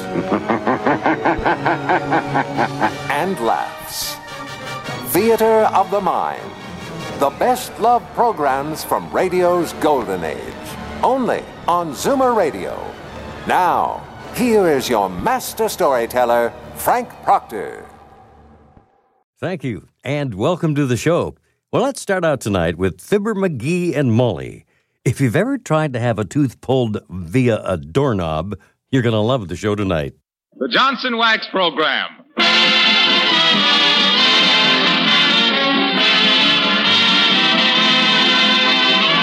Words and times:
and 3.10 3.38
laughs. 3.40 4.16
Theater 5.12 5.68
of 5.74 5.90
the 5.90 6.00
Mind. 6.00 6.50
The 7.18 7.30
best 7.30 7.78
love 7.80 8.02
programs 8.14 8.84
from 8.84 9.10
radio's 9.10 9.72
golden 9.74 10.24
age. 10.24 10.54
Only 11.02 11.42
on 11.66 11.92
Zoomer 11.92 12.36
Radio. 12.36 12.78
Now, 13.46 14.06
here 14.34 14.68
is 14.68 14.88
your 14.88 15.08
master 15.08 15.68
storyteller, 15.68 16.52
Frank 16.74 17.08
Proctor. 17.22 17.86
Thank 19.38 19.64
you, 19.64 19.88
and 20.04 20.34
welcome 20.34 20.74
to 20.74 20.86
the 20.86 20.96
show. 20.96 21.36
Well, 21.72 21.82
let's 21.82 22.00
start 22.00 22.24
out 22.24 22.40
tonight 22.40 22.76
with 22.76 23.00
Fibber 23.00 23.34
McGee 23.34 23.96
and 23.96 24.12
Molly. 24.12 24.64
If 25.04 25.20
you've 25.20 25.36
ever 25.36 25.56
tried 25.56 25.92
to 25.92 26.00
have 26.00 26.18
a 26.18 26.24
tooth 26.24 26.60
pulled 26.60 26.98
via 27.08 27.62
a 27.64 27.76
doorknob, 27.76 28.58
you're 28.96 29.02
going 29.02 29.12
to 29.12 29.20
love 29.20 29.46
the 29.46 29.56
show 29.56 29.74
tonight. 29.74 30.14
The 30.58 30.68
Johnson 30.68 31.18
Wax 31.18 31.46
Program. 31.52 32.08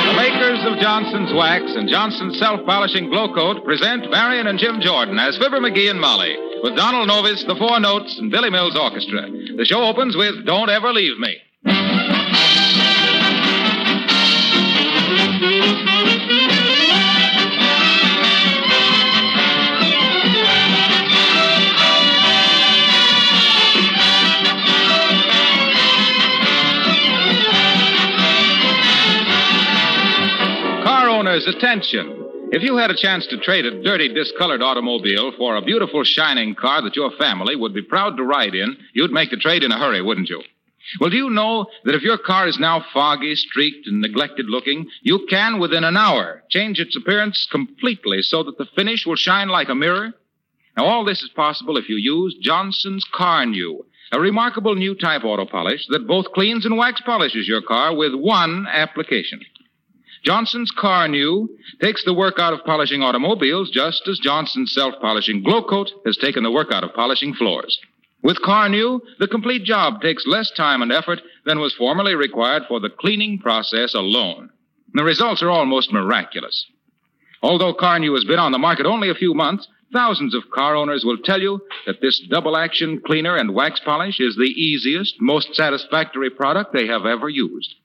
The 0.06 0.14
makers 0.14 0.60
of 0.68 0.78
Johnson's 0.78 1.34
Wax 1.34 1.64
and 1.76 1.90
Johnson's 1.90 2.38
Self 2.38 2.64
Polishing 2.68 3.10
Glo-Coat 3.10 3.66
present 3.66 4.12
Marion 4.12 4.46
and 4.46 4.60
Jim 4.60 4.80
Jordan 4.80 5.18
as 5.18 5.40
Fibber 5.40 5.60
McGee 5.60 5.90
and 5.90 6.00
Molly 6.00 6.38
with 6.62 6.76
Donald 6.76 7.10
Novis, 7.10 7.44
the 7.48 7.56
Four 7.56 7.80
Notes, 7.80 8.20
and 8.20 8.30
Billy 8.30 8.52
Mills 8.52 8.78
Orchestra. 8.78 9.24
The 9.58 9.66
show 9.66 9.82
opens 9.84 10.16
with 10.16 10.46
Don't 10.46 10.70
Ever 10.70 10.94
Leave 10.94 11.18
Me. 11.18 11.36
Car 31.34 31.40
attention. 31.50 32.30
If 32.52 32.62
you 32.62 32.78
had 32.78 32.92
a 32.92 32.96
chance 32.96 33.26
to 33.26 33.40
trade 33.40 33.66
a 33.66 33.82
dirty, 33.82 34.14
discolored 34.14 34.62
automobile 34.62 35.32
for 35.36 35.56
a 35.56 35.64
beautiful, 35.64 36.04
shining 36.04 36.54
car 36.54 36.84
that 36.84 36.96
your 36.96 37.10
family 37.18 37.56
would 37.56 37.74
be 37.74 37.82
proud 37.82 38.18
to 38.18 38.24
ride 38.24 38.54
in, 38.54 38.78
you'd 38.94 39.10
make 39.10 39.32
the 39.32 39.38
trade 39.38 39.64
in 39.64 39.72
a 39.72 39.80
hurry, 39.80 40.00
wouldn't 40.04 40.30
you? 40.30 40.44
Well, 41.00 41.10
do 41.10 41.18
you 41.18 41.32
know 41.32 41.66
that 41.86 41.96
if 41.96 42.04
your 42.04 42.20
car 42.20 42.48
is 42.48 42.60
now 42.60 42.86
foggy, 42.94 43.34
streaked, 43.34 43.88
and 43.88 44.00
neglected 44.00 44.46
looking, 44.48 44.86
you 45.02 45.26
can, 45.28 45.60
within 45.60 45.84
an 45.84 45.98
hour, 45.98 46.44
change 46.52 46.80
its 46.80 46.96
appearance 46.96 47.48
completely 47.52 48.22
so 48.22 48.44
that 48.44 48.60
the 48.60 48.68
finish 48.76 49.08
will 49.08 49.16
shine 49.16 49.50
like 49.50 49.70
a 49.70 49.76
mirror? 49.76 50.14
Now, 50.78 50.86
all 50.86 51.04
this 51.04 51.24
is 51.24 51.32
possible 51.36 51.78
if 51.78 51.90
you 51.90 51.96
use 51.96 52.38
Johnson's 52.44 53.06
Carnu, 53.12 53.80
a 54.12 54.20
remarkable 54.20 54.76
new 54.76 54.94
type 54.94 55.24
auto 55.24 55.48
polish 55.48 55.88
that 55.90 56.06
both 56.06 56.32
cleans 56.36 56.68
and 56.68 56.78
wax 56.78 57.02
polishes 57.02 57.48
your 57.48 57.64
car 57.64 57.96
with 57.96 58.14
one 58.14 58.68
application. 58.72 59.40
Johnson's 60.24 60.72
Carnu 60.72 61.50
takes 61.82 62.06
the 62.06 62.14
work 62.14 62.40
out 62.40 62.54
of 62.54 62.64
polishing 62.64 63.02
automobiles 63.04 63.70
just 63.70 64.08
as 64.08 64.20
Johnson's 64.20 64.74
self 64.74 64.94
polishing 65.02 65.44
Glo-Coat 65.44 65.92
has 66.06 66.16
taken 66.16 66.44
the 66.44 66.52
work 66.52 66.72
out 66.72 66.84
of 66.84 66.94
polishing 66.94 67.34
floors. 67.34 67.78
With 68.22 68.42
Carnu, 68.42 69.02
the 69.20 69.28
complete 69.28 69.66
job 69.66 70.02
takes 70.02 70.26
less 70.26 70.50
time 70.52 70.82
and 70.82 70.94
effort 70.94 71.22
than 71.46 71.60
was 71.60 71.74
formerly 71.74 72.16
required 72.16 72.64
for 72.70 72.80
the 72.80 72.90
cleaning 72.90 73.38
process 73.38 73.94
alone. 73.94 74.50
The 74.94 75.04
results 75.04 75.44
are 75.44 75.50
almost 75.50 75.92
miraculous. 75.92 76.68
Although 77.42 77.74
Carnu 77.74 78.14
has 78.14 78.24
been 78.24 78.40
on 78.40 78.54
the 78.54 78.58
market 78.58 78.86
only 78.86 79.10
a 79.10 79.16
few 79.16 79.34
months, 79.34 79.68
thousands 79.92 80.34
of 80.34 80.50
car 80.52 80.74
owners 80.74 81.04
will 81.04 81.18
tell 81.18 81.42
you 81.42 81.60
that 81.86 82.00
this 82.00 82.22
double 82.30 82.56
action 82.56 83.02
cleaner 83.06 83.36
and 83.36 83.54
wax 83.54 83.82
polish 83.84 84.22
is 84.22 84.38
the 84.38 84.44
easiest, 84.44 85.16
most 85.20 85.54
satisfactory 85.54 86.30
product 86.30 86.72
they 86.72 86.88
have 86.88 87.06
ever 87.06 87.28
used. 87.28 87.76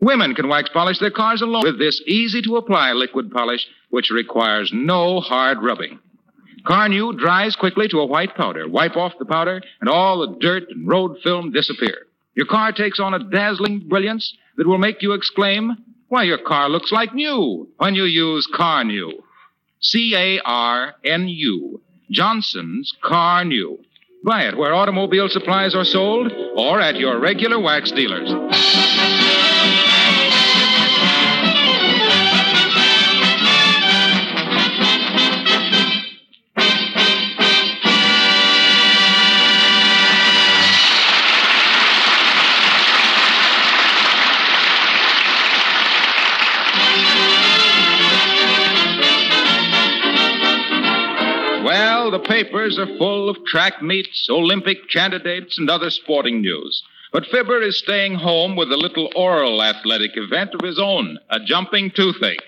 Women 0.00 0.34
can 0.34 0.48
wax 0.48 0.68
polish 0.70 0.98
their 0.98 1.10
cars 1.10 1.40
alone 1.40 1.62
with 1.62 1.78
this 1.78 2.02
easy 2.06 2.42
to 2.42 2.56
apply 2.56 2.92
liquid 2.92 3.30
polish, 3.30 3.66
which 3.90 4.10
requires 4.10 4.70
no 4.72 5.20
hard 5.20 5.62
rubbing. 5.62 5.98
Carnu 6.64 7.16
dries 7.18 7.56
quickly 7.56 7.88
to 7.88 8.00
a 8.00 8.06
white 8.06 8.34
powder. 8.34 8.68
Wipe 8.68 8.96
off 8.96 9.18
the 9.18 9.24
powder, 9.24 9.62
and 9.80 9.88
all 9.88 10.20
the 10.20 10.38
dirt 10.40 10.64
and 10.70 10.88
road 10.88 11.18
film 11.22 11.52
disappear. 11.52 12.06
Your 12.34 12.46
car 12.46 12.72
takes 12.72 12.98
on 12.98 13.14
a 13.14 13.30
dazzling 13.30 13.80
brilliance 13.88 14.36
that 14.56 14.66
will 14.66 14.78
make 14.78 15.02
you 15.02 15.12
exclaim, 15.12 15.76
Why, 16.08 16.24
your 16.24 16.38
car 16.38 16.68
looks 16.68 16.90
like 16.90 17.14
new 17.14 17.68
when 17.78 17.94
you 17.94 18.04
use 18.04 18.48
Carnu. 18.52 19.12
C 19.80 20.14
A 20.16 20.40
R 20.44 20.94
N 21.04 21.28
U. 21.28 21.80
Johnson's 22.10 22.92
Carnu. 23.02 23.78
Buy 24.24 24.44
it 24.44 24.56
where 24.56 24.74
automobile 24.74 25.28
supplies 25.28 25.74
are 25.74 25.84
sold 25.84 26.32
or 26.56 26.80
at 26.80 26.96
your 26.96 27.18
regular 27.18 27.60
wax 27.60 27.92
dealers. 27.92 28.30
The 52.14 52.20
papers 52.20 52.78
are 52.78 52.96
full 52.96 53.28
of 53.28 53.44
track 53.44 53.82
meets, 53.82 54.28
Olympic 54.30 54.88
candidates, 54.88 55.58
and 55.58 55.68
other 55.68 55.90
sporting 55.90 56.40
news. 56.40 56.80
But 57.12 57.26
Fibber 57.26 57.60
is 57.60 57.76
staying 57.78 58.14
home 58.14 58.54
with 58.54 58.70
a 58.70 58.76
little 58.76 59.10
oral 59.16 59.60
athletic 59.60 60.12
event 60.14 60.54
of 60.54 60.64
his 60.64 60.78
own, 60.78 61.18
a 61.30 61.40
jumping 61.40 61.90
toothache. 61.90 62.38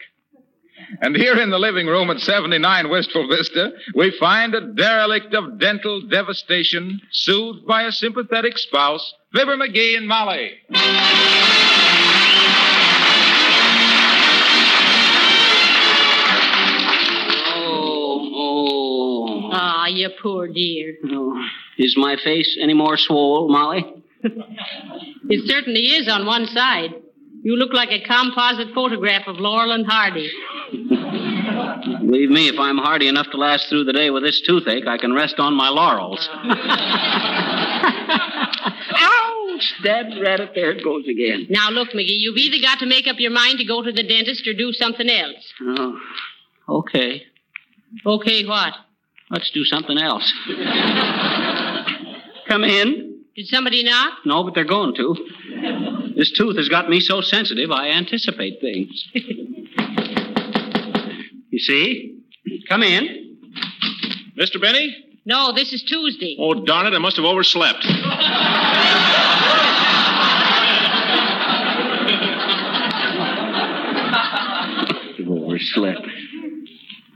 And 1.00 1.16
here 1.16 1.36
in 1.36 1.50
the 1.50 1.58
living 1.58 1.88
room 1.88 2.10
at 2.10 2.20
79 2.20 2.90
Wistful 2.90 3.26
Vista, 3.26 3.72
we 3.96 4.16
find 4.20 4.54
a 4.54 4.72
derelict 4.72 5.34
of 5.34 5.58
dental 5.58 6.00
devastation, 6.00 7.00
soothed 7.10 7.66
by 7.66 7.82
a 7.82 7.92
sympathetic 7.92 8.58
spouse, 8.58 9.14
Fibber 9.34 9.56
McGee 9.56 9.96
and 9.96 10.06
Molly. 10.06 10.52
You 20.08 20.14
poor 20.22 20.48
dear. 20.48 20.96
oh. 21.10 21.40
Is 21.78 21.94
my 21.96 22.16
face 22.22 22.56
any 22.60 22.74
more 22.74 22.96
swole, 22.96 23.48
Molly? 23.48 23.84
It 25.28 25.44
certainly 25.48 25.80
is 25.80 26.08
on 26.08 26.24
one 26.24 26.46
side. 26.46 26.94
You 27.42 27.56
look 27.56 27.72
like 27.72 27.90
a 27.90 28.00
composite 28.04 28.72
photograph 28.74 29.26
of 29.26 29.36
Laurel 29.38 29.72
and 29.72 29.84
Hardy. 29.86 30.30
Believe 32.06 32.30
me, 32.30 32.48
if 32.48 32.58
I'm 32.58 32.78
hardy 32.78 33.08
enough 33.08 33.26
to 33.32 33.36
last 33.36 33.68
through 33.68 33.84
the 33.84 33.92
day 33.92 34.10
with 34.10 34.22
this 34.22 34.40
toothache, 34.46 34.86
I 34.86 34.98
can 34.98 35.12
rest 35.12 35.38
on 35.38 35.54
my 35.54 35.68
laurels. 35.68 36.28
Ouch! 38.98 39.74
Rat 39.84 40.40
it, 40.40 40.54
there 40.54 40.72
it 40.72 40.84
goes 40.84 41.06
again. 41.08 41.46
Now, 41.50 41.70
look, 41.70 41.90
McGee, 41.90 42.18
you've 42.18 42.36
either 42.36 42.60
got 42.62 42.78
to 42.80 42.86
make 42.86 43.06
up 43.06 43.18
your 43.18 43.32
mind 43.32 43.58
to 43.58 43.64
go 43.64 43.82
to 43.82 43.92
the 43.92 44.02
dentist 44.02 44.46
or 44.46 44.54
do 44.54 44.72
something 44.72 45.08
else. 45.08 45.52
Oh, 45.62 45.98
okay. 46.68 47.22
Okay, 48.04 48.44
what? 48.44 48.74
Let's 49.30 49.50
do 49.50 49.64
something 49.64 49.98
else. 49.98 50.32
Come 52.48 52.62
in. 52.64 53.24
Did 53.34 53.46
somebody 53.48 53.82
knock? 53.82 54.20
No, 54.24 54.44
but 54.44 54.54
they're 54.54 54.64
going 54.64 54.94
to. 54.94 56.12
This 56.16 56.30
tooth 56.30 56.56
has 56.56 56.68
got 56.68 56.88
me 56.88 57.00
so 57.00 57.20
sensitive, 57.20 57.70
I 57.70 57.88
anticipate 57.88 58.60
things. 58.60 59.08
you 61.50 61.58
see? 61.58 62.22
Come 62.68 62.82
in. 62.82 63.36
Mr. 64.38 64.60
Benny? 64.60 64.96
No, 65.24 65.52
this 65.52 65.72
is 65.72 65.82
Tuesday. 65.82 66.36
Oh, 66.38 66.64
darn 66.64 66.86
it, 66.86 66.94
I 66.94 66.98
must 66.98 67.16
have 67.16 67.24
overslept. 67.26 67.84
Overslept. 75.28 76.06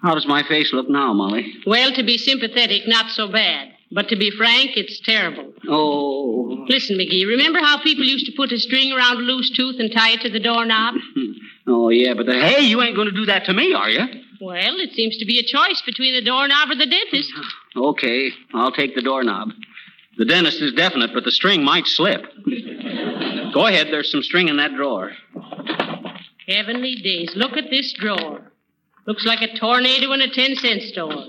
How 0.03 0.15
does 0.15 0.27
my 0.27 0.43
face 0.43 0.73
look 0.73 0.89
now, 0.89 1.13
Molly? 1.13 1.55
Well, 1.67 1.93
to 1.93 2.03
be 2.03 2.17
sympathetic, 2.19 2.87
not 2.87 3.11
so 3.11 3.29
bad. 3.29 3.73
But 3.93 4.09
to 4.11 4.17
be 4.17 4.31
frank, 4.31 4.77
it's 4.77 5.01
terrible. 5.01 5.53
Oh. 5.69 6.65
Listen, 6.69 6.97
McGee, 6.97 7.27
remember 7.27 7.59
how 7.59 7.83
people 7.83 8.05
used 8.05 8.27
to 8.27 8.33
put 8.37 8.53
a 8.53 8.59
string 8.59 8.93
around 8.93 9.17
a 9.17 9.21
loose 9.21 9.51
tooth 9.51 9.81
and 9.81 9.91
tie 9.91 10.13
it 10.13 10.21
to 10.23 10.31
the 10.31 10.41
doorknob? 10.41 10.95
Oh, 11.67 11.89
yeah, 11.91 12.15
but 12.15 12.27
the, 12.27 12.33
hey, 12.33 12.65
you 12.65 12.83
ain't 12.83 12.97
going 12.97 13.07
to 13.07 13.15
do 13.15 13.27
that 13.27 13.45
to 13.45 13.53
me, 13.53 13.75
are 13.75 13.89
you? 13.89 14.05
Well, 14.41 14.81
it 14.81 14.91
seems 14.93 15.19
to 15.19 15.25
be 15.25 15.39
a 15.39 15.43
choice 15.45 15.81
between 15.87 16.15
the 16.15 16.23
doorknob 16.23 16.71
or 16.71 16.75
the 16.75 16.87
dentist. 16.87 17.33
Okay, 17.77 18.33
I'll 18.53 18.73
take 18.73 18.97
the 18.97 19.03
doorknob. 19.03 19.51
The 20.19 20.25
dentist 20.25 20.61
is 20.61 20.73
definite, 20.73 21.15
but 21.15 21.23
the 21.23 21.31
string 21.31 21.63
might 21.63 21.87
slip. 21.87 22.23
Go 23.55 23.67
ahead, 23.69 23.89
there's 23.93 24.11
some 24.11 24.25
string 24.25 24.49
in 24.49 24.57
that 24.57 24.75
drawer. 24.75 25.13
Heavenly 26.49 26.97
days. 26.97 27.31
Look 27.37 27.57
at 27.57 27.71
this 27.71 27.93
drawer. 27.93 28.50
Looks 29.11 29.25
like 29.25 29.43
a 29.43 29.53
tornado 29.59 30.13
in 30.13 30.21
a 30.21 30.31
10 30.33 30.55
cent 30.55 30.83
store. 30.83 31.25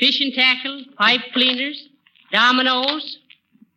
Fishing 0.00 0.32
tackle, 0.34 0.86
pipe 0.96 1.20
cleaners, 1.34 1.86
dominoes, 2.32 3.18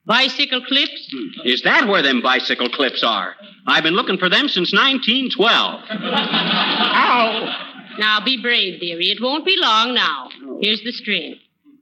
bicycle 0.05 0.61
clips. 0.63 1.09
Hmm. 1.11 1.45
Is 1.45 1.61
that 1.63 1.89
where 1.89 2.01
them 2.01 2.21
bicycle 2.21 2.69
clips 2.69 3.03
are? 3.03 3.35
I've 3.67 3.83
been 3.83 3.95
looking 3.95 4.17
for 4.17 4.29
them 4.29 4.47
since 4.47 4.71
1912. 4.71 5.83
Ow! 5.91 7.65
Now 7.99 8.23
be 8.23 8.41
brave, 8.41 8.79
dearie. 8.79 9.11
It 9.11 9.21
won't 9.21 9.45
be 9.45 9.57
long 9.59 9.93
now. 9.93 10.29
Here's 10.61 10.81
the 10.85 10.93
string. 10.93 11.35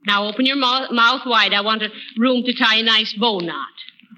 Now 0.04 0.26
open 0.26 0.46
your 0.46 0.56
mouth, 0.56 0.90
mouth 0.90 1.22
wide. 1.26 1.54
I 1.54 1.60
want 1.60 1.80
a 1.80 1.90
room 2.18 2.42
to 2.42 2.52
tie 2.54 2.78
a 2.78 2.82
nice 2.82 3.12
bow 3.12 3.38
knot. 3.38 3.68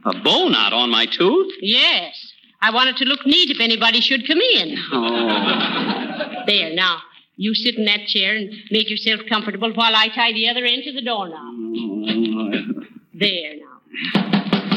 A 0.07 0.19
bow 0.19 0.49
knot 0.49 0.73
on 0.73 0.89
my 0.89 1.05
tooth? 1.05 1.53
Yes. 1.61 2.33
I 2.63 2.71
want 2.73 2.89
it 2.89 2.97
to 2.97 3.05
look 3.05 3.27
neat 3.27 3.51
if 3.51 3.61
anybody 3.61 4.01
should 4.01 4.27
come 4.27 4.41
in. 4.41 4.79
Oh. 4.93 6.45
There, 6.47 6.73
now. 6.73 7.03
You 7.41 7.55
sit 7.55 7.77
in 7.79 7.85
that 7.85 8.07
chair 8.09 8.35
and 8.35 8.51
make 8.73 8.91
yourself 8.91 9.21
comfortable 9.29 9.73
while 9.73 9.95
I 9.95 10.09
tie 10.09 10.33
the 10.33 10.49
other 10.49 10.65
end 10.65 10.83
to 10.85 10.93
the 10.93 11.01
doorknob. 11.03 11.39
Oh, 11.41 12.83
there, 13.15 13.55
now. 13.55 13.79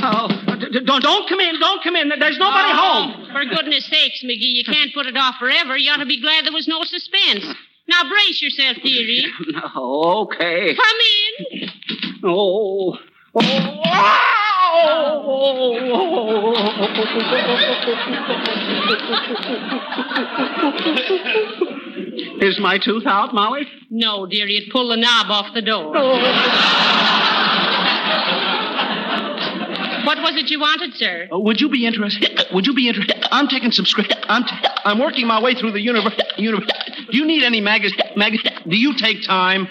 Oh, 0.04 0.28
d- 0.60 0.70
d- 0.72 0.86
don't, 0.86 1.02
don't 1.02 1.28
come 1.28 1.40
in. 1.40 1.60
Don't 1.60 1.84
come 1.84 1.96
in. 1.96 2.10
There's 2.10 2.38
nobody 2.38 2.70
Oh, 2.72 2.76
home. 2.78 3.26
For 3.32 3.44
goodness 3.46 3.88
sakes, 3.88 4.24
McGee, 4.24 4.54
you 4.54 4.64
can't 4.64 4.94
put 4.94 5.08
it 5.08 5.18
off 5.18 5.38
forever. 5.40 5.76
You 5.76 5.90
ought 5.92 5.98
to 5.98 6.06
be 6.06 6.22
glad 6.22 6.46
there 6.46 6.54
was 6.54 6.68
no 6.68 6.84
suspense. 6.84 7.46
Now 7.88 8.08
brace 8.08 8.42
yourself, 8.44 8.78
dearie. 8.84 9.26
No, 9.54 10.28
okay. 10.30 10.76
Come 10.76 11.00
in. 11.52 11.70
Oh. 12.24 12.98
Oh. 13.34 13.78
Is 22.42 22.60
my 22.60 22.80
tooth 22.80 23.06
out, 23.06 23.34
Molly? 23.36 23.68
No, 23.92 24.26
dearie, 24.26 24.58
it 24.58 24.72
pulled 24.72 24.92
the 24.92 24.98
knob 24.98 25.30
off 25.30 25.54
the 25.54 25.62
door. 25.62 25.94
Oh. 25.96 26.18
What 30.06 30.18
was 30.24 30.36
it 30.36 30.50
you 30.50 30.60
wanted, 30.60 30.96
sir? 30.96 31.28
Uh, 31.32 31.38
would 31.38 31.62
you 31.62 31.70
be 31.70 31.86
interested? 31.86 32.40
Uh, 32.40 32.46
would 32.52 32.66
you 32.66 32.74
be 32.74 32.88
interested? 32.88 33.24
Uh, 33.24 33.28
I'm 33.32 33.48
taking 33.48 33.72
some 33.72 33.86
script. 33.86 34.12
Uh, 34.12 34.26
I'm 34.28 34.44
t- 34.44 34.56
I'm 34.84 34.98
working 34.98 35.28
my 35.28 35.40
way 35.40 35.54
through 35.54 35.72
the 35.74 35.82
universe. 35.82 36.20
Universe. 36.38 36.68
Do 37.12 37.18
you 37.18 37.26
need 37.26 37.44
any 37.44 37.62
magazine? 37.62 38.00
Magazine? 38.16 38.52
Do 38.68 38.76
you 38.76 38.98
take 38.98 39.22
time? 39.24 39.68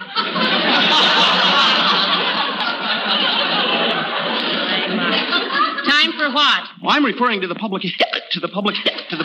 Time 5.91 6.13
for 6.17 6.31
what? 6.33 6.63
Well, 6.83 6.93
I'm 6.95 7.05
referring 7.05 7.41
to 7.41 7.49
the 7.49 7.57
public. 7.57 7.83
To 7.83 8.39
the 8.41 8.49
public. 8.49 8.77
To 9.09 9.17
the. 9.17 9.25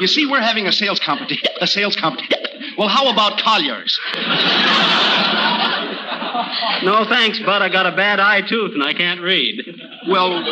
You 0.00 0.06
see, 0.06 0.26
we're 0.26 0.40
having 0.40 0.66
a 0.66 0.72
sales 0.72 1.00
competition. 1.00 1.48
A 1.60 1.66
sales 1.66 1.96
competition. 1.96 2.74
Well, 2.76 2.88
how 2.88 3.08
about 3.10 3.40
Collier's? 3.40 3.98
No, 6.84 7.04
thanks, 7.08 7.40
Bud. 7.40 7.62
I 7.62 7.68
got 7.68 7.86
a 7.86 7.92
bad 7.96 8.20
eye 8.20 8.42
tooth 8.42 8.72
and 8.74 8.82
I 8.82 8.94
can't 8.94 9.20
read. 9.20 9.64
Well, 10.08 10.44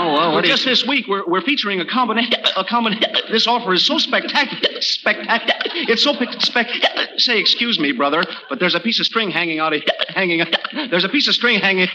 Oh, 0.00 0.32
well, 0.32 0.42
you... 0.42 0.48
just 0.48 0.64
this 0.64 0.86
week 0.86 1.06
we're, 1.08 1.24
we're 1.26 1.40
featuring 1.42 1.80
a 1.80 1.84
combination. 1.84 2.34
A 2.56 2.64
combination. 2.64 3.12
This 3.30 3.46
offer 3.46 3.74
is 3.74 3.84
so 3.84 3.98
spectacular. 3.98 4.80
Spectacular. 4.80 5.60
It's 5.88 6.02
so 6.04 6.14
spectacular. 6.38 7.18
Say, 7.18 7.38
excuse 7.38 7.78
me, 7.78 7.92
brother, 7.92 8.22
but 8.48 8.58
there's 8.60 8.74
a 8.74 8.80
piece 8.80 9.00
of 9.00 9.06
string 9.06 9.30
hanging 9.30 9.58
out 9.58 9.74
of 9.74 9.82
hanging. 10.08 10.44
There's 10.90 11.04
a 11.04 11.08
piece 11.08 11.28
of 11.28 11.34
string 11.34 11.58
hanging. 11.60 11.88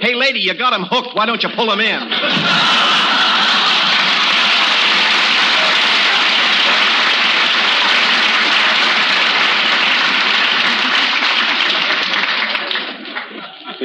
Hey, 0.00 0.14
lady, 0.14 0.40
you 0.40 0.52
got 0.54 0.72
him 0.72 0.82
hooked. 0.82 1.14
Why 1.16 1.26
don't 1.26 1.42
you 1.42 1.48
pull 1.50 1.70
him 1.72 1.80
in? 1.80 2.00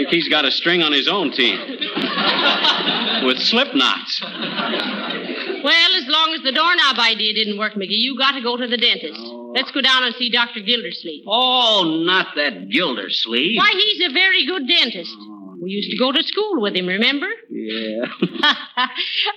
Think 0.10 0.24
he's 0.24 0.30
got 0.30 0.46
a 0.46 0.52
string 0.52 0.82
on 0.82 0.92
his 0.92 1.08
own 1.08 1.32
team 1.32 1.60
With 3.26 3.40
slip 3.40 3.76
knots. 3.76 4.22
Well, 4.22 5.96
as 5.98 6.08
long 6.08 6.34
as 6.36 6.42
the 6.44 6.54
doorknob 6.54 6.98
idea 7.00 7.34
didn't 7.34 7.58
work, 7.58 7.74
McGee, 7.74 8.00
you 8.00 8.18
got 8.18 8.32
to 8.32 8.42
go 8.42 8.56
to 8.56 8.66
the 8.66 8.78
dentist. 8.78 9.20
Let's 9.54 9.72
go 9.72 9.82
down 9.82 10.04
and 10.04 10.16
see 10.16 10.30
Dr. 10.30 10.62
Gildersleeve. 10.62 11.26
Oh, 11.28 12.02
not 12.06 12.28
that 12.38 12.70
Gildersleeve. 12.70 13.58
Why, 13.58 13.72
he's 13.74 14.10
a 14.10 14.14
very 14.14 14.46
good 14.46 14.68
dentist. 14.70 15.16
We 15.62 15.72
used 15.72 15.92
to 15.92 15.98
go 15.98 16.14
to 16.14 16.24
school 16.24 16.62
with 16.62 16.76
him, 16.76 16.88
remember? 16.88 17.28
Yeah. 17.60 18.06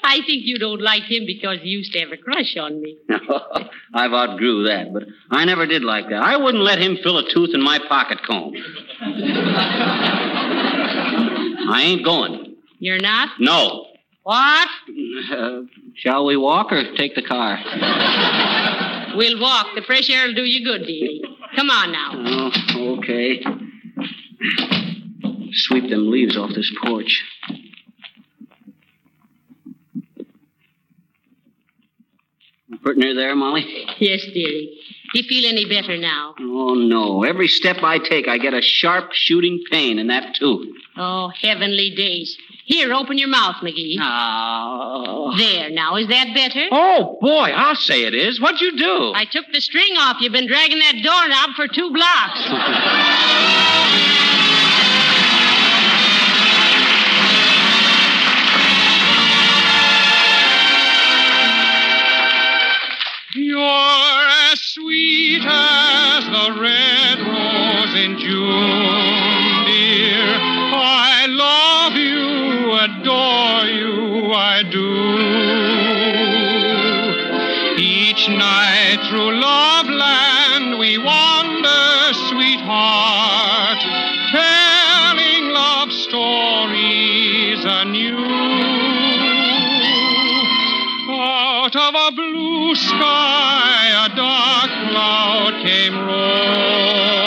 I 0.05 0.21
think 0.27 0.45
you 0.45 0.59
don't 0.59 0.81
like 0.81 1.05
him 1.05 1.25
because 1.27 1.59
he 1.61 1.69
used 1.69 1.93
to 1.93 2.01
have 2.01 2.13
a 2.13 2.17
crush 2.17 2.57
on 2.57 2.81
me. 2.81 2.97
I've 3.95 4.13
outgrew 4.13 4.65
that, 4.65 4.93
but 4.93 5.05
I 5.31 5.45
never 5.45 5.67
did 5.67 5.83
like 5.83 6.09
that. 6.09 6.23
I 6.23 6.37
wouldn't 6.37 6.63
let 6.63 6.79
him 6.79 6.99
fill 7.03 7.19
a 7.19 7.29
tooth 7.33 7.51
in 7.53 7.63
my 7.63 7.79
pocket 7.89 8.19
comb. 8.25 8.55
I 11.71 11.83
ain't 11.85 12.05
going. 12.05 12.57
You're 12.79 13.01
not? 13.01 13.31
No. 13.41 13.87
What? 14.23 14.69
Uh, 15.33 15.63
shall 15.97 16.25
we 16.27 16.37
walk 16.37 16.71
or 16.73 16.95
take 16.97 17.15
the 17.17 17.23
car? 17.23 17.59
We'll 19.17 19.41
walk. 19.41 19.69
The 19.75 19.83
fresh 19.83 20.09
air 20.11 20.27
will 20.27 20.35
do 20.35 20.45
you 20.45 20.65
good, 20.65 20.87
dearie. 20.87 21.23
Come 21.57 21.71
on 21.71 21.93
now. 21.93 22.13
Oh, 22.15 22.99
okay. 22.99 23.45
Sweep 25.53 25.91
them 25.91 26.11
leaves 26.11 26.37
off 26.37 26.51
this 26.55 26.73
porch. 26.83 27.23
Pretty 32.83 33.01
near 33.01 33.15
there, 33.15 33.35
Molly? 33.37 33.87
Yes, 33.99 34.23
dearie. 34.25 34.79
Do 35.13 35.21
you 35.21 35.29
feel 35.29 35.49
any 35.49 35.65
better 35.67 35.97
now? 35.97 36.35
Oh, 36.41 36.75
no. 36.75 37.23
Every 37.23 37.47
step 37.47 37.77
I 37.83 37.99
take, 37.99 38.27
I 38.27 38.39
get 38.39 38.55
a 38.55 38.63
sharp 38.63 39.13
shooting 39.13 39.63
pain 39.71 39.99
in 39.99 40.09
that 40.09 40.35
tooth. 40.35 40.67
Oh, 40.97 41.29
heavenly 41.41 41.91
days. 41.95 42.37
Here, 42.65 42.93
open 42.93 43.19
your 43.19 43.29
mouth, 43.29 43.57
McGee. 43.63 43.97
Oh. 44.01 45.35
There, 45.37 45.71
now, 45.71 45.97
is 45.97 46.09
that 46.09 46.35
better? 46.35 46.67
Oh, 46.73 47.19
boy, 47.21 47.51
I'll 47.55 47.77
say 47.77 48.05
it 48.05 48.15
is. 48.15 48.41
What'd 48.41 48.61
you 48.61 48.77
do? 48.77 49.13
I 49.15 49.27
took 49.31 49.45
the 49.53 49.61
string 49.61 49.93
off. 49.99 50.17
You've 50.21 50.33
been 50.33 50.49
dragging 50.49 50.79
that 50.79 50.95
doorknob 51.03 51.51
for 51.55 51.69
two 51.69 51.93
blocks. 51.93 52.41
You're 63.35 64.29
as 64.53 64.61
sweet 64.61 65.43
as 65.43 66.25
the 66.27 66.53
red 66.61 67.19
rose 67.19 67.95
in 67.95 68.19
June, 68.19 69.65
dear. 69.65 70.37
I 70.77 71.25
love 71.31 71.97
you, 71.97 72.73
adore 72.77 73.65
you, 73.73 74.35
I 74.35 74.63
do. 74.71 74.93
Each 77.81 78.29
night 78.29 79.01
through 79.09 79.41
love 79.41 79.87
land 79.87 80.79
we 80.79 80.99
wander, 80.99 82.13
sweetheart, 82.29 83.42
sky, 92.89 94.07
a 94.07 94.09
dark 94.17 94.71
cloud 94.91 95.55
came 95.63 95.95
rolling, 95.95 97.22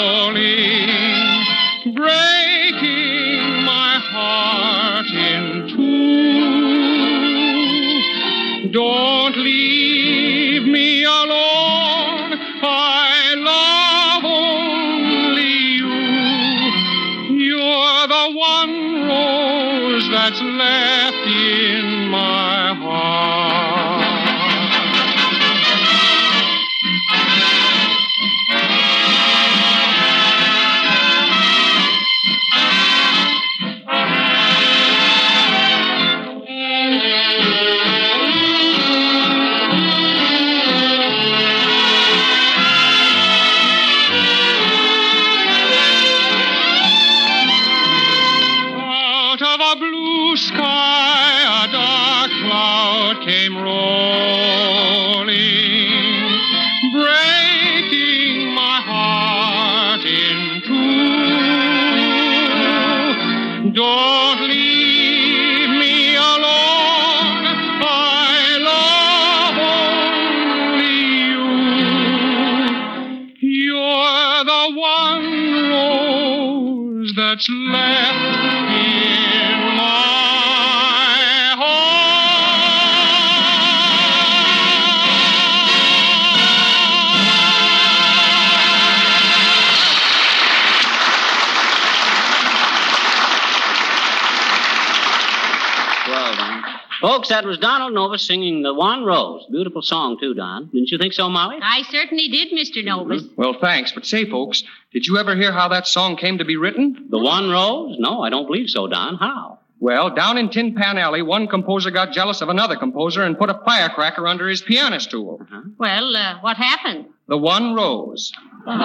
Folks, 97.05 97.29
that 97.29 97.45
was 97.45 97.59
Donald 97.59 97.93
Novis 97.93 98.21
singing 98.21 98.63
The 98.63 98.73
One 98.73 99.05
Rose. 99.05 99.45
Beautiful 99.51 99.83
song, 99.83 100.17
too, 100.19 100.33
Don. 100.33 100.71
Didn't 100.73 100.89
you 100.89 100.97
think 100.97 101.13
so, 101.13 101.29
Molly? 101.29 101.57
I 101.61 101.83
certainly 101.91 102.29
did, 102.29 102.51
Mr. 102.51 102.83
Novis. 102.83 103.29
Well, 103.37 103.53
thanks. 103.61 103.91
But 103.91 104.07
say, 104.07 104.27
folks, 104.27 104.63
did 104.91 105.05
you 105.05 105.19
ever 105.19 105.35
hear 105.35 105.51
how 105.51 105.67
that 105.67 105.85
song 105.85 106.17
came 106.17 106.39
to 106.39 106.45
be 106.45 106.57
written? 106.57 107.05
The 107.11 107.19
One 107.19 107.51
Rose? 107.51 107.97
No, 107.99 108.23
I 108.23 108.31
don't 108.31 108.47
believe 108.47 108.71
so, 108.71 108.87
Don. 108.87 109.17
How? 109.17 109.59
Well, 109.79 110.15
down 110.15 110.39
in 110.39 110.49
Tin 110.49 110.73
Pan 110.73 110.97
Alley, 110.97 111.21
one 111.21 111.47
composer 111.47 111.91
got 111.91 112.11
jealous 112.11 112.41
of 112.41 112.49
another 112.49 112.75
composer 112.75 113.21
and 113.21 113.37
put 113.37 113.51
a 113.51 113.61
firecracker 113.63 114.25
under 114.25 114.49
his 114.49 114.63
piano 114.63 114.97
stool. 114.99 115.45
Well, 115.77 116.15
uh, 116.15 116.39
what 116.41 116.57
happened? 116.57 117.05
The 117.27 117.37
one 117.37 117.75
rose. 117.75 118.33
well, 118.65 118.79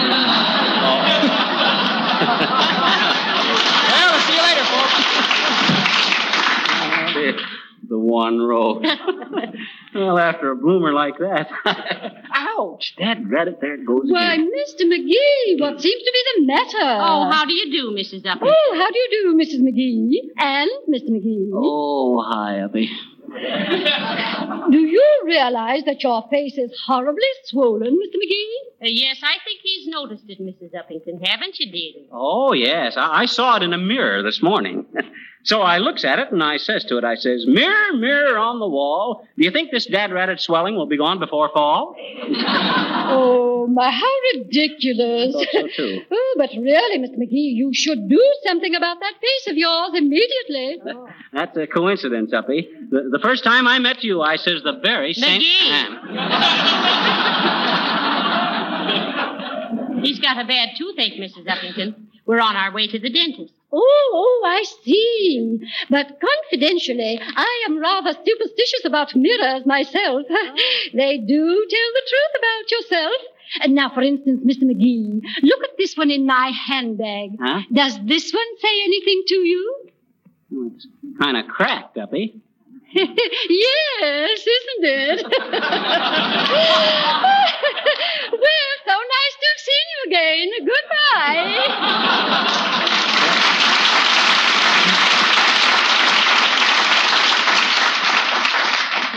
see 4.21 4.37
you 4.37 4.43
later, 4.43 4.65
folks. 7.45 7.57
The 7.91 7.99
One 7.99 8.39
Rose. 8.39 8.87
well, 9.97 10.17
after 10.17 10.53
a 10.53 10.57
bloomer 10.57 10.93
like 10.93 11.19
that. 11.19 11.51
Ouch! 12.33 12.95
That 13.01 13.25
dreaded 13.25 13.57
there 13.61 13.75
it 13.75 13.85
goes 13.85 14.05
Why, 14.05 14.35
again. 14.35 14.49
Mr. 14.49 14.83
McGee, 14.87 15.61
what 15.61 15.81
seems 15.81 16.01
to 16.01 16.13
be 16.13 16.23
the 16.37 16.47
matter? 16.47 17.01
Oh, 17.03 17.29
how 17.33 17.45
do 17.45 17.53
you 17.53 17.73
do, 17.73 17.91
Mrs. 17.91 18.23
Uppington? 18.23 18.43
Oh, 18.45 18.75
how 18.79 18.91
do 18.93 18.97
you 18.97 19.09
do, 19.11 19.35
Mrs. 19.35 19.61
McGee? 19.61 20.21
And 20.39 20.71
Mr. 20.89 21.11
McGee? 21.11 21.51
Oh, 21.53 22.23
hi, 22.25 22.61
Uppy. 22.61 22.89
Do 24.71 24.79
you 24.79 25.23
realize 25.25 25.83
that 25.85 26.01
your 26.05 26.29
face 26.31 26.57
is 26.59 26.81
horribly 26.87 27.27
swollen, 27.47 27.93
Mr. 27.93 28.17
McGee? 28.25 28.87
Uh, 28.87 28.89
yes, 28.89 29.19
I 29.25 29.35
think 29.45 29.61
he's 29.65 29.89
noticed 29.89 30.25
it, 30.29 30.41
Mrs. 30.41 30.75
Uppington. 30.75 31.27
Haven't 31.27 31.59
you, 31.59 31.73
dearie? 31.73 32.07
Oh, 32.13 32.53
yes. 32.53 32.97
I, 32.97 33.23
I 33.23 33.27
saw 33.27 33.57
it 33.57 33.65
in 33.65 33.73
a 33.73 33.79
mirror 33.79 34.23
this 34.23 34.41
morning. 34.41 34.87
so 35.43 35.63
I 35.63 35.79
looks 35.79 36.05
at 36.05 36.19
it 36.19 36.31
and 36.33 36.43
I 36.43 36.59
says 36.59 36.85
to 36.85 36.99
it, 36.99 37.05
I 37.05 37.15
says, 37.15 37.47
Mirror, 37.47 37.95
mirror 37.95 38.37
on 38.39 38.59
the 38.61 38.69
wall, 38.69 39.27
do 39.37 39.45
you 39.45 39.51
think 39.51 39.71
this 39.71 39.87
dad 39.87 40.13
ratted 40.13 40.39
swelling 40.41 40.77
will 40.77 40.87
be 40.87 40.99
gone 40.99 41.19
before 41.19 41.49
fall? 41.53 41.97
Oh, 43.13 43.67
my, 43.67 43.91
how 43.91 44.07
ridiculous. 44.35 45.35
I 45.37 45.45
so, 45.51 45.67
too. 45.75 46.01
oh, 46.13 46.35
but 46.39 46.51
really, 46.51 46.99
Mr. 46.99 47.17
McGee, 47.19 47.57
you 47.57 47.73
should 47.75 48.09
do 48.09 48.23
something 48.47 48.73
about 48.77 49.01
that 49.01 49.15
face 49.21 49.47
of 49.51 49.57
yours 49.57 49.91
immediately. 49.95 50.81
Oh. 50.87 51.09
That's 51.33 51.57
a 51.57 51.67
coincidence, 51.67 52.33
Uppy. 52.33 52.69
The, 52.91 53.09
the 53.11 53.19
first 53.21 53.43
time 53.43 53.67
I 53.67 53.81
met 53.81 54.05
you, 54.05 54.23
I 54.23 54.37
says 54.37 54.63
the 54.63 54.75
very 54.81 55.13
same 55.15 55.41
McGee. 55.41 55.69
time. 55.69 55.99
He's 60.05 60.21
got 60.21 60.39
a 60.41 60.45
bad 60.47 60.71
toothache, 60.79 61.19
Mrs. 61.21 61.45
Uppington. 61.47 61.95
We're 62.31 62.39
on 62.39 62.55
our 62.55 62.73
way 62.73 62.87
to 62.87 62.97
the 62.97 63.11
dentist. 63.11 63.53
Oh, 63.73 64.11
oh, 64.15 64.43
I 64.47 64.63
see. 64.85 65.59
But 65.91 66.21
confidentially, 66.21 67.19
I 67.21 67.65
am 67.67 67.77
rather 67.81 68.13
superstitious 68.13 68.85
about 68.85 69.17
mirrors 69.17 69.67
myself. 69.67 70.23
they 70.95 71.19
do 71.19 71.67
tell 71.71 71.91
the 71.97 72.03
truth 72.09 72.35
about 72.39 72.71
yourself. 72.71 73.21
And 73.63 73.75
now, 73.75 73.91
for 73.93 74.03
instance, 74.03 74.43
Mr. 74.47 74.63
McGee, 74.63 75.23
look 75.43 75.65
at 75.65 75.77
this 75.77 75.97
one 75.97 76.13
in 76.13 76.25
my 76.25 76.53
handbag. 76.69 77.31
Huh? 77.43 77.63
Does 77.73 77.99
this 78.05 78.33
one 78.33 78.59
say 78.61 78.81
anything 78.85 79.25
to 79.27 79.35
you? 79.35 79.91
It's 80.53 80.87
kind 81.21 81.37
of 81.37 81.49
cracked, 81.49 81.99
Uppy. 81.99 82.41
yes, 82.93 84.47
isn't 84.47 84.85
it? 84.85 85.27
well, 88.33 88.75
so 88.87 88.95
nice 89.17 89.37
to 89.39 89.47
have 89.51 89.61
seen 89.69 89.87
you 89.91 90.01
again. 90.07 90.49
Goodbye. 90.67 92.11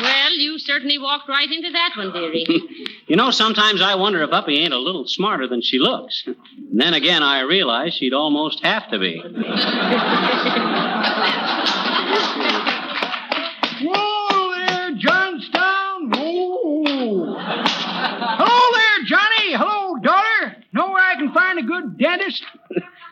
Well, 0.03 0.33
you 0.33 0.59
certainly 0.83 0.99
walked 0.99 1.29
right 1.29 1.49
into 1.49 1.71
that 1.71 1.91
one, 1.95 2.11
dearie. 2.11 2.45
You 3.05 3.17
know, 3.17 3.31
sometimes 3.31 3.81
I 3.81 3.95
wonder 3.95 4.23
if 4.23 4.31
Uppy 4.31 4.59
ain't 4.59 4.73
a 4.73 4.77
little 4.77 5.05
smarter 5.05 5.45
than 5.45 5.61
she 5.61 5.77
looks. 5.77 6.23
And 6.25 6.37
then 6.71 6.93
again, 6.93 7.21
I 7.21 7.41
realize 7.41 7.93
she'd 7.93 8.13
almost 8.13 8.63
have 8.63 8.89
to 8.91 8.97
be. 8.97 9.17
Whoa 13.83 14.53
there, 14.55 14.91
Johnstown. 14.95 16.11
Whoa. 16.11 17.35
Hello 17.37 18.73
there, 18.73 19.05
Johnny. 19.05 19.53
Hello, 19.53 19.97
daughter. 20.01 20.63
Know 20.71 20.87
where 20.87 21.03
I 21.03 21.15
can 21.15 21.33
find 21.33 21.59
a 21.59 21.63
good 21.63 21.97
dentist? 21.97 22.45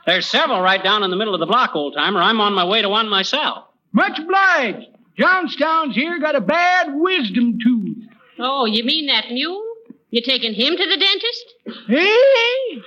There's 0.06 0.26
several 0.26 0.62
right 0.62 0.82
down 0.82 1.04
in 1.04 1.12
the 1.12 1.18
middle 1.18 1.34
of 1.34 1.42
the 1.42 1.48
block, 1.48 1.76
old 1.76 1.96
timer. 1.96 2.22
I'm 2.22 2.40
on 2.40 2.54
my 2.54 2.64
way 2.64 2.82
to 2.82 2.88
one 2.88 3.10
myself. 3.10 3.66
Much 3.92 4.18
obliged. 4.18 4.88
Johnstown's 5.18 5.96
here 5.96 6.20
got 6.20 6.36
a 6.36 6.42
bad 6.42 6.94
wisdom 6.94 7.58
tooth. 7.64 7.98
oh, 8.40 8.66
you 8.66 8.84
mean 8.84 9.08
that 9.08 9.30
mule? 9.32 9.64
You 10.10 10.22
taking 10.22 10.54
him 10.54 10.76
to 10.76 10.86
the 10.86 10.98
dentist? 10.98 11.54
Hey? 11.88 12.82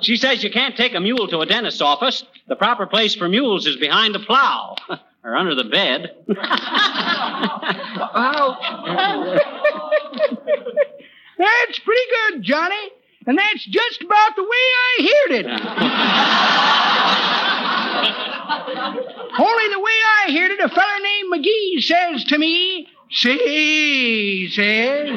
She 0.00 0.16
says 0.16 0.42
you 0.44 0.50
can't 0.50 0.76
take 0.76 0.94
a 0.94 1.00
mule 1.00 1.28
to 1.28 1.38
a 1.40 1.46
dentist's 1.46 1.80
office. 1.80 2.24
The 2.46 2.56
proper 2.56 2.86
place 2.86 3.14
for 3.14 3.28
mules 3.28 3.66
is 3.66 3.76
behind 3.76 4.14
the 4.14 4.20
plow 4.20 4.76
or 5.24 5.36
under 5.36 5.54
the 5.54 5.64
bed. 5.64 6.14
Oh. 8.20 8.56
that's 11.38 11.78
pretty 11.80 12.02
good, 12.30 12.42
Johnny. 12.42 12.90
And 13.26 13.36
that's 13.38 13.64
just 13.64 14.02
about 14.02 14.36
the 14.36 14.42
way 14.42 14.48
I 14.48 15.02
heard 15.02 15.32
it. 15.32 15.46
Only 18.48 19.68
the 19.72 19.80
way 19.80 19.98
I 20.26 20.32
heard 20.32 20.50
it, 20.52 20.60
a 20.60 20.68
feller 20.68 21.00
named 21.02 21.32
McGee 21.34 21.82
says 21.82 22.24
to 22.26 22.38
me, 22.38 22.88
Say, 23.10 24.48
says, 24.48 25.08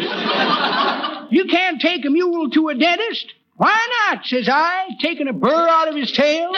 you 1.29 1.45
can't 1.45 1.81
take 1.81 2.05
a 2.05 2.09
mule 2.09 2.49
to 2.51 2.69
a 2.69 2.75
dentist. 2.75 3.33
Why 3.57 3.77
not, 4.09 4.25
says 4.25 4.47
I, 4.49 4.87
taking 5.01 5.27
a 5.27 5.33
burr 5.33 5.67
out 5.69 5.89
of 5.89 5.95
his 5.95 6.11
tail. 6.11 6.53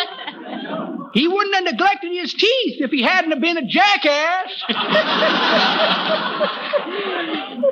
He 1.13 1.27
wouldn't 1.27 1.55
have 1.55 1.63
neglected 1.65 2.11
his 2.11 2.33
teeth 2.33 2.81
if 2.81 2.91
he 2.91 3.01
hadn't 3.01 3.31
have 3.31 3.41
been 3.41 3.57
a 3.57 3.65
jackass. 3.67 4.63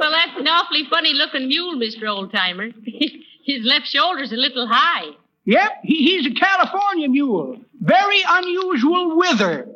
Well, 0.01 0.11
that's 0.11 0.37
an 0.37 0.47
awfully 0.47 0.85
funny 0.89 1.13
looking 1.13 1.47
mule, 1.47 1.75
Mr. 1.75 2.03
Oldtimer. 2.03 2.73
His 3.43 3.63
left 3.65 3.87
shoulder's 3.87 4.31
a 4.31 4.35
little 4.35 4.67
high. 4.67 5.11
Yep, 5.45 5.71
he, 5.83 5.95
he's 6.05 6.27
a 6.27 6.33
California 6.33 7.09
mule. 7.09 7.59
Very 7.81 8.21
unusual 8.27 9.17
wither. 9.17 9.67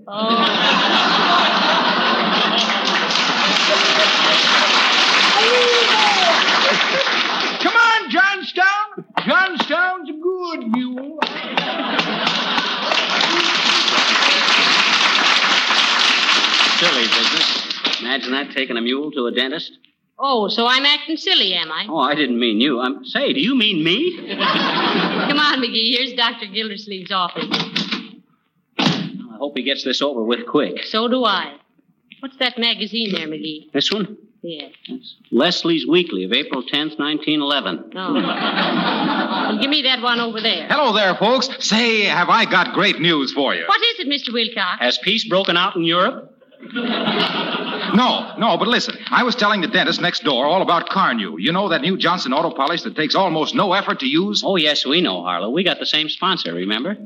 Come 7.62 7.74
on, 7.76 8.10
Johnstown. 8.12 9.06
Johnstown's 9.26 10.10
a 10.10 10.14
good 10.14 10.68
mule. 10.68 11.18
Silly 16.78 17.08
business. 17.08 18.02
Imagine 18.02 18.32
that 18.34 18.52
taking 18.54 18.78
a 18.78 18.82
mule 18.82 19.10
to 19.14 19.26
a 19.26 19.32
dentist. 19.32 19.72
Oh, 20.20 20.48
so 20.48 20.68
I'm 20.68 20.86
acting 20.86 21.18
silly, 21.18 21.56
am 21.56 21.72
I? 21.72 21.88
Oh, 21.90 21.98
I 22.00 22.14
didn't 22.14 22.40
mean 22.40 22.62
you. 22.62 22.80
I'm 22.80 23.04
say, 23.04 23.34
do 23.34 23.40
you 23.40 23.56
mean 23.56 23.84
me? 23.84 24.16
Come 24.38 25.40
on, 25.40 25.60
McGee. 25.60 25.98
Here's 25.98 26.14
Dr. 26.14 26.46
Gildersleeve's 26.46 27.12
office. 27.12 27.75
I 29.56 29.60
hope 29.60 29.64
he 29.64 29.72
gets 29.72 29.86
this 29.86 30.02
over 30.02 30.22
with 30.22 30.46
quick. 30.48 30.84
So 30.84 31.08
do 31.08 31.24
I. 31.24 31.56
What's 32.20 32.36
that 32.40 32.58
magazine 32.58 33.14
there, 33.14 33.28
McGee? 33.28 33.72
This 33.72 33.90
one? 33.90 34.18
Yeah. 34.42 34.68
Leslie's 35.32 35.88
Weekly 35.88 36.26
of 36.26 36.34
April 36.34 36.62
10th, 36.62 37.00
1911. 37.00 37.92
Oh. 37.96 38.14
well, 38.14 39.60
give 39.62 39.70
me 39.70 39.84
that 39.84 40.02
one 40.02 40.20
over 40.20 40.42
there. 40.42 40.68
Hello 40.68 40.94
there, 40.94 41.16
folks. 41.16 41.48
Say, 41.66 42.02
have 42.02 42.28
I 42.28 42.44
got 42.44 42.74
great 42.74 43.00
news 43.00 43.32
for 43.32 43.56
you? 43.56 43.64
What 43.66 43.82
is 43.82 44.00
it, 44.00 44.08
Mr. 44.10 44.34
Wilcox? 44.34 44.82
Has 44.82 44.98
peace 44.98 45.26
broken 45.28 45.56
out 45.56 45.78
in 45.78 45.84
Europe? 45.84 46.35
No, 47.96 48.36
no, 48.38 48.58
but 48.58 48.68
listen. 48.68 48.98
I 49.10 49.24
was 49.24 49.36
telling 49.36 49.62
the 49.62 49.68
dentist 49.68 50.02
next 50.02 50.24
door 50.24 50.46
all 50.46 50.62
about 50.62 50.90
Carnu. 50.90 51.36
You 51.38 51.52
know 51.52 51.70
that 51.70 51.82
new 51.82 51.98
Johnson 51.98 52.34
auto 52.34 52.52
polish 52.54 52.82
that 52.84 52.96
takes 52.96 53.16
almost 53.16 53.56
no 53.56 53.74
effort 53.74 54.00
to 54.02 54.08
use? 54.08 54.44
Oh, 54.46 54.56
yes, 54.56 54.86
we 54.86 55.02
know, 55.02 55.22
Harlow. 55.22 55.50
We 55.50 55.64
got 55.64 55.80
the 55.80 55.86
same 55.86 56.10
sponsor, 56.10 56.54
remember? 56.54 56.98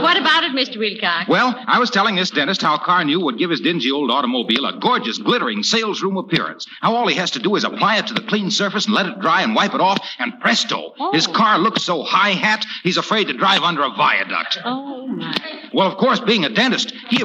What 0.00 0.16
about 0.16 0.44
it, 0.44 0.52
Mr. 0.52 0.78
Wilcox? 0.78 1.28
Well, 1.28 1.54
I 1.66 1.78
was 1.78 1.90
telling 1.90 2.14
this 2.14 2.30
dentist 2.30 2.62
how 2.62 2.78
Carnu 2.78 3.22
would 3.22 3.36
give 3.36 3.50
his 3.50 3.60
dingy 3.60 3.90
old 3.90 4.10
automobile 4.10 4.64
a 4.64 4.78
gorgeous, 4.78 5.18
glittering 5.18 5.62
salesroom 5.62 6.18
appearance. 6.18 6.66
How 6.80 6.94
all 6.94 7.06
he 7.06 7.16
has 7.16 7.32
to 7.32 7.38
do 7.38 7.54
is 7.56 7.64
apply 7.64 7.98
it 7.98 8.06
to 8.06 8.14
the 8.14 8.22
clean 8.22 8.50
surface 8.50 8.86
and 8.86 8.94
let 8.94 9.06
it 9.06 9.20
dry 9.20 9.42
and 9.42 9.54
wipe 9.54 9.74
it 9.74 9.80
off, 9.80 9.98
and 10.18 10.40
presto, 10.40 10.94
oh. 10.98 11.12
his 11.12 11.26
car 11.26 11.58
looks 11.58 11.82
so 11.82 12.02
high 12.02 12.30
hat 12.30 12.64
he's 12.82 12.96
afraid 12.96 13.26
to 13.26 13.34
drive 13.34 13.62
under 13.62 13.82
a 13.82 13.90
viaduct. 13.90 14.58
Oh, 14.64 15.06
my. 15.06 15.36
Well, 15.72 15.86
of 15.86 15.98
course, 15.98 16.20
being 16.20 16.44
a 16.44 16.50
dentist, 16.50 16.92
he 17.10 17.22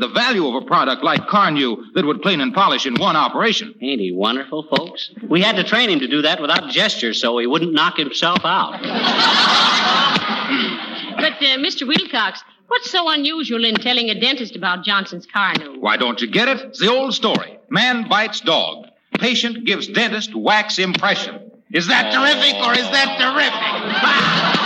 appreciated 0.00 0.02
the 0.02 0.08
value 0.08 0.46
of 0.46 0.62
a 0.62 0.66
product 0.66 1.02
like 1.02 1.28
Carnu 1.28 1.92
that 1.94 2.04
would 2.04 2.22
clean 2.22 2.40
and 2.40 2.54
polish 2.54 2.86
in 2.86 2.94
one 2.94 3.16
operation. 3.16 3.74
Ain't 3.80 4.00
he 4.00 4.12
wonderful, 4.12 4.62
folks? 4.64 5.10
We 5.28 5.42
had 5.42 5.56
to 5.56 5.64
train 5.64 5.90
him 5.90 6.00
to 6.00 6.08
do 6.08 6.22
that 6.22 6.40
without 6.40 6.70
gestures 6.70 7.20
so 7.20 7.38
he 7.38 7.46
wouldn't 7.46 7.72
knock 7.72 7.96
himself 7.96 8.40
out. 8.44 8.80
But, 11.16 11.32
uh, 11.34 11.58
Mr. 11.58 11.86
Wilcox, 11.86 12.42
what's 12.68 12.90
so 12.90 13.10
unusual 13.10 13.62
in 13.64 13.74
telling 13.74 14.08
a 14.08 14.18
dentist 14.18 14.56
about 14.56 14.84
Johnson's 14.84 15.26
Carnu? 15.26 15.78
Why 15.78 15.98
don't 15.98 16.18
you 16.18 16.30
get 16.30 16.48
it? 16.48 16.60
It's 16.60 16.78
the 16.78 16.88
old 16.88 17.12
story. 17.12 17.58
Man 17.68 18.08
bites 18.08 18.40
dog. 18.40 18.86
Patient 19.18 19.66
gives 19.66 19.86
dentist 19.86 20.34
wax 20.34 20.78
impression. 20.78 21.50
Is 21.72 21.88
that 21.88 22.10
terrific 22.10 22.54
or 22.64 22.72
is 22.72 22.88
that 22.90 23.18
terrific? 23.20 24.59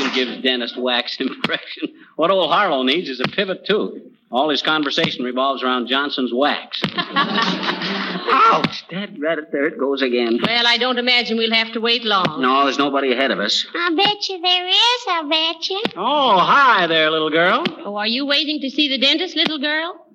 Patient 0.00 0.14
gives 0.14 0.42
dentist 0.42 0.76
wax 0.78 1.16
impression. 1.20 1.94
What 2.16 2.30
old 2.30 2.50
Harlow 2.50 2.82
needs 2.82 3.08
is 3.08 3.20
a 3.20 3.24
pivot 3.24 3.64
tooth. 3.66 4.02
All 4.32 4.48
his 4.48 4.62
conversation 4.62 5.24
revolves 5.24 5.62
around 5.62 5.88
Johnson's 5.88 6.32
wax. 6.32 6.80
Ouch! 6.94 8.84
Dad, 8.88 9.20
right 9.20 9.38
there 9.50 9.66
it 9.66 9.78
goes 9.78 10.02
again. 10.02 10.38
Well, 10.40 10.66
I 10.66 10.78
don't 10.78 10.98
imagine 10.98 11.36
we'll 11.36 11.52
have 11.52 11.72
to 11.72 11.80
wait 11.80 12.04
long. 12.04 12.40
No, 12.40 12.62
there's 12.64 12.78
nobody 12.78 13.12
ahead 13.12 13.32
of 13.32 13.40
us. 13.40 13.66
I 13.74 13.92
bet 13.94 14.28
you 14.28 14.40
there 14.40 14.68
is, 14.68 15.04
I 15.08 15.22
bet 15.28 15.68
you. 15.68 15.82
Oh, 15.96 16.38
hi 16.38 16.86
there, 16.86 17.10
little 17.10 17.30
girl. 17.30 17.64
Oh, 17.84 17.96
are 17.96 18.06
you 18.06 18.24
waiting 18.24 18.60
to 18.60 18.70
see 18.70 18.88
the 18.88 18.98
dentist, 18.98 19.34
little 19.34 19.58
girl? 19.58 20.06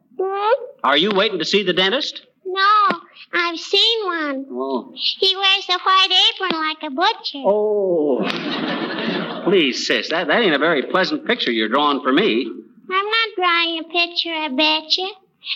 Are 0.83 0.95
you 0.97 1.11
waiting 1.13 1.39
to 1.39 1.45
see 1.45 1.63
the 1.63 1.73
dentist? 1.73 2.25
No, 2.45 2.99
I've 3.33 3.59
seen 3.59 4.05
one. 4.05 4.45
Oh. 4.49 4.93
He 4.95 5.35
wears 5.35 5.67
a 5.69 5.77
white 5.79 6.31
apron 6.33 6.51
like 6.61 6.83
a 6.83 6.89
butcher. 6.89 7.43
Oh. 7.45 8.84
Please, 9.45 9.85
sis, 9.85 10.09
that, 10.09 10.25
that 10.27 10.41
ain't 10.41 10.55
a 10.55 10.59
very 10.59 10.81
pleasant 10.83 11.25
picture 11.25 11.51
you're 11.51 11.69
drawing 11.69 12.01
for 12.01 12.11
me. 12.11 12.51
I'm 12.89 13.05
not 13.05 13.29
drawing 13.35 13.79
a 13.79 13.83
picture, 13.83 14.33
I 14.33 14.47
bet 14.49 14.97
you. 14.97 15.11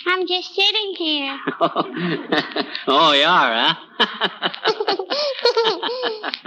I'm 0.06 0.28
just 0.28 0.54
sitting 0.54 0.94
here. 0.96 1.40
oh, 2.88 3.12
you 3.14 3.26
are, 3.26 3.54
huh? 3.56 3.74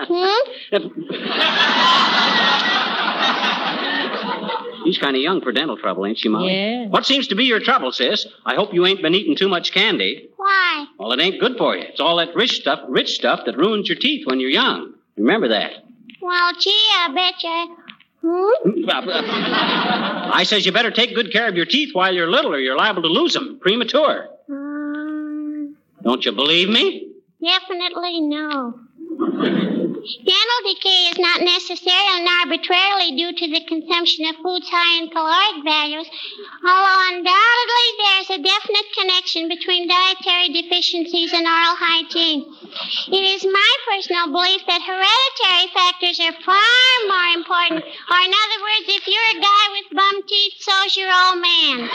hmm? 0.08 0.72
She's 4.84 4.98
kind 4.98 5.16
of 5.16 5.22
young 5.22 5.40
for 5.40 5.50
dental 5.52 5.76
trouble, 5.76 6.06
ain't 6.06 6.18
she, 6.18 6.28
Molly? 6.28 6.54
Yeah. 6.54 6.86
What 6.86 7.04
seems 7.06 7.26
to 7.28 7.34
be 7.34 7.44
your 7.44 7.60
trouble, 7.60 7.90
sis? 7.92 8.26
I 8.46 8.54
hope 8.54 8.72
you 8.72 8.86
ain't 8.86 9.02
been 9.02 9.14
eating 9.14 9.36
too 9.36 9.48
much 9.48 9.72
candy. 9.72 10.28
Why? 10.36 10.86
Well, 10.98 11.12
it 11.12 11.20
ain't 11.20 11.40
good 11.40 11.56
for 11.58 11.76
you. 11.76 11.82
It's 11.82 12.00
all 12.00 12.16
that 12.16 12.34
rich 12.36 12.52
stuff, 12.52 12.80
rich 12.88 13.10
stuff 13.10 13.40
that 13.46 13.56
ruins 13.56 13.88
your 13.88 13.98
teeth 13.98 14.26
when 14.26 14.38
you're 14.38 14.50
young. 14.50 14.94
Remember 15.16 15.48
that. 15.48 15.72
Well, 16.22 16.52
gee, 16.58 16.70
I 16.70 17.12
bet 17.14 17.42
you. 17.42 17.76
Hmm? 18.24 18.88
I 20.32 20.44
says 20.44 20.64
you 20.64 20.70
better 20.72 20.92
take 20.92 21.14
good 21.14 21.32
care 21.32 21.48
of 21.48 21.56
your 21.56 21.66
teeth 21.66 21.90
while 21.94 22.14
you're 22.14 22.30
little, 22.30 22.54
or 22.54 22.58
you're 22.58 22.76
liable 22.76 23.02
to 23.02 23.08
lose 23.08 23.32
them 23.34 23.58
premature. 23.60 24.28
Um, 24.48 25.76
Don't 26.02 26.24
you 26.24 26.32
believe 26.32 26.68
me? 26.68 27.08
definitely 27.44 28.20
no. 28.20 28.78
Dental 30.02 30.60
decay 30.66 31.14
is 31.14 31.18
not 31.18 31.42
necessarily 31.42 32.18
and 32.18 32.26
arbitrarily 32.42 33.14
due 33.14 33.32
to 33.38 33.46
the 33.46 33.64
consumption 33.70 34.26
of 34.26 34.34
foods 34.42 34.66
high 34.68 34.98
in 34.98 35.08
caloric 35.08 35.62
values, 35.62 36.10
although 36.58 37.06
undoubtedly 37.14 37.86
there's 38.02 38.30
a 38.34 38.42
definite 38.42 38.88
connection 38.98 39.46
between 39.46 39.86
dietary 39.86 40.50
deficiencies 40.58 41.32
and 41.32 41.46
oral 41.46 41.78
hygiene. 41.78 42.50
It 43.14 43.24
is 43.30 43.46
my 43.46 43.72
personal 43.86 44.26
belief 44.34 44.66
that 44.66 44.82
hereditary 44.82 45.70
factors 45.70 46.18
are 46.18 46.34
far 46.42 46.82
more 47.06 47.30
important, 47.38 47.86
or 47.86 48.18
in 48.26 48.32
other 48.34 48.58
words, 48.58 48.90
if 48.90 49.06
you're 49.06 49.38
a 49.38 49.40
guy 49.40 49.64
with 49.70 49.94
bum 49.94 50.18
teeth, 50.26 50.58
so's 50.58 50.96
your 50.98 51.14
old 51.14 51.38
man. 51.38 51.86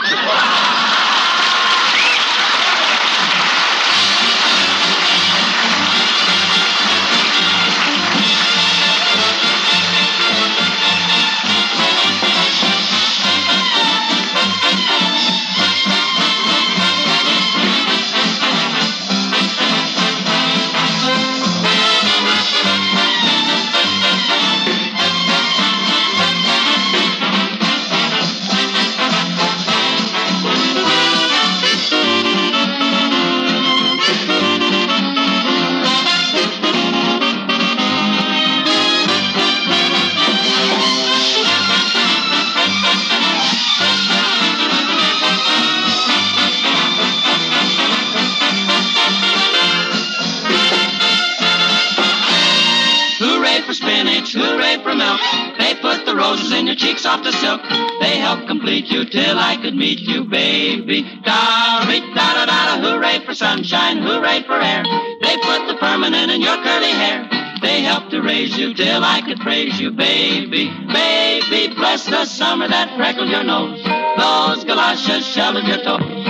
Meet 59.88 60.00
you, 60.00 60.24
baby. 60.24 61.00
Da 61.24 61.80
da 61.86 62.44
da 62.44 62.44
da 62.44 62.74
hooray 62.82 63.24
for 63.24 63.34
sunshine, 63.34 63.98
hooray 63.98 64.42
for 64.42 64.60
air. 64.60 64.82
They 65.22 65.36
put 65.38 65.66
the 65.66 65.76
permanent 65.80 66.30
in 66.30 66.42
your 66.42 66.56
curly 66.62 66.90
hair. 66.90 67.26
They 67.62 67.80
helped 67.82 68.10
to 68.10 68.20
raise 68.20 68.56
you 68.58 68.74
till 68.74 69.02
I 69.02 69.22
could 69.22 69.40
praise 69.40 69.80
you, 69.80 69.90
baby. 69.90 70.68
Baby, 70.92 71.74
bless 71.74 72.04
the 72.04 72.26
summer 72.26 72.68
that 72.68 72.94
freckled 72.98 73.30
your 73.30 73.44
nose. 73.44 73.82
Those 73.82 74.64
galoshes 74.64 75.26
sheltered 75.26 75.64
your 75.64 75.82
toes. 75.82 76.24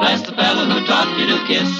Bless 0.00 0.22
the 0.22 0.32
fellow 0.32 0.64
who 0.64 0.86
taught 0.86 1.12
you 1.18 1.26
to 1.36 1.38
kiss. 1.46 1.70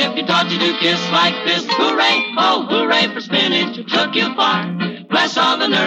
If 0.00 0.16
you 0.16 0.24
taught 0.26 0.50
you 0.50 0.58
to 0.58 0.78
kiss 0.78 1.00
like 1.10 1.36
this, 1.44 1.64
hooray, 1.68 2.16
oh, 2.38 2.66
hooray 2.70 3.12
for 3.12 3.20
spinach, 3.20 3.76
took 3.92 4.14
you 4.14 4.34
far. 4.34 4.73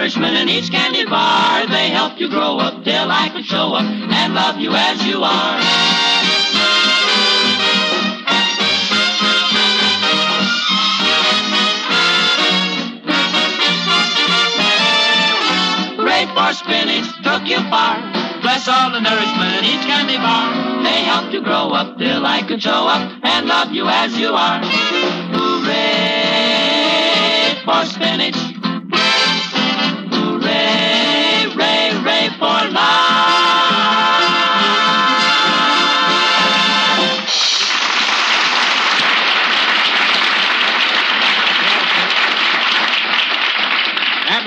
Nourishment 0.08 0.36
in 0.38 0.48
each 0.48 0.70
candy 0.70 1.04
bar. 1.04 1.66
They 1.66 1.90
help 1.90 2.18
you 2.18 2.30
grow 2.30 2.56
up 2.56 2.82
till 2.82 3.10
I 3.10 3.28
could 3.28 3.44
show 3.44 3.74
up 3.74 3.84
and 3.84 4.32
love 4.32 4.56
you 4.58 4.72
as 4.72 5.04
you 5.04 5.22
are. 5.22 5.60
For 16.34 16.52
spinach, 16.54 17.04
took 17.22 17.46
you 17.46 17.58
far. 17.68 18.00
Bless 18.40 18.66
all 18.66 18.90
the 18.90 19.00
nourishment 19.00 19.56
in 19.58 19.64
each 19.64 19.84
candy 19.86 20.16
bar. 20.16 20.82
They 20.84 21.02
helped 21.04 21.34
you 21.34 21.42
grow 21.42 21.72
up 21.72 21.98
till 21.98 22.24
I 22.24 22.40
could 22.48 22.62
show 22.62 22.86
up 22.88 23.12
and 23.22 23.46
love 23.46 23.72
you 23.72 23.86
as 23.86 24.16
you 24.16 24.28
are. 24.28 24.60
Hooray 25.36 26.00
for 27.66 27.84
spinach. 27.84 28.67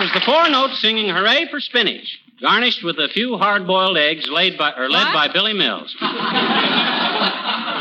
Was 0.02 0.12
the 0.14 0.22
four 0.22 0.50
notes 0.50 0.82
singing 0.82 1.10
"Hooray 1.10 1.48
for 1.52 1.60
Spinach," 1.60 2.20
garnished 2.42 2.84
with 2.84 2.98
a 2.98 3.08
few 3.10 3.38
hard-boiled 3.38 3.98
eggs 3.98 4.28
laid 4.28 4.58
by 4.58 4.74
or 4.74 4.90
led 4.90 5.14
by 5.14 5.28
Billy 5.28 5.54
Mills. 5.54 5.96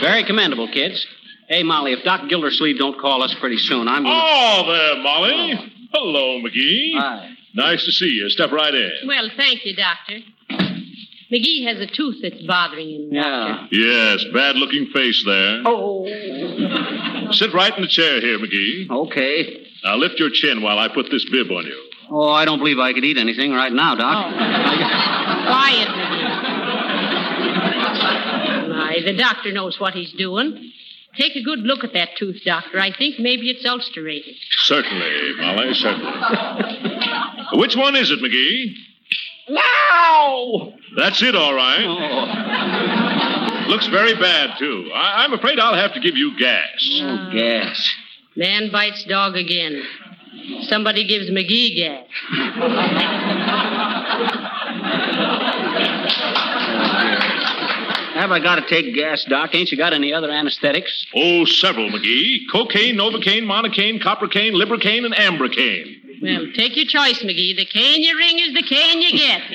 Very 0.02 0.24
commendable, 0.24 0.68
kids. 0.68 1.06
Hey, 1.48 1.62
Molly, 1.62 1.92
if 1.92 2.04
Doc 2.04 2.28
Gildersleeve 2.28 2.78
don't 2.78 3.00
call 3.00 3.22
us 3.22 3.34
pretty 3.40 3.56
soon, 3.56 3.88
I'm 3.88 4.02
going. 4.02 4.20
Oh, 4.22 4.64
there, 4.66 5.02
Molly. 5.02 5.54
Oh. 5.58 5.79
Hello, 5.92 6.40
McGee. 6.40 6.92
Hi. 6.98 7.30
Nice 7.54 7.84
to 7.84 7.92
see 7.92 8.10
you. 8.10 8.28
Step 8.30 8.52
right 8.52 8.72
in. 8.74 8.92
Well, 9.06 9.28
thank 9.36 9.64
you, 9.64 9.74
Doctor. 9.74 10.18
McGee 11.32 11.64
has 11.66 11.78
a 11.80 11.86
tooth 11.86 12.16
that's 12.22 12.40
bothering 12.42 12.88
him. 12.90 13.08
Yeah. 13.12 13.66
Yes, 13.70 14.24
bad 14.32 14.56
looking 14.56 14.86
face 14.92 15.22
there. 15.24 15.62
Oh. 15.64 16.04
Sit 17.32 17.52
right 17.54 17.74
in 17.76 17.82
the 17.82 17.88
chair 17.88 18.20
here, 18.20 18.38
McGee. 18.38 18.90
Okay. 18.90 19.66
Now 19.84 19.96
lift 19.96 20.18
your 20.18 20.30
chin 20.30 20.62
while 20.62 20.78
I 20.78 20.88
put 20.88 21.10
this 21.10 21.24
bib 21.30 21.50
on 21.50 21.66
you. 21.66 21.90
Oh, 22.10 22.28
I 22.28 22.44
don't 22.44 22.58
believe 22.58 22.78
I 22.78 22.92
could 22.92 23.04
eat 23.04 23.16
anything 23.18 23.52
right 23.52 23.72
now, 23.72 23.94
Doc. 23.94 24.26
Oh. 24.26 24.32
Quiet, 25.46 25.88
McGee. 25.88 26.30
My, 28.70 28.98
the 29.04 29.14
doctor 29.16 29.52
knows 29.52 29.78
what 29.78 29.94
he's 29.94 30.12
doing. 30.12 30.72
Take 31.16 31.34
a 31.36 31.42
good 31.42 31.60
look 31.60 31.82
at 31.84 31.92
that 31.94 32.10
tooth, 32.16 32.42
Doctor. 32.44 32.78
I 32.78 32.92
think 32.92 33.18
maybe 33.18 33.50
it's 33.50 33.64
ulcerated. 33.66 34.34
Certainly, 34.62 35.34
Molly, 35.38 35.74
certainly. 35.74 36.12
Which 37.58 37.76
one 37.76 37.96
is 37.96 38.10
it, 38.10 38.20
McGee? 38.20 38.74
Now! 39.48 40.72
That's 40.96 41.20
it, 41.22 41.34
all 41.34 41.54
right. 41.54 41.84
Oh. 41.84 43.68
Looks 43.68 43.86
very 43.88 44.14
bad, 44.14 44.56
too. 44.58 44.90
I- 44.94 45.24
I'm 45.24 45.32
afraid 45.32 45.58
I'll 45.58 45.74
have 45.74 45.92
to 45.94 46.00
give 46.00 46.16
you 46.16 46.36
gas. 46.38 47.00
Oh, 47.02 47.30
gas. 47.32 47.94
Man 48.36 48.70
bites 48.70 49.04
dog 49.04 49.36
again. 49.36 49.82
Somebody 50.62 51.04
gives 51.06 51.28
McGee 51.30 51.76
gas. 51.76 52.06
Have 58.20 58.32
I 58.32 58.38
got 58.38 58.56
to 58.56 58.68
take 58.68 58.94
gas, 58.94 59.24
Doc? 59.24 59.54
Ain't 59.54 59.72
you 59.72 59.78
got 59.78 59.94
any 59.94 60.12
other 60.12 60.30
anesthetics? 60.30 61.06
Oh, 61.14 61.46
several, 61.46 61.88
McGee. 61.88 62.40
Cocaine, 62.52 62.94
Novocaine, 62.94 63.44
Monocaine, 63.44 63.98
Coppercaine, 63.98 64.52
Libricaine, 64.52 65.06
and 65.06 65.14
Ambricaine. 65.14 66.20
Well, 66.20 66.48
take 66.54 66.76
your 66.76 66.84
choice, 66.84 67.22
McGee. 67.22 67.56
The 67.56 67.64
cane 67.64 68.02
you 68.02 68.14
ring 68.18 68.38
is 68.40 68.52
the 68.52 68.62
cane 68.62 69.00
you 69.00 69.12
get. 69.12 69.50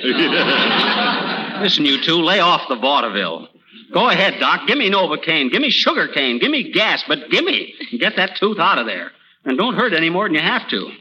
Listen, 1.62 1.86
you 1.86 2.02
two, 2.02 2.16
lay 2.16 2.40
off 2.40 2.68
the 2.68 2.76
vaudeville. 2.76 3.50
Go 3.94 4.10
ahead, 4.10 4.40
Doc. 4.40 4.66
Give 4.66 4.80
me 4.80 4.90
Novocaine. 4.90 5.52
Give 5.52 5.62
me 5.62 5.70
sugar 5.70 6.08
cane. 6.08 6.40
Give 6.40 6.50
me 6.50 6.72
gas, 6.72 7.04
but 7.08 7.30
give 7.30 7.46
me. 7.46 7.76
Get 8.00 8.16
that 8.16 8.36
tooth 8.38 8.58
out 8.58 8.80
of 8.80 8.88
there. 8.88 9.12
And 9.44 9.60
don't 9.60 9.76
hurt 9.76 9.94
any 9.94 10.10
more 10.10 10.28
than 10.28 10.34
you 10.34 10.42
have 10.42 10.68
to. 10.70 10.92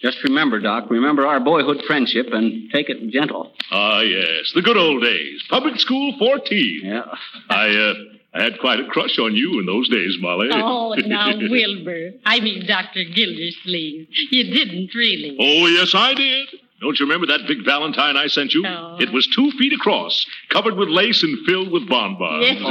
Just 0.00 0.22
remember, 0.24 0.60
Doc, 0.60 0.90
remember 0.90 1.26
our 1.26 1.40
boyhood 1.40 1.82
friendship 1.86 2.26
and 2.32 2.70
take 2.70 2.88
it 2.90 3.10
gentle. 3.10 3.52
Ah, 3.70 4.00
yes, 4.00 4.52
the 4.54 4.62
good 4.62 4.76
old 4.76 5.02
days. 5.02 5.42
Public 5.48 5.80
school 5.80 6.14
14. 6.18 6.80
Yeah. 6.84 7.02
I, 7.48 7.68
uh, 7.68 7.94
I 8.34 8.42
had 8.42 8.58
quite 8.58 8.80
a 8.80 8.86
crush 8.86 9.18
on 9.18 9.34
you 9.34 9.60
in 9.60 9.66
those 9.66 9.88
days, 9.88 10.16
Molly. 10.20 10.48
Oh, 10.52 10.94
now, 11.06 11.30
Wilbur. 11.36 12.10
I 12.26 12.40
mean, 12.40 12.66
Dr. 12.66 13.04
Gildersleeve. 13.04 14.08
You 14.30 14.44
didn't 14.44 14.94
really. 14.94 15.36
Oh, 15.38 15.66
yes, 15.68 15.94
I 15.94 16.14
did. 16.14 16.48
Don't 16.80 16.98
you 16.98 17.06
remember 17.06 17.26
that 17.28 17.46
big 17.46 17.64
valentine 17.64 18.16
I 18.16 18.26
sent 18.26 18.52
you? 18.52 18.62
Oh. 18.66 18.96
It 19.00 19.10
was 19.12 19.26
two 19.28 19.50
feet 19.52 19.72
across, 19.72 20.26
covered 20.50 20.76
with 20.76 20.88
lace 20.88 21.22
and 21.22 21.46
filled 21.46 21.70
with 21.70 21.88
bonbons. 21.88 22.44
Yes. 22.44 22.58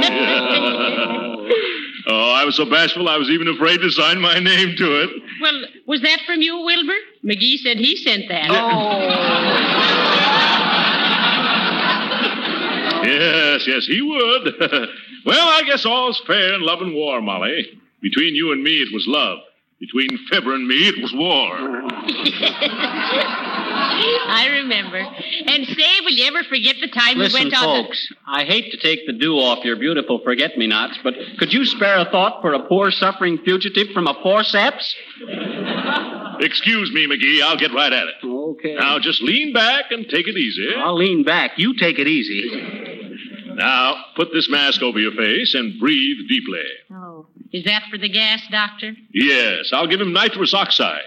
oh, 2.06 2.30
I 2.32 2.44
was 2.44 2.54
so 2.56 2.64
bashful 2.70 3.08
I 3.08 3.16
was 3.16 3.28
even 3.30 3.48
afraid 3.48 3.80
to 3.80 3.90
sign 3.90 4.20
my 4.20 4.38
name 4.38 4.76
to 4.76 5.02
it. 5.02 5.10
Well, 5.40 5.64
was 5.86 6.00
that 6.02 6.20
from 6.26 6.42
you, 6.42 6.58
Wilbur? 6.60 6.92
McGee 7.24 7.58
said 7.58 7.78
he 7.78 7.96
sent 7.96 8.28
that. 8.28 8.50
Oh. 8.50 9.94
Yes, 13.04 13.66
yes, 13.66 13.86
he 13.86 14.00
would. 14.00 14.54
well, 15.26 15.48
I 15.48 15.62
guess 15.66 15.84
all's 15.84 16.20
fair 16.26 16.54
in 16.54 16.62
love 16.62 16.80
and 16.80 16.94
war, 16.94 17.20
Molly. 17.20 17.80
Between 18.00 18.34
you 18.34 18.52
and 18.52 18.62
me, 18.62 18.82
it 18.82 18.92
was 18.92 19.06
love. 19.06 19.38
Between 19.80 20.18
Fibber 20.30 20.54
and 20.54 20.66
me, 20.66 20.88
it 20.88 21.02
was 21.02 21.12
war. 21.12 21.56
I 24.26 24.46
remember. 24.62 24.96
And 24.98 25.66
say, 25.66 26.00
will 26.02 26.12
you 26.12 26.26
ever 26.26 26.42
forget 26.44 26.76
the 26.80 26.88
time 26.88 27.18
Listen, 27.18 27.38
we 27.38 27.44
went 27.44 27.54
on 27.54 27.84
folks, 27.84 28.08
I 28.26 28.44
hate 28.44 28.70
to 28.70 28.78
take 28.78 29.06
the 29.06 29.12
dew 29.12 29.34
off 29.34 29.64
your 29.64 29.76
beautiful 29.76 30.20
forget-me-nots, 30.24 30.98
but 31.02 31.14
could 31.38 31.52
you 31.52 31.64
spare 31.64 31.98
a 31.98 32.10
thought 32.10 32.40
for 32.40 32.54
a 32.54 32.66
poor 32.66 32.90
suffering 32.90 33.38
fugitive 33.44 33.88
from 33.92 34.06
a 34.06 34.14
forceps? 34.22 34.94
Excuse 36.40 36.92
me, 36.92 37.06
McGee. 37.06 37.42
I'll 37.42 37.56
get 37.58 37.72
right 37.72 37.92
at 37.92 38.06
it. 38.06 38.14
Okay. 38.24 38.74
Now, 38.74 38.98
just 38.98 39.22
lean 39.22 39.52
back 39.52 39.86
and 39.90 40.08
take 40.08 40.28
it 40.28 40.36
easy. 40.36 40.68
I'll 40.76 40.96
lean 40.96 41.24
back. 41.24 41.52
You 41.56 41.76
take 41.76 41.98
it 41.98 42.06
easy. 42.06 43.52
Now, 43.54 43.96
put 44.16 44.32
this 44.32 44.48
mask 44.48 44.82
over 44.82 44.98
your 44.98 45.12
face 45.12 45.54
and 45.54 45.78
breathe 45.78 46.16
deeply. 46.28 46.62
Oh, 46.92 47.13
is 47.54 47.64
that 47.64 47.84
for 47.88 47.96
the 47.96 48.08
gas, 48.08 48.42
Doctor? 48.50 48.96
Yes, 49.12 49.70
I'll 49.72 49.86
give 49.86 50.00
him 50.00 50.12
nitrous 50.12 50.52
oxide. 50.52 51.00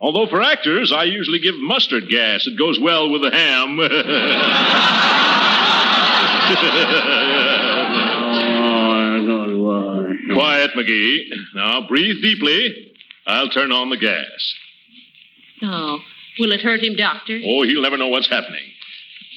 Although 0.00 0.28
for 0.28 0.40
actors, 0.40 0.92
I 0.92 1.02
usually 1.02 1.40
give 1.40 1.56
mustard 1.56 2.08
gas. 2.08 2.46
It 2.46 2.56
goes 2.56 2.78
well 2.78 3.10
with 3.10 3.22
the 3.22 3.30
ham. 3.32 3.76
Quiet, 10.32 10.70
McGee. 10.76 11.24
Now, 11.56 11.88
breathe 11.88 12.22
deeply. 12.22 12.92
I'll 13.26 13.48
turn 13.48 13.72
on 13.72 13.90
the 13.90 13.96
gas. 13.96 14.54
Oh, 15.62 15.98
will 16.38 16.52
it 16.52 16.60
hurt 16.60 16.84
him, 16.84 16.94
Doctor? 16.94 17.40
Oh, 17.44 17.64
he'll 17.64 17.82
never 17.82 17.96
know 17.96 18.08
what's 18.08 18.28
happening. 18.28 18.62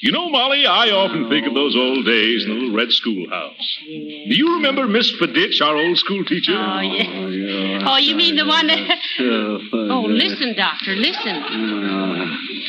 You 0.04 0.12
know, 0.12 0.28
Molly, 0.28 0.66
I 0.66 0.89
often 0.89 1.30
think 1.30 1.48
of 1.48 1.54
those 1.54 1.78
old 1.78 2.06
days 2.06 2.44
in 2.44 2.50
the 2.50 2.56
little 2.56 2.76
red 2.76 2.92
schoolhouse. 2.92 3.80
Do 3.88 4.36
you 4.36 4.56
remember 4.56 4.86
Miss 4.86 5.10
Faditch, 5.13 5.62
our 5.62 5.78
old 5.78 5.98
school 5.98 6.26
teacher? 6.26 6.52
Oh, 6.52 6.82
yeah. 6.82 7.88
Oh, 7.88 7.96
you 7.96 8.13
mean 8.18 8.36
the 8.36 8.46
one 8.46 8.68
that... 8.68 9.00
Oh, 9.22 10.06
listen, 10.06 10.56
Doctor, 10.58 10.92
listen. 10.98 11.38
Uh, 11.38 12.26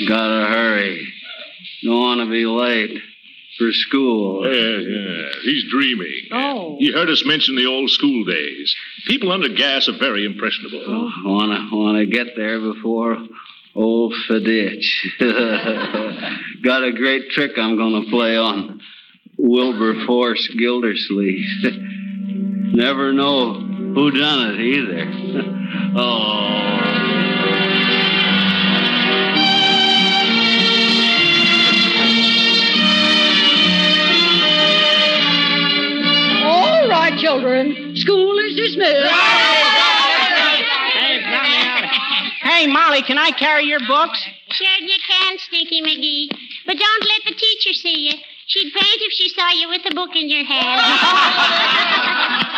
gotta 0.07 0.47
hurry. 0.47 1.13
Don't 1.83 2.01
want 2.01 2.21
to 2.21 2.31
be 2.31 2.47
late 2.47 3.03
for 3.59 3.73
school. 3.73 4.47
Yeah, 4.47 4.79
yeah. 4.79 5.29
He's 5.43 5.65
dreaming. 5.73 6.29
Oh. 6.31 6.77
He 6.79 6.93
heard 6.93 7.11
us 7.11 7.25
mention 7.27 7.57
the 7.57 7.67
old 7.67 7.91
school 7.91 8.25
days. 8.25 8.77
People 9.09 9.33
under 9.33 9.49
gas 9.49 9.89
are 9.89 9.99
very 9.99 10.25
impressionable. 10.25 11.11
Wanna 11.25 11.69
wanna 11.73 12.07
get 12.07 12.37
there 12.37 12.61
before 12.61 13.19
old 13.75 14.15
Faditch. 14.29 14.85
Got 16.63 16.85
a 16.85 16.93
great 16.93 17.31
trick 17.31 17.53
I'm 17.59 17.77
gonna 17.77 18.09
play 18.11 18.37
on 18.37 18.81
Wilberforce 19.37 20.49
Gildersleeve. 20.57 21.45
Never 22.75 23.13
know 23.13 23.55
who 23.55 24.11
done 24.11 24.51
it 24.51 24.61
either. 24.61 25.07
oh. 25.97 26.45
All 36.47 36.89
right, 36.89 37.17
children. 37.19 37.93
School 37.97 38.39
is 38.39 38.57
dismissed. 38.57 39.54
Hey, 42.55 42.69
Molly, 42.69 43.03
can 43.03 43.19
I 43.19 43.33
carry 43.33 43.65
your 43.65 43.81
books? 43.81 44.25
Sure 44.51 44.79
you 44.79 44.95
can, 45.09 45.39
Stinky 45.39 45.83
McGee. 45.83 46.29
But 46.65 46.77
don't 46.79 47.03
let 47.03 47.25
the 47.27 47.35
teacher 47.35 47.73
see 47.73 48.11
you. 48.11 48.15
She'd 48.47 48.73
faint 48.73 49.01
if 49.01 49.13
she 49.13 49.29
saw 49.31 49.51
you 49.51 49.69
with 49.69 49.83
a 49.91 49.93
book 49.93 50.15
in 50.15 50.29
your 50.31 50.45
hand. 50.45 50.81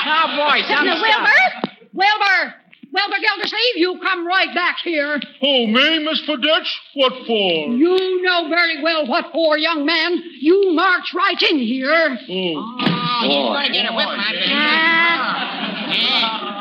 Oh, 0.07 0.37
boy, 0.37 0.61
some 0.69 0.85
Now, 0.85 1.01
Wilbur! 1.01 1.81
Wilbur! 1.95 2.55
Wilbur 2.93 3.17
Gildersleeve, 3.23 3.77
you 3.77 3.99
come 4.03 4.27
right 4.27 4.55
back 4.55 4.77
here. 4.85 5.19
Oh, 5.41 5.67
me, 5.67 5.99
Miss 6.05 6.21
Faditch? 6.29 6.69
What 6.93 7.15
for? 7.27 7.69
You 7.73 8.21
know 8.23 8.51
very 8.51 8.83
well 8.83 9.07
what 9.07 9.33
for, 9.33 9.57
young 9.57 9.87
man. 9.87 10.23
You 10.41 10.75
march 10.75 11.15
right 11.15 11.43
in 11.51 11.59
here. 11.59 12.19
Oh, 12.29 12.75
boy. 13.29 13.67
Faith, 15.89 16.56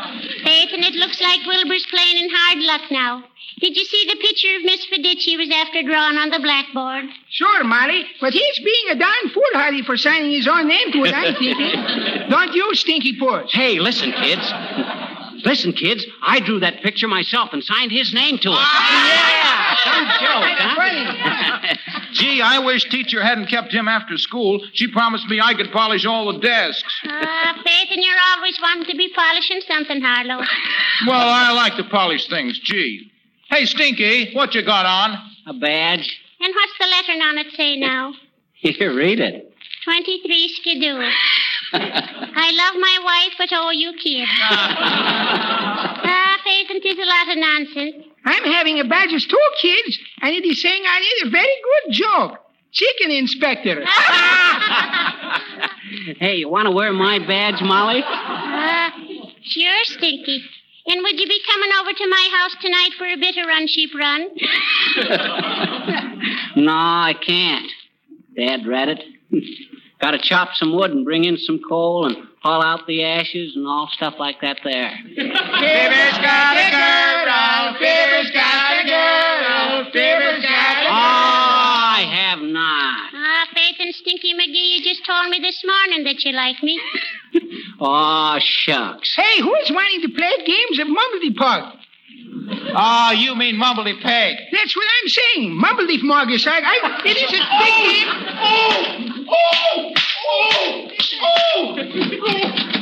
and 0.46 0.84
it 0.84 0.94
looks 0.96 1.20
like 1.22 1.46
Wilbur's 1.46 1.86
playing 1.90 2.18
in 2.24 2.30
hard 2.32 2.60
luck 2.60 2.92
now. 2.92 3.24
Did 3.60 3.76
you 3.78 3.86
see 3.86 4.06
the 4.10 4.18
picture 4.18 4.56
of 4.58 4.64
Miss 4.64 4.86
Faditch 4.88 5.38
was 5.38 5.50
after 5.50 5.82
drawing 5.82 6.18
on 6.18 6.30
the 6.30 6.40
blackboard? 6.40 7.06
Sure, 7.30 7.64
Molly, 7.64 8.06
but 8.20 8.34
he's 8.34 8.60
being 8.60 8.90
a 8.92 8.96
darn 8.96 9.30
foolhardy 9.34 9.82
for 9.84 9.96
signing 9.96 10.32
his 10.32 10.48
own 10.48 10.68
name 10.68 10.92
to 10.92 11.06
it, 11.06 11.14
I'm 11.14 11.34
thinking. 11.36 12.30
Don't 12.30 12.54
you, 12.54 12.76
Stinky 12.76 13.18
Puss? 13.18 13.52
Hey, 13.54 13.80
listen, 13.80 14.12
kids. 14.12 14.44
Listen, 15.46 15.74
kids, 15.74 16.06
I 16.24 16.40
drew 16.40 16.60
that 16.60 16.82
picture 16.82 17.08
myself 17.08 17.50
and 17.54 17.64
signed 17.64 17.92
his 17.92 18.14
name 18.14 18.38
to 18.40 18.50
it. 18.50 18.58
Ah, 18.58 19.78
yeah, 19.84 19.84
some 19.84 20.06
joke, 20.20 20.58
huh? 20.58 21.76
Gee, 22.14 22.42
I 22.42 22.60
wish 22.60 22.86
teacher 22.86 23.22
hadn't 23.22 23.48
kept 23.48 23.72
him 23.72 23.88
after 23.88 24.18
school. 24.18 24.60
She 24.74 24.88
promised 24.92 25.28
me 25.28 25.40
I 25.40 25.54
could 25.54 25.72
polish 25.72 26.06
all 26.06 26.32
the 26.34 26.40
desks. 26.40 27.02
Ah, 27.08 27.54
Faith, 27.64 27.90
and 27.92 28.04
you're 28.04 28.16
always 28.36 28.58
wanting 28.62 28.86
to 28.86 28.96
be 28.98 29.12
polishing 29.14 29.62
something, 29.68 30.02
Harlow. 30.02 30.44
Well, 31.08 31.28
I 31.30 31.52
like 31.52 31.76
to 31.76 31.84
polish 31.84 32.28
things, 32.30 32.58
gee. 32.64 33.12
Hey, 33.50 33.66
Stinky, 33.66 34.34
what 34.34 34.56
you 34.56 34.64
got 34.64 34.86
on? 34.86 35.18
A 35.46 35.54
badge? 35.54 36.20
And 36.40 36.54
what's 36.56 36.72
the 36.80 36.88
lettering 36.88 37.22
on 37.22 37.38
it 37.38 37.48
say 37.56 37.76
now? 37.76 38.14
Here, 38.54 38.96
read 38.96 39.20
it. 39.20 39.54
23 39.84 40.48
Skidoo. 40.56 41.12
I 42.36 42.52
love 42.52 42.76
my 42.80 43.00
wife, 43.04 43.34
but 43.38 43.50
oh, 43.54 43.72
you 43.72 43.94
kids. 43.94 44.32
ah, 44.42 46.38
Faith, 46.44 46.68
and 46.70 46.82
'tis 46.82 46.98
a 46.98 47.06
lot 47.06 47.30
of 47.32 47.38
nonsense. 47.38 48.06
I'm 48.26 48.44
having 48.52 48.80
a 48.80 48.84
badge 48.86 49.28
too, 49.28 49.50
kids, 49.62 50.00
and 50.22 50.36
it 50.36 50.46
is 50.46 50.62
saying 50.62 50.84
I 50.86 51.00
did 51.00 51.28
a 51.28 51.32
very 51.32 51.56
good 51.64 51.94
job. 51.94 52.38
Chicken 52.72 53.12
inspector. 53.12 53.84
Hey, 56.20 56.36
you 56.38 56.50
want 56.50 56.66
to 56.66 56.72
wear 56.72 56.92
my 56.92 57.20
badge, 57.20 57.62
Molly? 57.62 58.02
Ah, 58.06 58.92
sure, 59.44 59.84
Stinky. 59.84 60.44
And 60.88 61.02
would 61.02 61.20
you 61.20 61.28
be 61.28 61.40
coming 61.48 61.70
over 61.80 61.94
to 61.94 62.08
my 62.10 62.30
house 62.34 62.56
tonight 62.62 62.90
for 62.98 63.06
a 63.06 63.16
bit 63.18 63.38
of 63.38 63.46
run 63.48 63.68
sheep 63.68 63.92
run? 63.96 64.28
No, 66.56 66.72
I 66.72 67.14
can't. 67.26 67.72
Dad 68.36 68.66
rat 68.66 68.90
it. 68.90 69.04
Gotta 70.02 70.20
chop 70.22 70.50
some 70.56 70.76
wood 70.76 70.92
and 70.92 71.06
bring 71.06 71.24
in 71.24 71.38
some 71.38 71.60
coal 71.68 72.06
and 72.06 72.18
haul 72.44 72.62
out 72.62 72.86
the 72.86 73.04
ashes 73.04 73.56
and 73.56 73.66
all 73.66 73.88
stuff 73.94 74.16
like 74.20 74.42
that 74.42 74.60
there. 74.64 74.92
Fibber's 75.16 76.18
got 76.20 76.58
a 76.58 76.70
girl. 76.72 77.74
Fibber's 77.80 78.32
got 78.32 78.84
a 78.84 78.88
girl. 78.88 79.86
Fibber's 79.92 80.44
got 80.44 80.78
a 80.78 80.84
girl. 80.84 80.92
Oh, 80.92 81.96
I 81.98 82.06
have 82.12 82.40
not. 82.40 83.10
Ah, 83.14 83.48
Faith 83.54 83.78
and 83.80 83.96
Stinky 83.96 84.34
McGee, 84.34 84.78
you 84.78 84.84
just 84.84 85.06
told 85.06 85.30
me 85.30 85.40
this 85.40 85.64
morning 85.66 86.04
that 86.04 86.24
you 86.24 86.34
like 86.34 86.62
me. 86.62 86.80
Oh, 87.78 88.38
shucks. 88.40 89.14
Hey, 89.18 89.42
who's 89.42 89.70
wanting 89.70 90.02
to 90.04 90.08
play 90.16 90.32
games 90.46 90.80
of 90.80 90.88
Mumbledy 90.88 91.36
Pug? 91.36 91.74
Oh, 92.74 93.12
you 93.12 93.36
mean 93.36 93.56
Mumbledy 93.62 94.02
Peg. 94.02 94.38
That's 94.52 94.76
what 94.76 94.86
I'm 95.04 95.10
saying. 95.10 95.62
Mumbledy 95.62 96.00
Morgus. 96.02 96.48
I, 96.48 96.62
I, 96.64 97.02
it 97.04 97.18
is 97.18 97.34
a 97.34 97.44
big 97.60 97.76
game. 97.84 98.08
Oh! 98.40 99.15
Oh! 99.28 99.94
Oh! 100.32 100.90
Oh! 101.22 101.78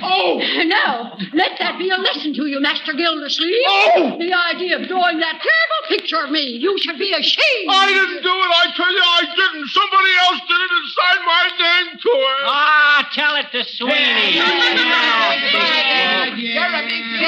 Oh! 0.04 0.40
Now, 0.66 1.18
let 1.34 1.58
that 1.60 1.78
be 1.78 1.90
a 1.90 1.98
lesson 1.98 2.34
to 2.36 2.46
you, 2.46 2.60
Master 2.60 2.94
Gildersleeve. 2.94 3.56
Oh! 3.68 4.18
The 4.18 4.34
idea 4.34 4.80
of 4.80 4.88
drawing 4.88 5.20
that 5.20 5.40
terrible 5.42 5.84
picture 5.88 6.24
of 6.24 6.32
me. 6.32 6.58
You 6.60 6.78
should 6.80 6.98
be 6.98 7.12
ashamed. 7.12 7.70
I 7.70 7.88
didn't 7.88 8.24
do 8.24 8.30
it. 8.30 8.52
I 8.52 8.66
tell 8.76 8.92
you, 8.92 9.04
I 9.04 9.26
didn't. 9.26 9.68
Somebody 9.70 10.14
else 10.28 10.40
did 10.48 10.60
it 10.60 10.72
and 10.72 10.88
signed 10.92 11.26
my 11.26 11.50
name 11.60 11.98
to 12.00 12.12
it. 12.12 12.44
Ah, 12.48 13.10
tell 13.14 13.36
it 13.36 13.52
to 13.52 13.64
Sweeney. 13.64 14.40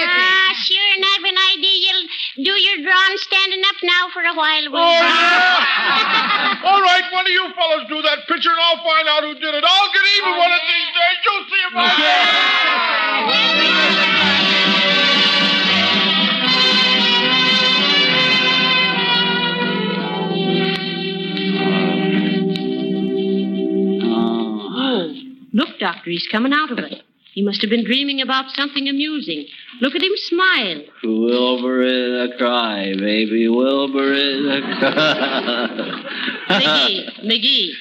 Ah, 0.07 0.53
sure, 0.55 0.89
and 0.95 1.03
I've 1.05 1.23
an 1.23 1.37
idea 1.57 1.75
you'll 1.79 2.07
do 2.35 2.51
your 2.51 2.77
drawing 2.83 3.17
standing 3.17 3.61
up 3.67 3.75
now 3.83 4.09
for 4.13 4.21
a 4.23 4.33
while, 4.35 4.65
will 4.71 4.79
Oh, 4.79 4.91
you? 4.91 5.07
yeah. 5.07 6.61
All 6.67 6.81
right, 6.81 7.03
one 7.11 7.25
of 7.25 7.31
you 7.31 7.47
fellas 7.55 7.85
do 7.87 8.01
that 8.01 8.27
picture, 8.27 8.51
and 8.51 8.59
I'll 8.59 8.83
find 8.83 9.07
out 9.07 9.23
who 9.23 9.33
did 9.35 9.55
it. 9.55 9.63
I'll 9.63 9.91
get 9.93 10.03
even 10.19 10.33
one 10.37 10.51
of 10.51 10.61
these 10.67 10.89
days. 10.91 11.17
You'll 11.25 11.45
see 11.47 11.61
if 11.65 11.73
Oh. 24.17 25.13
Look, 25.53 25.79
Doctor, 25.79 26.09
he's 26.09 26.27
coming 26.27 26.53
out 26.53 26.71
of 26.71 26.79
it. 26.79 27.01
He 27.35 27.43
must 27.43 27.59
have 27.61 27.69
been 27.69 27.83
dreaming 27.83 28.21
about 28.21 28.49
something 28.51 28.87
amusing. 28.87 29.45
Look 29.81 29.93
at 29.93 30.01
him 30.01 30.13
smile. 30.15 30.83
Wilbur 31.03 31.81
is 31.81 32.31
a 32.31 32.37
cry, 32.37 32.93
baby. 32.97 33.49
Wilbur 33.49 34.13
is 34.13 34.45
a 34.45 34.61
cry. 34.61 36.05
McGee, 36.47 37.25
McGee, 37.25 37.71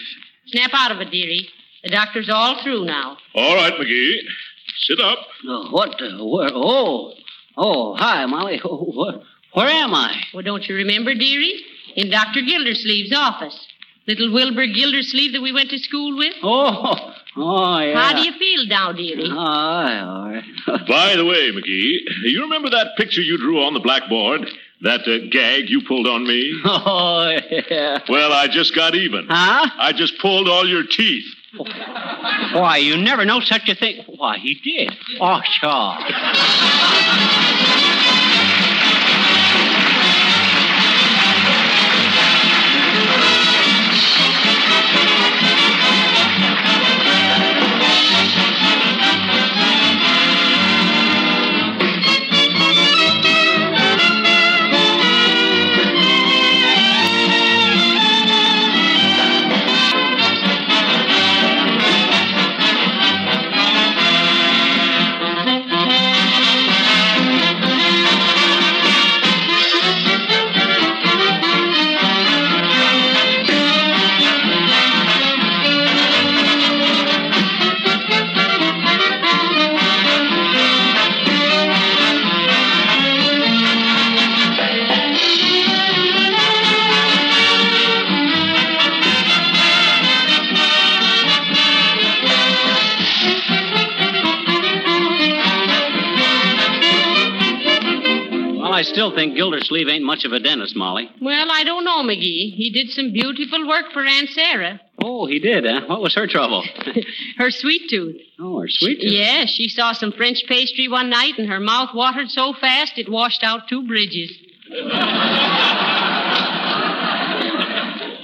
snap 0.47 0.71
out 0.75 0.91
of 0.91 1.01
it, 1.01 1.13
dearie. 1.13 1.49
The 1.85 1.91
doctor's 1.91 2.29
all 2.29 2.61
through 2.65 2.85
now. 2.85 3.17
All 3.37 3.55
right, 3.55 3.73
McGee. 3.75 4.19
Sit 4.79 4.99
up. 5.01 5.19
What? 5.71 6.03
Uh, 6.03 6.25
where? 6.27 6.51
Oh, 6.53 7.13
oh, 7.57 7.95
hi, 7.95 8.27
Molly. 8.27 8.61
Oh, 8.65 8.91
where, 8.93 9.21
where 9.53 9.69
am 9.69 9.95
I? 9.95 10.21
Well, 10.35 10.43
don't 10.43 10.69
you 10.69 10.75
remember, 10.75 11.15
dearie? 11.15 11.61
In 11.95 12.11
Dr. 12.11 12.41
Gildersleeve's 12.41 13.13
office. 13.15 13.69
Little 14.09 14.33
Wilbur 14.33 14.67
Gildersleeve 14.67 15.33
that 15.33 15.43
we 15.43 15.53
went 15.53 15.71
to 15.71 15.79
school 15.79 16.19
with. 16.19 16.35
Oh, 16.43 17.15
oh, 17.37 17.79
yeah. 17.81 18.01
How 18.01 18.15
do 18.17 18.23
you 18.23 18.33
feel 18.39 18.67
now, 18.67 18.93
dearie? 18.93 19.29
Oh, 19.31 19.39
all 19.39 20.31
right. 20.31 20.45
By 20.89 21.17
the 21.17 21.25
way, 21.25 21.51
McGee, 21.53 21.99
you 22.31 22.43
remember 22.43 22.71
that 22.71 22.97
picture 22.97 23.21
you 23.21 23.39
drew 23.39 23.63
on 23.63 23.75
the 23.75 23.81
blackboard? 23.81 24.49
That 24.81 25.01
uh, 25.09 25.29
gag 25.31 25.71
you 25.71 25.83
pulled 25.87 26.07
on 26.07 26.27
me? 26.27 26.53
Oh, 26.67 27.39
yeah. 27.71 27.99
Well, 28.09 28.33
I 28.33 28.49
just 28.49 28.75
got 28.75 28.95
even. 28.95 29.27
Huh? 29.29 29.71
I 29.79 29.93
just 29.93 30.19
pulled 30.19 30.49
all 30.49 30.69
your 30.69 30.85
teeth. 30.87 31.25
Why, 31.57 32.79
you 32.79 32.97
never 32.97 33.25
know 33.25 33.41
such 33.41 33.69
a 33.69 33.75
thing. 33.75 34.05
Why, 34.07 34.39
he 34.39 34.55
did. 34.63 34.93
Oh, 35.21 35.41
sure. 35.61 35.97
Still 98.95 99.15
think 99.15 99.35
Gildersleeve 99.35 99.89
ain't 99.89 100.05
much 100.05 100.25
of 100.25 100.33
a 100.33 100.39
dentist, 100.39 100.77
Molly. 100.77 101.11
Well, 101.21 101.49
I 101.51 101.65
don't 101.65 101.85
know, 101.85 102.03
McGee. 102.05 102.55
He 102.55 102.71
did 102.73 102.91
some 102.91 103.13
beautiful 103.13 103.67
work 103.67 103.93
for 103.93 104.05
Aunt 104.05 104.29
Sarah. 104.31 104.81
Oh, 105.03 105.27
he 105.27 105.41
did, 105.41 105.67
huh? 105.67 105.83
What 105.87 106.01
was 106.01 106.15
her 106.15 106.29
trouble? 106.29 106.65
Her 107.37 107.51
sweet 107.51 107.91
tooth. 107.91 108.17
Oh, 108.39 108.61
her 108.61 108.69
sweet 108.69 109.01
tooth. 109.01 109.11
Yeah, 109.11 109.47
she 109.47 109.69
saw 109.69 109.93
some 109.93 110.13
French 110.13 110.45
pastry 110.47 110.87
one 110.87 111.11
night 111.11 111.37
and 111.37 111.49
her 111.49 111.59
mouth 111.59 111.91
watered 111.93 112.31
so 112.31 112.53
fast 112.53 112.97
it 112.97 113.11
washed 113.11 113.43
out 113.43 113.69
two 113.69 113.87
bridges. 113.87 114.31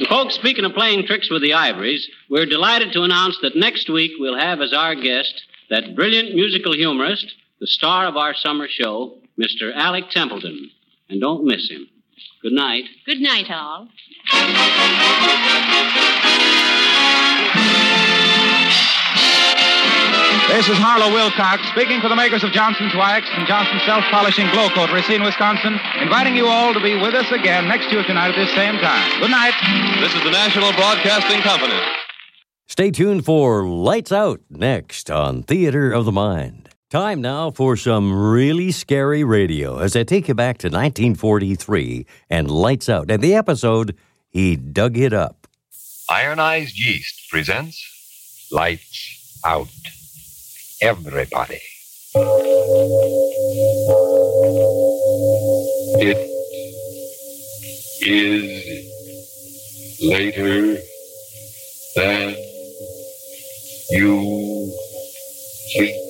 Folks, 0.09 0.35
speaking 0.37 0.64
of 0.64 0.72
playing 0.74 1.06
tricks 1.06 1.30
with 1.30 1.42
the 1.42 1.54
ivories, 1.54 2.09
we're 2.28 2.46
delighted 2.46 2.92
to 2.92 3.02
announce 3.02 3.38
that 3.42 3.56
next 3.56 3.90
week 3.90 4.12
we'll 4.18 4.38
have 4.38 4.61
as 4.61 4.72
our 4.72 4.94
guest 4.94 5.42
that 5.70 5.96
brilliant 5.96 6.35
musical 6.35 6.72
humorist, 6.72 7.35
the 7.61 7.66
star 7.66 8.06
of 8.06 8.16
our 8.16 8.35
summer 8.35 8.68
show, 8.68 9.19
Mr. 9.40 9.74
Alec 9.74 10.11
Templeton. 10.11 10.70
And 11.09 11.20
don't 11.20 11.44
miss 11.44 11.68
him. 11.68 11.88
Good 12.42 12.53
night. 12.53 12.85
Good 13.07 13.20
night, 13.20 13.50
all. 13.50 13.88
This 20.48 20.68
is 20.68 20.76
Harlow 20.79 21.12
Wilcox 21.12 21.62
speaking 21.70 22.00
for 22.00 22.09
the 22.09 22.16
makers 22.16 22.42
of 22.42 22.50
Johnson's 22.50 22.94
Wax 22.94 23.26
and 23.33 23.46
Johnson's 23.46 23.83
Self 23.87 24.05
Polishing 24.11 24.50
Glo-Coat, 24.50 24.90
Racine, 24.90 25.22
Wisconsin, 25.22 25.79
inviting 26.00 26.37
you 26.37 26.46
all 26.46 26.74
to 26.74 26.81
be 26.81 26.96
with 26.96 27.14
us 27.14 27.31
again 27.31 27.68
next 27.68 27.88
Tuesday 27.88 28.12
night 28.14 28.31
at 28.31 28.37
this 28.37 28.53
same 28.55 28.76
time. 28.79 29.20
Good 29.20 29.31
night. 29.31 29.55
This 30.00 30.12
is 30.14 30.22
the 30.24 30.31
National 30.31 30.72
Broadcasting 30.72 31.40
Company. 31.42 31.81
Stay 32.66 32.90
tuned 32.90 33.24
for 33.24 33.64
Lights 33.64 34.12
Out 34.12 34.40
next 34.50 35.11
on 35.11 35.42
Theater 35.42 35.92
of 35.92 36.05
the 36.05 36.12
Mind. 36.12 36.69
Time 36.90 37.20
now 37.20 37.53
for 37.53 37.76
some 37.76 38.12
really 38.12 38.72
scary 38.72 39.22
radio 39.22 39.79
as 39.79 39.94
I 39.94 40.03
take 40.03 40.26
you 40.26 40.35
back 40.35 40.59
to 40.59 40.66
1943 40.66 42.05
and 42.29 42.50
Lights 42.50 42.88
Out 42.88 43.12
and 43.12 43.22
the 43.22 43.33
episode 43.33 43.94
He 44.29 44.57
Dug 44.57 44.98
It 44.98 45.12
Up. 45.12 45.46
Ironized 46.11 46.76
Yeast 46.76 47.31
presents 47.31 48.48
Lights 48.50 49.40
Out. 49.44 49.68
Everybody. 50.83 51.61
It 56.03 56.18
is 58.05 60.00
later 60.03 60.76
than 61.94 62.35
you 63.90 64.72
think. 65.72 66.09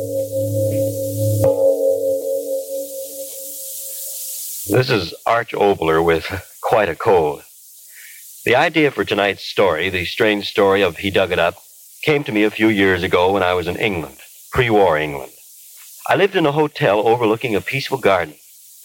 This 4.71 4.89
is 4.89 5.13
Arch 5.25 5.51
Oboler 5.51 6.01
with 6.01 6.25
quite 6.61 6.87
a 6.87 6.95
cold. 6.95 7.43
The 8.45 8.55
idea 8.55 8.89
for 8.89 9.03
tonight's 9.03 9.43
story, 9.43 9.89
the 9.89 10.05
strange 10.05 10.49
story 10.49 10.81
of 10.81 10.95
He 10.95 11.11
Dug 11.11 11.33
It 11.33 11.39
Up, 11.39 11.55
came 12.03 12.23
to 12.23 12.31
me 12.31 12.43
a 12.43 12.49
few 12.49 12.69
years 12.69 13.03
ago 13.03 13.33
when 13.33 13.43
I 13.43 13.53
was 13.53 13.67
in 13.67 13.75
England, 13.75 14.19
pre 14.49 14.69
war 14.69 14.97
England. 14.97 15.33
I 16.07 16.15
lived 16.15 16.37
in 16.37 16.45
a 16.45 16.53
hotel 16.53 17.05
overlooking 17.05 17.53
a 17.53 17.59
peaceful 17.59 17.97
garden, 17.97 18.35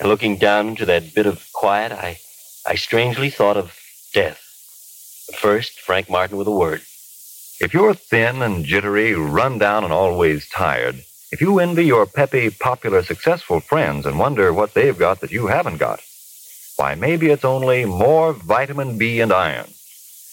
and 0.00 0.08
looking 0.08 0.38
down 0.38 0.66
into 0.66 0.86
that 0.86 1.14
bit 1.14 1.24
of 1.24 1.46
quiet, 1.52 1.92
I, 1.92 2.18
I 2.66 2.74
strangely 2.74 3.30
thought 3.30 3.56
of 3.56 3.78
death. 4.12 4.42
But 5.28 5.36
first, 5.36 5.78
Frank 5.78 6.10
Martin 6.10 6.36
with 6.36 6.48
a 6.48 6.50
word. 6.50 6.80
If 7.60 7.70
you're 7.72 7.94
thin 7.94 8.42
and 8.42 8.64
jittery, 8.64 9.14
run 9.14 9.58
down, 9.58 9.84
and 9.84 9.92
always 9.92 10.48
tired, 10.48 11.04
if 11.36 11.42
you 11.42 11.58
envy 11.58 11.84
your 11.84 12.06
peppy, 12.06 12.48
popular, 12.48 13.02
successful 13.02 13.60
friends 13.60 14.06
and 14.06 14.18
wonder 14.18 14.54
what 14.54 14.72
they've 14.72 14.98
got 14.98 15.20
that 15.20 15.30
you 15.30 15.48
haven't 15.48 15.76
got, 15.76 16.00
why, 16.76 16.94
maybe 16.94 17.26
it's 17.26 17.44
only 17.44 17.84
more 17.84 18.32
vitamin 18.32 18.96
B 18.96 19.20
and 19.20 19.30
iron. 19.30 19.68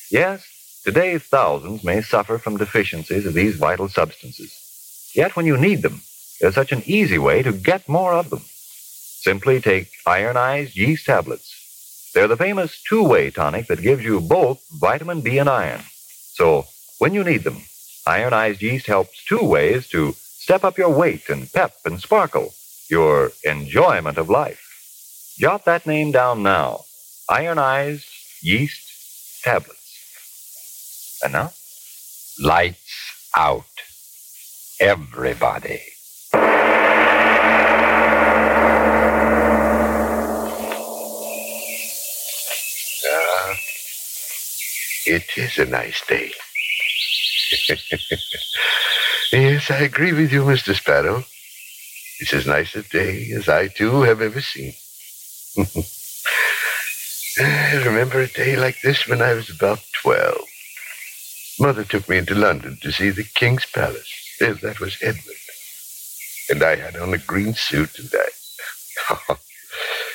Yes, 0.10 0.46
today 0.86 1.18
thousands 1.18 1.84
may 1.84 2.02
suffer 2.02 2.38
from 2.38 2.56
deficiencies 2.56 3.26
of 3.26 3.34
these 3.34 3.58
vital 3.58 3.90
substances. 3.90 5.12
Yet 5.14 5.36
when 5.36 5.46
you 5.46 5.58
need 5.58 5.82
them, 5.82 6.00
there's 6.40 6.56
such 6.56 6.72
an 6.72 6.84
easy 6.86 7.18
way 7.18 7.44
to 7.44 7.52
get 7.52 7.90
more 7.90 8.14
of 8.14 8.30
them. 8.30 8.44
Simply 8.46 9.60
take 9.60 9.90
ironized 10.06 10.78
yeast 10.78 11.06
tablets. 11.06 12.12
They're 12.14 12.30
the 12.30 12.38
famous 12.38 12.82
two-way 12.82 13.30
tonic 13.30 13.68
that 13.68 13.82
gives 13.82 14.06
you 14.06 14.22
both 14.22 14.66
vitamin 14.80 15.20
B 15.20 15.38
and 15.38 15.50
iron. 15.50 15.82
So 16.32 16.66
when 17.00 17.14
you 17.14 17.26
need 17.26 17.44
them, 17.44 17.58
ironized 18.08 18.62
yeast 18.62 18.88
helps 18.88 19.26
two 19.26 19.44
ways 19.44 19.90
to 19.90 20.16
step 20.44 20.66
up 20.66 20.78
your 20.78 20.90
weight 20.90 21.30
and 21.30 21.50
pep 21.54 21.74
and 21.86 22.02
sparkle, 22.02 22.54
your 22.90 23.32
enjoyment 23.46 24.18
of 24.18 24.30
life. 24.30 24.60
Jot 25.38 25.64
that 25.64 25.86
name 25.88 26.12
down 26.12 26.44
now. 26.44 26.82
Ironized 27.30 28.06
yeast 28.42 29.42
tablets. 29.42 31.22
And 31.24 31.32
now? 31.32 31.52
Lights 32.42 33.30
out. 33.38 33.64
Everybody. 34.82 35.82
It 45.06 45.38
is 45.38 45.58
a 45.58 45.66
nice 45.66 46.02
day. 46.08 46.32
yes, 49.34 49.72
I 49.72 49.80
agree 49.80 50.14
with 50.14 50.32
you, 50.32 50.44
Mr. 50.44 50.76
Sparrow. 50.76 51.24
It's 52.20 52.34
as 52.34 52.46
nice 52.48 52.76
a 52.76 52.84
day 52.84 53.32
as 53.36 53.50
I, 53.50 53.68
too, 53.68 54.02
have 54.04 54.22
ever 54.22 54.42
seen. 54.42 54.74
I 57.40 57.84
remember 57.84 58.22
a 58.22 58.28
day 58.28 58.56
like 58.56 58.82
this 58.82 59.08
when 59.08 59.22
I 59.22 59.34
was 59.34 59.50
about 59.50 59.80
12. 60.02 60.38
Mother 61.60 61.84
took 61.84 62.08
me 62.08 62.18
into 62.18 62.36
London 62.36 62.78
to 62.82 62.92
see 62.92 63.10
the 63.10 63.24
King's 63.24 63.66
Palace. 63.66 64.38
Yes, 64.40 64.62
that 64.62 64.80
was 64.80 64.98
Edmund. 65.02 65.28
And 66.50 66.64
I 66.64 66.76
had 66.76 66.96
on 66.96 67.14
a 67.14 67.18
green 67.18 67.54
suit 67.56 67.98
and 68.00 68.10
I. 68.14 69.36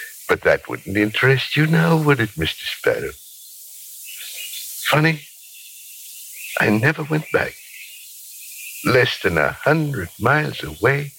but 0.29 0.43
that 0.43 0.69
wouldn't 0.69 0.97
interest 0.97 1.57
you 1.57 1.67
now, 1.67 1.97
would 1.97 2.21
it, 2.21 2.31
Mr. 2.31 2.65
Sparrow? 2.79 3.11
Funny, 4.91 5.21
I 6.61 6.71
never 6.71 7.03
went 7.05 7.27
back. 7.33 7.55
Less 8.85 9.21
than 9.23 9.39
a 9.39 9.53
hundred 9.53 10.09
miles 10.21 10.63
away, 10.63 11.13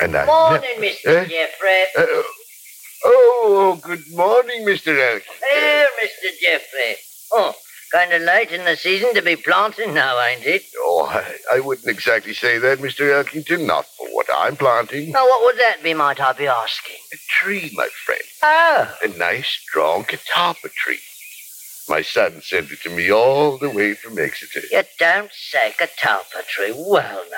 and 0.00 0.16
I. 0.16 0.24
Morning, 0.26 0.80
nev- 0.80 0.92
Mr. 1.04 1.06
Eh? 1.06 1.24
Jeffrey. 1.28 1.82
Uh, 1.96 2.22
oh, 3.04 3.78
good 3.82 4.02
morning, 4.12 4.64
Mr. 4.64 4.96
Elk. 4.98 5.22
Here, 5.52 5.88
Mr. 6.02 6.30
Jeffrey. 6.40 6.96
Oh, 7.32 7.54
kind 7.92 8.12
of 8.12 8.22
late 8.22 8.50
in 8.50 8.64
the 8.64 8.76
season 8.76 9.14
to 9.14 9.22
be 9.22 9.36
planting 9.36 9.92
now, 9.94 10.18
ain't 10.20 10.44
it? 10.46 10.62
Oh, 10.78 11.06
I, 11.10 11.56
I 11.56 11.60
wouldn't 11.60 11.86
exactly 11.88 12.32
say 12.34 12.58
that, 12.58 12.78
Mr. 12.78 13.10
Elkington. 13.12 13.66
Not 13.66 13.84
for 13.98 14.06
what 14.08 14.26
I'm 14.34 14.56
planting. 14.56 15.12
Now, 15.12 15.26
what 15.26 15.44
would 15.44 15.58
that 15.60 15.82
be, 15.82 15.92
might 15.92 16.20
I 16.20 16.32
be 16.32 16.46
asking? 16.46 16.96
A 17.12 17.16
tree, 17.28 17.72
my 17.74 17.88
friend. 18.04 18.22
Oh. 18.42 18.96
A 19.02 19.08
nice, 19.18 19.48
strong 19.48 20.04
catawba 20.04 20.70
tree. 20.70 20.98
My 21.88 22.02
son 22.02 22.42
sent 22.42 22.72
it 22.72 22.80
to 22.82 22.90
me 22.90 23.10
all 23.12 23.58
the 23.58 23.70
way 23.70 23.94
from 23.94 24.18
Exeter. 24.18 24.60
You 24.70 24.82
don't 24.98 25.30
say 25.32 25.72
catalpa 25.78 26.46
tree. 26.48 26.72
Well, 26.76 27.24
now. 27.30 27.36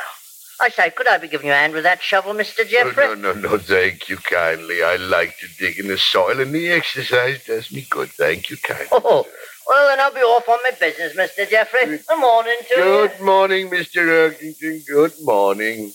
I 0.61 0.71
say, 0.71 0.91
could 0.91 1.07
I 1.07 1.19
be 1.19 1.29
giving 1.29 1.47
you 1.47 1.53
a 1.53 1.57
hand 1.57 1.73
with 1.73 1.85
that 1.85 2.03
shovel, 2.03 2.35
Mr. 2.35 2.67
Jeffrey? 2.67 3.05
Oh, 3.05 3.15
no, 3.15 3.33
no, 3.33 3.49
no, 3.51 3.59
thank 3.59 4.09
you 4.09 4.17
kindly. 4.17 4.83
I 4.83 4.97
like 4.97 5.39
to 5.39 5.47
dig 5.59 5.79
in 5.79 5.87
the 5.87 5.99
soil, 5.99 6.41
and 6.41 6.53
the 6.53 6.71
exercise 6.73 7.45
does 7.45 7.71
me 7.71 7.87
good. 7.89 8.09
Thank 8.11 8.51
you 8.51 8.57
kindly. 8.57 8.89
Oh, 8.91 9.25
well, 9.69 9.89
then 9.89 10.01
I'll 10.01 10.13
be 10.13 10.21
off 10.21 10.49
on 10.49 10.59
my 10.65 10.73
business, 10.73 11.15
Mr. 11.15 11.49
Jeffrey. 11.49 11.87
Good 11.87 12.19
morning 12.19 12.57
to 12.69 12.75
you. 12.75 13.09
Good 13.09 13.21
morning, 13.21 13.71
Mr. 13.71 14.33
Elkington. 14.33 14.87
Good 14.87 15.15
morning. 15.23 15.93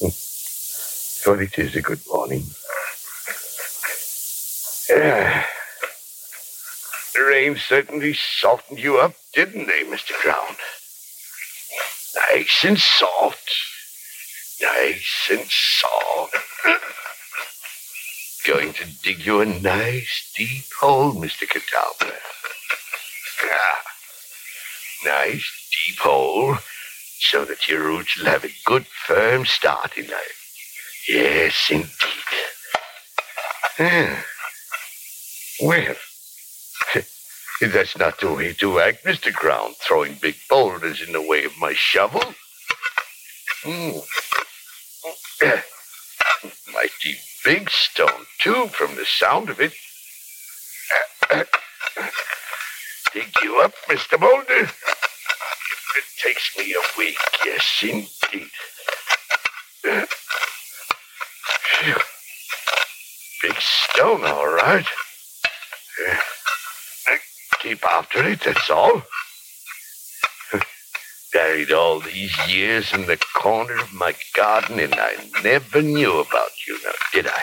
But 1.24 1.40
it 1.40 1.58
is 1.58 1.74
a 1.74 1.82
good 1.82 2.06
morning. 2.06 2.44
Yeah. 4.88 5.44
The 7.16 7.24
rain 7.24 7.56
certainly 7.56 8.12
softened 8.12 8.78
you 8.78 8.98
up, 8.98 9.14
didn't 9.32 9.66
they, 9.66 9.84
Mr. 9.84 10.12
Crown? 10.12 10.56
Nice 12.30 12.64
and 12.64 12.78
soft. 12.78 13.50
Nice 14.60 15.28
and 15.30 15.46
soft. 15.48 16.36
Going 18.46 18.74
to 18.74 18.84
dig 19.02 19.24
you 19.24 19.40
a 19.40 19.46
nice 19.46 20.30
deep 20.36 20.66
hole, 20.78 21.14
Mr. 21.14 21.48
Catalpa. 21.48 22.12
Ah, 23.44 23.82
nice 25.06 25.68
deep 25.86 25.98
hole 26.00 26.56
so 27.20 27.46
that 27.46 27.66
your 27.66 27.82
roots 27.82 28.18
will 28.18 28.26
have 28.26 28.44
a 28.44 28.52
good 28.66 28.86
firm 28.86 29.46
start 29.46 29.96
in 29.96 30.06
life. 30.06 31.04
Yes, 31.08 31.68
indeed. 31.70 31.90
Ah. 33.78 34.24
Well, 35.62 35.96
that's 37.60 37.96
not 37.96 38.20
the 38.20 38.32
way 38.32 38.52
to 38.54 38.80
act, 38.80 39.04
Mr. 39.04 39.32
Ground, 39.32 39.76
throwing 39.76 40.14
big 40.20 40.36
boulders 40.48 41.00
in 41.00 41.12
the 41.12 41.22
way 41.22 41.44
of 41.44 41.56
my 41.58 41.72
shovel. 41.72 42.22
Hmm. 43.62 43.98
Mighty 46.72 47.16
big 47.44 47.70
stone, 47.70 48.26
too, 48.40 48.68
from 48.68 48.94
the 48.96 49.06
sound 49.06 49.48
of 49.48 49.60
it. 49.60 49.72
Dig 53.14 53.34
you 53.42 53.60
up, 53.60 53.72
Mr. 53.88 54.20
Boulder. 54.20 54.70
It 55.96 56.04
takes 56.22 56.56
me 56.58 56.74
a 56.74 56.98
week, 56.98 57.18
yes, 57.44 57.82
indeed. 57.82 58.50
Big 63.42 63.56
stone, 63.60 64.24
all 64.24 64.48
right. 64.48 64.86
Keep 67.66 67.84
after 67.84 68.22
it, 68.22 68.42
that's 68.42 68.70
all. 68.70 69.02
Buried 71.32 71.72
all 71.72 71.98
these 71.98 72.32
years 72.46 72.92
in 72.94 73.06
the 73.06 73.16
corner 73.34 73.74
of 73.74 73.92
my 73.92 74.14
garden, 74.36 74.78
and 74.78 74.94
I 74.94 75.16
never 75.42 75.82
knew 75.82 76.12
about 76.12 76.50
you 76.68 76.78
now, 76.84 76.92
did 77.12 77.26
I? 77.26 77.42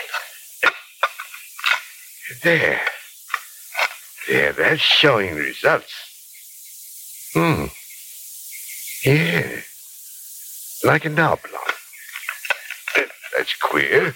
There. 2.42 2.80
There, 4.30 4.54
that's 4.54 4.80
showing 4.80 5.36
results. 5.36 5.94
Hmm. 7.34 7.66
Yeah. 9.04 9.60
Like 10.86 11.04
an 11.04 11.20
oblong. 11.20 11.60
That's 12.96 13.54
queer. 13.62 14.16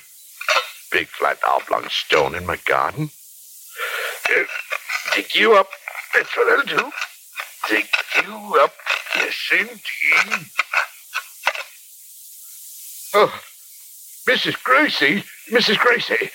Big 0.90 1.10
flat 1.10 1.40
oblong 1.46 1.90
stone 1.90 2.34
in 2.34 2.46
my 2.46 2.58
garden. 2.66 3.10
Dig 5.14 5.36
you 5.36 5.54
up. 5.56 5.68
That's 6.14 6.36
what 6.36 6.60
I'll 6.60 6.78
do. 6.78 6.92
Dig 7.70 7.86
you 8.24 8.60
up. 8.62 8.74
Yes, 9.16 9.50
indeed. 9.52 10.48
Oh, 13.14 13.42
Mrs. 14.28 14.62
Gracie. 14.64 15.24
Mrs. 15.52 15.78
Gracie. 15.80 16.30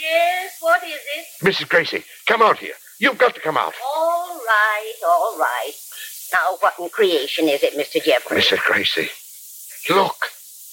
Yes, 0.00 0.56
what 0.60 0.82
is 0.84 1.00
it? 1.16 1.44
Mrs. 1.44 1.68
Gracie, 1.68 2.04
come 2.26 2.42
out 2.42 2.58
here. 2.58 2.74
You've 2.98 3.18
got 3.18 3.34
to 3.34 3.40
come 3.40 3.56
out. 3.56 3.74
All 3.96 4.40
right, 4.46 4.92
all 5.06 5.36
right. 5.38 5.72
Now, 6.32 6.56
what 6.60 6.74
in 6.78 6.88
creation 6.88 7.48
is 7.48 7.62
it, 7.62 7.74
Mr. 7.74 8.02
Jeffrey? 8.02 8.38
Mrs. 8.38 8.62
Gracie, 8.64 9.08
look. 9.90 10.16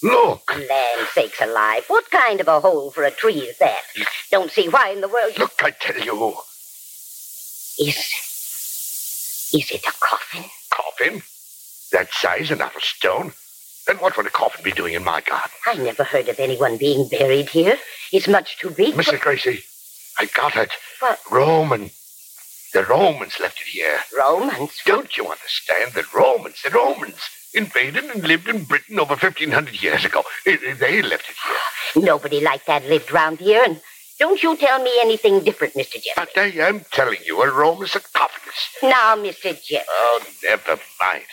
Look. 0.03 0.51
Land 0.53 1.07
sakes 1.13 1.41
alive. 1.41 1.85
What 1.87 2.11
kind 2.11 2.39
of 2.39 2.47
a 2.47 2.59
hole 2.59 2.91
for 2.91 3.03
a 3.03 3.11
tree 3.11 3.39
is 3.39 3.57
that? 3.57 3.81
Don't 4.29 4.51
see 4.51 4.67
why 4.67 4.89
in 4.89 5.01
the 5.01 5.07
world. 5.07 5.37
Look, 5.39 5.53
I 5.63 5.71
tell 5.71 5.99
you. 5.99 6.35
Is. 7.79 8.24
Is 9.55 9.71
it 9.71 9.85
a 9.87 9.93
coffin? 10.01 10.43
Coffin? 10.69 11.21
That 11.93 12.11
size 12.11 12.51
and 12.51 12.61
out 12.61 12.75
of 12.75 12.83
stone? 12.83 13.31
Then 13.87 13.95
what 13.97 14.17
would 14.17 14.25
a 14.25 14.29
coffin 14.29 14.65
be 14.65 14.73
doing 14.73 14.95
in 14.95 15.03
my 15.05 15.21
garden? 15.21 15.51
I 15.65 15.75
never 15.75 16.03
heard 16.03 16.27
of 16.27 16.41
anyone 16.41 16.75
being 16.75 17.07
buried 17.07 17.47
here. 17.47 17.77
It's 18.11 18.27
much 18.27 18.57
too 18.59 18.71
big. 18.71 18.95
Mrs. 18.95 19.21
Gracie, 19.21 19.63
I 20.19 20.25
got 20.25 20.57
it. 20.57 20.71
What? 20.99 21.19
Roman. 21.31 21.89
The 22.73 22.83
Romans 22.83 23.39
left 23.39 23.61
it 23.61 23.67
here. 23.67 23.99
Romans? 24.17 24.71
Don't 24.85 25.15
you 25.15 25.25
understand? 25.27 25.93
The 25.93 26.03
Romans, 26.13 26.61
the 26.61 26.71
Romans 26.71 27.21
invaded 27.53 28.03
and 28.03 28.27
lived 28.27 28.49
in 28.49 28.65
Britain 28.65 28.99
over 28.99 29.11
1,500 29.11 29.81
years 29.81 30.03
ago. 30.03 30.23
They 30.43 31.01
left 31.01 31.29
it 31.29 31.37
here. 31.45 32.03
Nobody 32.03 32.41
like 32.41 32.65
that 32.65 32.83
lived 32.87 33.13
round 33.13 33.39
here, 33.39 33.63
and 33.63 33.79
don't 34.19 34.41
you 34.41 34.55
tell 34.57 34.81
me 34.81 34.91
anything 35.01 35.43
different, 35.43 35.73
Mr. 35.73 36.01
Jeffrey. 36.01 36.13
But 36.15 36.37
I 36.37 36.47
am 36.67 36.81
telling 36.91 37.19
you, 37.25 37.41
a 37.41 37.51
Rome 37.51 37.83
is 37.83 37.95
a. 37.95 38.01
Now, 38.83 39.15
Mr. 39.15 39.61
Jeffrey. 39.61 39.85
Oh, 39.89 40.23
never 40.43 40.79
mind. 41.01 41.23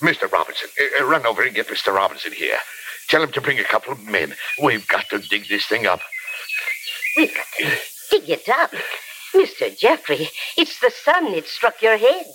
Mr. 0.00 0.30
Robinson, 0.30 0.68
uh, 0.80 1.02
uh, 1.02 1.06
run 1.06 1.26
over 1.26 1.42
and 1.42 1.54
get 1.54 1.68
Mr. 1.68 1.94
Robinson 1.94 2.32
here. 2.32 2.56
Tell 3.08 3.22
him 3.22 3.32
to 3.32 3.40
bring 3.40 3.58
a 3.58 3.64
couple 3.64 3.92
of 3.92 4.06
men. 4.06 4.34
We've 4.62 4.86
got 4.88 5.08
to 5.10 5.18
dig 5.18 5.48
this 5.48 5.66
thing 5.66 5.86
up. 5.86 6.00
We've 7.16 7.34
got 7.34 7.46
to 7.58 7.76
dig 8.10 8.30
it 8.30 8.48
up. 8.48 8.72
Mr. 9.34 9.76
Jeffrey, 9.76 10.28
it's 10.56 10.80
the 10.80 10.90
sun 10.90 11.32
that 11.32 11.46
struck 11.46 11.80
your 11.82 11.96
head. 11.96 12.26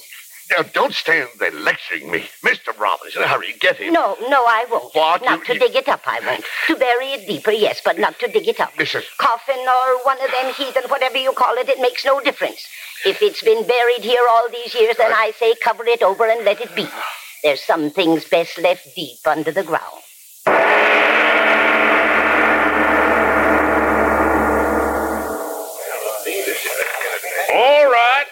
Now, 0.52 0.64
don't 0.74 0.94
stand 0.94 1.30
there 1.40 1.52
lecturing 1.52 2.10
me. 2.10 2.30
Mr. 2.44 2.78
Robinson, 2.80 3.24
hurry, 3.24 3.54
get 3.60 3.78
him. 3.78 3.94
No, 3.94 4.16
no, 4.30 4.46
I 4.46 4.66
won't. 4.72 4.96
What? 4.96 5.22
Not 5.24 5.40
You- 5.48 5.56
to 5.56 5.60
dig 5.60 5.76
it 5.76 5.90
up, 5.90 6.02
I 6.06 6.20
won't. 6.22 6.46
To 6.68 6.76
bury 6.76 7.14
it 7.14 7.28
deeper, 7.28 7.52
yes, 7.52 7.82
but 7.84 7.98
not 8.00 8.18
to 8.20 8.28
dig 8.28 8.48
it 8.48 8.60
up. 8.60 8.74
Mrs. 8.76 9.04
Coffin 9.18 9.60
or 9.60 9.98
one 10.04 10.20
of 10.22 10.32
them 10.32 10.54
heathen, 10.54 10.84
whatever 10.90 11.18
you 11.18 11.34
call 11.34 11.56
it, 11.58 11.68
it 11.70 11.80
makes 11.80 12.06
no 12.06 12.20
difference. 12.22 12.66
If 13.06 13.22
it's 13.22 13.42
been 13.44 13.68
buried 13.68 14.04
here 14.04 14.24
all 14.32 14.48
these 14.50 14.74
years, 14.74 14.96
then 14.98 15.12
I 15.14 15.32
say 15.38 15.54
cover 15.56 15.86
it 15.86 16.02
over 16.02 16.26
and 16.26 16.46
let 16.46 16.62
it 16.62 16.74
be. 16.76 16.88
There's 17.44 17.62
some 17.62 17.90
things 17.92 18.26
best 18.26 18.58
left 18.58 18.96
deep 18.96 19.20
under 19.26 19.52
the 19.52 19.64
ground. 19.64 20.02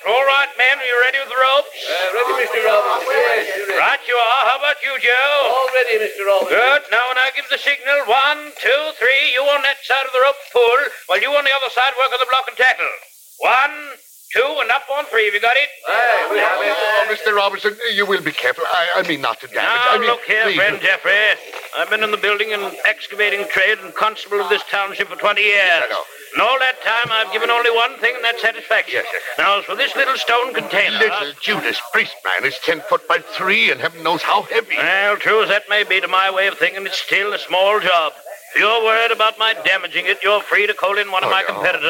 All 0.05 0.25
right, 0.25 0.51
men. 0.53 0.77
Are 0.77 0.85
you 0.85 0.97
ready 1.01 1.17
with 1.17 1.31
the 1.33 1.39
ropes? 1.41 1.73
Uh, 1.81 1.93
ready, 2.13 2.33
Mr. 2.45 2.59
Robinson. 2.61 3.73
Right 3.73 4.03
you 4.05 4.13
are. 4.13 4.41
How 4.53 4.57
about 4.61 4.77
you, 4.85 4.93
Joe? 5.01 5.33
All 5.49 5.69
ready, 5.73 5.97
Mr. 5.97 6.21
Robinson. 6.29 6.53
Good. 6.53 6.81
Now, 6.93 7.03
when 7.09 7.17
I 7.17 7.33
give 7.33 7.49
the 7.49 7.57
signal, 7.57 8.05
one, 8.05 8.53
two, 8.61 8.81
three, 9.01 9.33
you 9.33 9.41
on 9.49 9.65
that 9.65 9.81
side 9.81 10.05
of 10.05 10.13
the 10.13 10.21
rope 10.21 10.37
pull, 10.53 10.79
while 11.09 11.21
you 11.21 11.33
on 11.33 11.41
the 11.41 11.53
other 11.57 11.73
side 11.73 11.97
work 11.97 12.13
on 12.13 12.21
the 12.21 12.29
block 12.29 12.45
and 12.45 12.57
tackle. 12.57 12.93
One, 13.41 13.97
two, 14.35 14.57
and 14.61 14.69
up 14.71 14.83
on 14.91 15.05
three. 15.05 15.25
Have 15.25 15.33
you 15.33 15.41
got 15.41 15.55
it? 15.55 15.69
Oh, 15.87 17.07
Mr. 17.09 17.33
Robinson, 17.33 17.75
you 17.93 18.05
will 18.05 18.21
be 18.21 18.31
careful. 18.31 18.63
I, 18.67 19.01
I 19.01 19.07
mean 19.07 19.21
not 19.21 19.39
to 19.41 19.47
damage. 19.47 19.63
Now, 19.63 19.95
I 19.95 19.97
mean, 19.97 20.07
look 20.07 20.23
here, 20.27 20.43
please. 20.43 20.55
friend 20.55 20.81
Jeffrey. 20.81 21.39
I've 21.77 21.89
been 21.89 22.03
in 22.03 22.11
the 22.11 22.17
building 22.17 22.51
and 22.53 22.75
excavating 22.85 23.47
trade 23.47 23.79
and 23.79 23.93
constable 23.95 24.41
of 24.41 24.49
this 24.49 24.63
township 24.69 25.07
for 25.07 25.15
20 25.15 25.41
years. 25.41 25.81
I 25.83 25.87
know. 25.89 26.03
And 26.35 26.41
all 26.41 26.59
that 26.59 26.75
time, 26.83 27.11
I've 27.11 27.31
given 27.31 27.49
only 27.49 27.71
one 27.71 27.97
thing, 27.99 28.13
and 28.13 28.23
that's 28.23 28.41
satisfaction. 28.41 29.03
Now, 29.37 29.59
as 29.59 29.63
for 29.63 29.75
this 29.75 29.95
little 29.95 30.17
stone 30.17 30.53
container... 30.53 30.99
Little 30.99 31.31
Judas 31.41 31.79
Priest 31.93 32.13
man 32.25 32.45
is 32.45 32.59
ten 32.59 32.81
foot 32.89 33.07
by 33.07 33.19
three, 33.19 33.71
and 33.71 33.79
heaven 33.79 34.03
knows 34.03 34.21
how 34.21 34.41
heavy. 34.41 34.75
Well, 34.75 35.15
true 35.15 35.43
as 35.43 35.49
that 35.49 35.69
may 35.69 35.85
be 35.85 36.01
to 36.01 36.09
my 36.09 36.29
way 36.29 36.47
of 36.47 36.57
thinking, 36.57 36.85
it's 36.85 36.97
still 36.97 37.31
a 37.31 37.39
small 37.39 37.79
job. 37.79 38.11
If 38.55 38.61
you're 38.61 38.83
worried 38.85 39.11
about 39.11 39.37
my 39.37 39.53
damaging 39.65 40.05
it, 40.05 40.19
you're 40.23 40.39
free 40.41 40.65
to 40.65 40.73
call 40.73 40.97
in 40.97 41.11
one 41.11 41.25
of 41.25 41.29
my 41.29 41.43
competitors. 41.43 41.83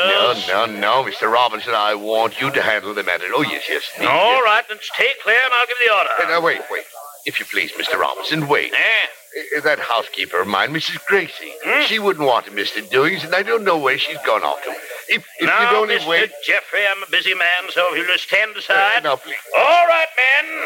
No, 0.47 0.65
no, 0.65 0.65
no, 0.65 1.03
Mr. 1.07 1.31
Robinson. 1.31 1.75
I 1.75 1.93
want 1.93 2.41
you 2.41 2.49
to 2.49 2.59
handle 2.59 2.91
the 2.95 3.03
matter. 3.03 3.25
Oh, 3.35 3.43
yes, 3.43 3.65
yes. 3.69 3.83
yes. 3.99 4.07
All 4.09 4.41
right, 4.41 4.63
then 4.67 4.79
stay 4.81 5.11
clear 5.21 5.37
and 5.45 5.53
I'll 5.53 5.67
give 5.67 5.77
the 5.85 5.93
order. 5.93 6.09
Uh, 6.23 6.27
now, 6.39 6.41
wait, 6.43 6.61
wait. 6.71 6.85
If 7.27 7.39
you 7.39 7.45
please, 7.45 7.71
Mr. 7.73 7.99
Robinson, 7.99 8.47
wait. 8.47 8.73
Uh, 8.73 9.61
that 9.61 9.77
housekeeper 9.77 10.41
of 10.41 10.47
mine, 10.47 10.73
Mrs. 10.73 11.05
Gracie, 11.05 11.53
Hmm? 11.63 11.83
she 11.85 11.99
wouldn't 11.99 12.25
want 12.25 12.47
to 12.47 12.51
miss 12.51 12.71
the 12.71 12.81
doings, 12.81 13.23
and 13.23 13.35
I 13.35 13.43
don't 13.43 13.63
know 13.63 13.77
where 13.77 13.99
she's 13.99 14.17
gone 14.25 14.41
off 14.43 14.63
to. 14.63 14.71
If, 15.07 15.23
if 15.39 15.45
now, 15.45 15.69
you'd 15.69 15.77
only 15.77 15.95
wait. 15.97 16.01
Mr. 16.01 16.07
wait. 16.09 16.31
Jeffrey, 16.47 16.81
I'm 16.87 17.03
a 17.03 17.11
busy 17.11 17.35
man, 17.35 17.69
so 17.69 17.91
if 17.93 17.97
you'll 17.97 18.07
just 18.07 18.23
stand 18.27 18.57
aside. 18.57 19.03
now, 19.03 19.17
please. 19.17 19.35
All 19.55 19.85
right, 19.85 20.07
men. 20.17 20.61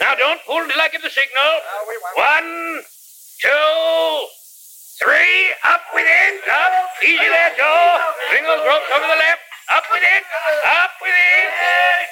Now, 0.00 0.14
don't 0.14 0.40
pull 0.46 0.62
till 0.68 0.80
I 0.80 0.88
give 0.90 1.02
the 1.02 1.10
signal. 1.10 1.50
One, 2.14 2.84
two, 3.42 4.26
three. 5.02 5.54
Up 5.64 5.82
with 5.94 6.06
it. 6.06 6.34
Up. 6.50 6.72
Easy 7.02 7.18
there, 7.18 7.52
Joe. 7.58 7.98
Bring 8.30 8.44
those 8.44 8.62
ropes 8.66 8.90
over 8.94 9.06
the 9.06 9.18
left. 9.18 9.53
Up 9.72 9.84
with 9.90 10.04
it. 10.04 10.22
Up 10.68 10.92
with 11.00 11.16
it. 11.16 12.04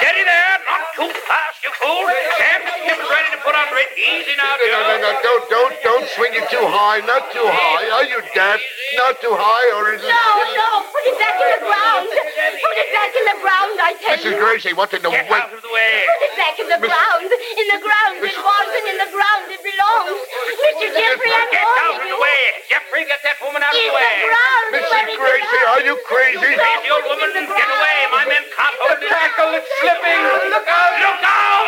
Steady 0.00 0.24
there. 0.24 0.56
Not 0.64 0.84
too 0.96 1.10
fast, 1.28 1.58
you 1.62 1.70
fool. 1.78 2.04
Stand 2.40 2.64
with 2.64 2.96
the 2.96 3.06
ready 3.12 3.30
to 3.36 3.38
put 3.44 3.54
under 3.54 3.76
it. 3.78 3.90
Easy 3.94 4.32
now, 4.40 4.56
No, 4.56 4.64
Joe. 4.64 4.82
no, 4.88 4.94
no, 5.04 5.10
don't, 5.22 5.44
don't, 5.52 5.74
don't 5.84 6.06
swing 6.16 6.32
it 6.34 6.48
too 6.50 6.64
high. 6.64 7.04
Not 7.04 7.28
too 7.30 7.44
high. 7.44 7.84
Are 8.00 8.06
you 8.08 8.18
deaf? 8.34 8.58
Not 8.98 9.20
too 9.20 9.36
high, 9.36 9.66
or 9.78 9.92
is 9.94 10.00
it'll. 10.02 10.10
No, 10.10 10.26
no, 10.56 10.68
put 10.90 11.04
it 11.06 11.16
back 11.20 11.36
in 11.38 11.48
the 11.54 11.62
ground. 11.68 12.08
Put 12.08 12.76
it 12.80 12.90
back 12.96 13.12
in 13.14 13.24
the 13.28 13.38
ground, 13.44 13.74
I 13.84 13.90
tell 14.00 14.16
Mrs. 14.18 14.24
you. 14.24 14.32
Gracie, 14.40 14.72
what 14.74 14.90
in 14.96 15.02
the 15.04 15.10
Get 15.12 15.28
way? 15.30 15.38
out 15.38 15.52
of 15.52 15.60
the 15.62 15.70
way. 15.72 15.92
Put 16.08 16.20
it 16.24 16.34
back 16.40 16.54
in 16.58 16.66
the 16.72 16.78
Miss- 16.80 16.90
ground. 16.90 17.22
In 17.28 17.66
the 17.68 17.80
ground 17.84 18.12
it 18.24 18.34
was, 18.40 18.66
and 18.74 18.86
in 18.88 18.98
the 18.98 19.10
ground 19.12 19.42
it 19.52 19.60
belongs. 19.62 20.18
Mr. 20.18 20.88
Jeffrey, 20.90 21.30
I'm 21.30 21.48
Get 21.52 21.68
out 21.68 22.00
of 22.00 22.06
you. 22.08 22.16
the 22.16 22.20
way. 22.22 22.42
Jeffrey, 22.72 23.02
get 23.06 23.20
that 23.22 23.36
woman 23.44 23.60
out 23.62 23.70
of 23.70 23.78
the 23.78 23.92
way. 23.92 24.08
In 24.08 24.18
the 24.24 24.30
ground. 24.32 24.66
Mrs. 24.74 25.06
it 25.14 25.18
Gracie, 25.20 25.62
are 25.74 25.82
you 25.86 25.94
crazy? 26.06 26.13
Crazy 26.14 26.54
old 26.94 27.04
woman, 27.10 27.30
get 27.34 27.50
away. 27.50 27.98
My 28.14 28.24
men 28.30 28.46
can't 28.54 28.76
hold 28.78 29.02
it. 29.02 29.08
Tackle, 29.10 29.50
it's 29.58 29.66
slipping. 29.82 30.22
Look 30.46 30.68
out. 30.70 30.94
Look 31.02 31.26
out! 31.26 31.66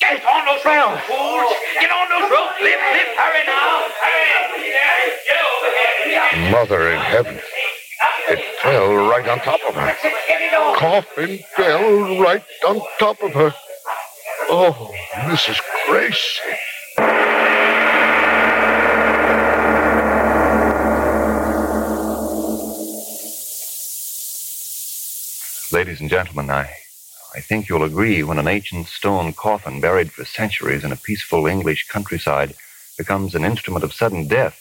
Get 0.00 0.20
on 0.20 0.44
those 0.44 0.64
ropes, 0.64 1.00
fools! 1.08 1.52
Get 1.80 1.88
on 1.88 2.08
those 2.12 2.28
ropes! 2.28 2.60
Lift, 2.60 2.84
lift, 2.92 3.12
hurry 3.16 3.44
now! 3.48 3.88
Hurry! 4.04 4.28
Get 5.24 5.40
over 5.48 5.70
here! 6.04 6.52
Mother 6.52 6.92
in 6.92 7.00
heaven. 7.00 7.40
It 8.28 8.40
fell 8.60 8.94
right 8.94 9.26
on 9.26 9.38
top 9.40 9.60
of 9.66 9.74
her. 9.74 9.96
Coffin 10.76 11.38
fell 11.56 12.20
right 12.20 12.44
on 12.66 12.80
top 12.98 13.22
of 13.22 13.32
her. 13.32 13.54
Oh, 14.50 14.92
Mrs. 15.24 15.60
Gracie. 15.86 16.57
Ladies 25.70 26.00
and 26.00 26.08
gentlemen, 26.08 26.48
I, 26.48 26.70
I 27.34 27.40
think 27.40 27.68
you'll 27.68 27.84
agree 27.84 28.22
when 28.22 28.38
an 28.38 28.48
ancient 28.48 28.86
stone 28.86 29.34
coffin 29.34 29.82
buried 29.82 30.10
for 30.10 30.24
centuries 30.24 30.82
in 30.82 30.92
a 30.92 30.96
peaceful 30.96 31.46
English 31.46 31.88
countryside 31.88 32.54
becomes 32.96 33.34
an 33.34 33.44
instrument 33.44 33.84
of 33.84 33.92
sudden 33.92 34.26
death. 34.26 34.58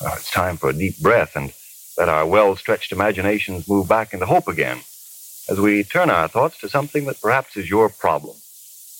Well, 0.00 0.14
it's 0.14 0.30
time 0.30 0.56
for 0.56 0.70
a 0.70 0.72
deep 0.72 1.00
breath 1.00 1.34
and 1.34 1.52
let 1.98 2.08
our 2.08 2.24
well 2.24 2.54
stretched 2.54 2.92
imaginations 2.92 3.68
move 3.68 3.88
back 3.88 4.14
into 4.14 4.24
hope 4.24 4.46
again 4.46 4.78
as 5.48 5.58
we 5.58 5.82
turn 5.82 6.10
our 6.10 6.28
thoughts 6.28 6.58
to 6.58 6.68
something 6.68 7.06
that 7.06 7.20
perhaps 7.20 7.56
is 7.56 7.68
your 7.68 7.88
problem. 7.88 8.36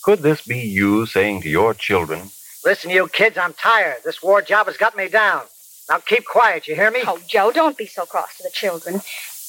Could 0.03 0.19
this 0.19 0.41
be 0.45 0.59
you 0.59 1.07
saying 1.07 1.43
to 1.43 1.49
your 1.49 1.75
children, 1.75 2.31
Listen, 2.65 2.91
you 2.91 3.07
kids, 3.07 3.39
I'm 3.39 3.53
tired. 3.55 3.99
This 4.05 4.21
war 4.21 4.43
job 4.43 4.67
has 4.67 4.77
got 4.77 4.97
me 4.97 5.09
down. 5.09 5.43
Now 5.89 5.99
keep 5.99 6.25
quiet, 6.25 6.67
you 6.67 6.75
hear 6.75 6.91
me? 6.91 7.05
Oh, 7.07 7.21
Joe, 7.29 7.53
don't 7.53 7.79
be 7.79 7.87
so 7.87 8.05
cross 8.05 8.37
to 8.39 8.43
the 8.43 8.51
children. 8.51 9.01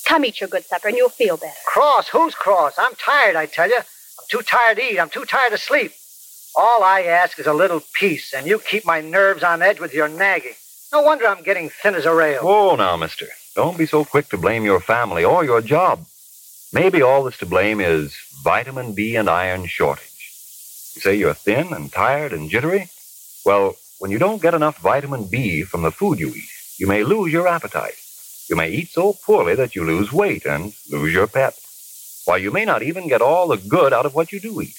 Come 0.05 0.25
eat 0.25 0.41
your 0.41 0.49
good 0.49 0.65
supper 0.65 0.89
and 0.89 0.97
you'll 0.97 1.09
feel 1.09 1.37
better. 1.37 1.53
Cross? 1.65 2.09
Who's 2.09 2.35
cross? 2.35 2.73
I'm 2.77 2.95
tired, 2.95 3.35
I 3.35 3.45
tell 3.45 3.69
you. 3.69 3.77
I'm 3.77 4.25
too 4.29 4.41
tired 4.41 4.77
to 4.77 4.83
eat. 4.83 4.99
I'm 4.99 5.09
too 5.09 5.25
tired 5.25 5.51
to 5.51 5.57
sleep. 5.57 5.91
All 6.55 6.83
I 6.83 7.03
ask 7.03 7.39
is 7.39 7.47
a 7.47 7.53
little 7.53 7.81
peace, 7.93 8.31
and 8.31 8.45
you 8.45 8.59
keep 8.59 8.85
my 8.85 9.01
nerves 9.01 9.41
on 9.41 9.63
edge 9.63 9.79
with 9.79 9.93
your 9.93 10.07
nagging. 10.07 10.53
No 10.91 11.01
wonder 11.01 11.25
I'm 11.25 11.41
getting 11.41 11.69
thin 11.69 11.95
as 11.95 12.05
a 12.05 12.13
rail. 12.13 12.41
Oh, 12.43 12.75
now, 12.75 12.95
mister, 12.95 13.27
don't 13.55 13.77
be 13.77 13.87
so 13.87 14.05
quick 14.05 14.29
to 14.29 14.37
blame 14.37 14.63
your 14.63 14.79
family 14.79 15.23
or 15.23 15.43
your 15.43 15.61
job. 15.61 16.05
Maybe 16.71 17.01
all 17.01 17.23
that's 17.23 17.39
to 17.39 17.47
blame 17.47 17.81
is 17.81 18.15
vitamin 18.43 18.93
B 18.93 19.15
and 19.15 19.27
iron 19.27 19.65
shortage. 19.65 20.31
You 20.95 21.01
say 21.01 21.15
you're 21.15 21.33
thin 21.33 21.73
and 21.73 21.91
tired 21.91 22.33
and 22.33 22.51
jittery? 22.51 22.89
Well, 23.45 23.75
when 23.97 24.11
you 24.11 24.19
don't 24.19 24.41
get 24.41 24.53
enough 24.53 24.77
vitamin 24.77 25.25
B 25.25 25.63
from 25.63 25.81
the 25.81 25.91
food 25.91 26.19
you 26.19 26.29
eat, 26.29 26.49
you 26.77 26.85
may 26.85 27.03
lose 27.03 27.33
your 27.33 27.47
appetite. 27.47 27.95
You 28.49 28.55
may 28.55 28.69
eat 28.69 28.89
so 28.89 29.13
poorly 29.13 29.55
that 29.55 29.75
you 29.75 29.85
lose 29.85 30.11
weight 30.11 30.45
and 30.45 30.73
lose 30.89 31.13
your 31.13 31.27
pep. 31.27 31.55
Why, 32.25 32.37
you 32.37 32.51
may 32.51 32.65
not 32.65 32.83
even 32.83 33.07
get 33.07 33.21
all 33.21 33.47
the 33.47 33.57
good 33.57 33.93
out 33.93 34.05
of 34.05 34.15
what 34.15 34.31
you 34.31 34.39
do 34.39 34.61
eat. 34.61 34.75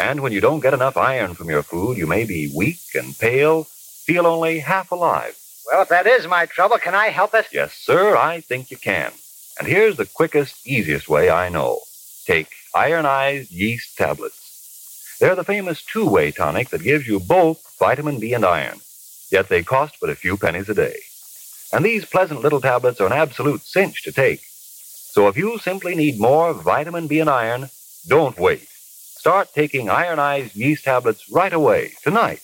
And 0.00 0.20
when 0.20 0.32
you 0.32 0.40
don't 0.40 0.60
get 0.60 0.74
enough 0.74 0.96
iron 0.96 1.34
from 1.34 1.50
your 1.50 1.62
food, 1.62 1.96
you 1.98 2.06
may 2.06 2.24
be 2.24 2.52
weak 2.54 2.80
and 2.94 3.18
pale, 3.18 3.64
feel 3.64 4.26
only 4.26 4.60
half 4.60 4.90
alive. 4.90 5.38
Well, 5.70 5.82
if 5.82 5.88
that 5.88 6.06
is 6.06 6.26
my 6.26 6.46
trouble, 6.46 6.78
can 6.78 6.94
I 6.94 7.08
help 7.08 7.34
it? 7.34 7.46
Yes, 7.52 7.72
sir, 7.72 8.16
I 8.16 8.40
think 8.40 8.70
you 8.70 8.76
can. 8.76 9.12
And 9.58 9.68
here's 9.68 9.96
the 9.96 10.06
quickest, 10.06 10.66
easiest 10.66 11.08
way 11.08 11.30
I 11.30 11.48
know. 11.48 11.80
Take 12.24 12.48
ironized 12.74 13.50
yeast 13.50 13.96
tablets. 13.96 15.16
They're 15.20 15.36
the 15.36 15.44
famous 15.44 15.82
two 15.82 16.08
way 16.08 16.30
tonic 16.30 16.70
that 16.70 16.82
gives 16.82 17.06
you 17.06 17.20
both 17.20 17.76
vitamin 17.78 18.18
B 18.18 18.32
and 18.32 18.44
iron, 18.44 18.80
yet 19.30 19.48
they 19.48 19.62
cost 19.62 19.98
but 20.00 20.10
a 20.10 20.16
few 20.16 20.36
pennies 20.36 20.68
a 20.68 20.74
day. 20.74 20.96
And 21.72 21.84
these 21.84 22.04
pleasant 22.04 22.40
little 22.42 22.60
tablets 22.60 23.00
are 23.00 23.06
an 23.06 23.12
absolute 23.12 23.62
cinch 23.62 24.02
to 24.04 24.12
take. 24.12 24.42
So 24.44 25.28
if 25.28 25.36
you 25.36 25.58
simply 25.58 25.94
need 25.94 26.20
more 26.20 26.52
vitamin 26.52 27.06
B 27.06 27.20
and 27.20 27.30
iron, 27.30 27.70
don't 28.06 28.38
wait. 28.38 28.68
Start 28.68 29.52
taking 29.54 29.88
ironized 29.88 30.56
yeast 30.56 30.84
tablets 30.84 31.30
right 31.30 31.52
away, 31.52 31.92
tonight. 32.02 32.40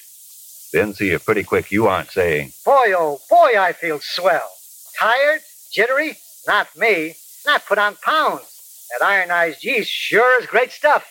Then 0.72 0.94
see 0.94 1.10
if 1.10 1.24
pretty 1.24 1.44
quick 1.44 1.72
you 1.72 1.86
aren't 1.88 2.10
saying, 2.10 2.52
Boy, 2.64 2.92
oh 2.96 3.20
boy, 3.28 3.58
I 3.58 3.72
feel 3.72 4.00
swell. 4.00 4.50
Tired? 4.98 5.40
Jittery? 5.72 6.18
Not 6.46 6.68
me. 6.76 7.14
Not 7.46 7.66
put 7.66 7.78
on 7.78 7.96
pounds. 7.96 8.86
That 8.90 9.04
ironized 9.04 9.64
yeast 9.64 9.90
sure 9.90 10.40
is 10.40 10.46
great 10.46 10.70
stuff. 10.72 11.04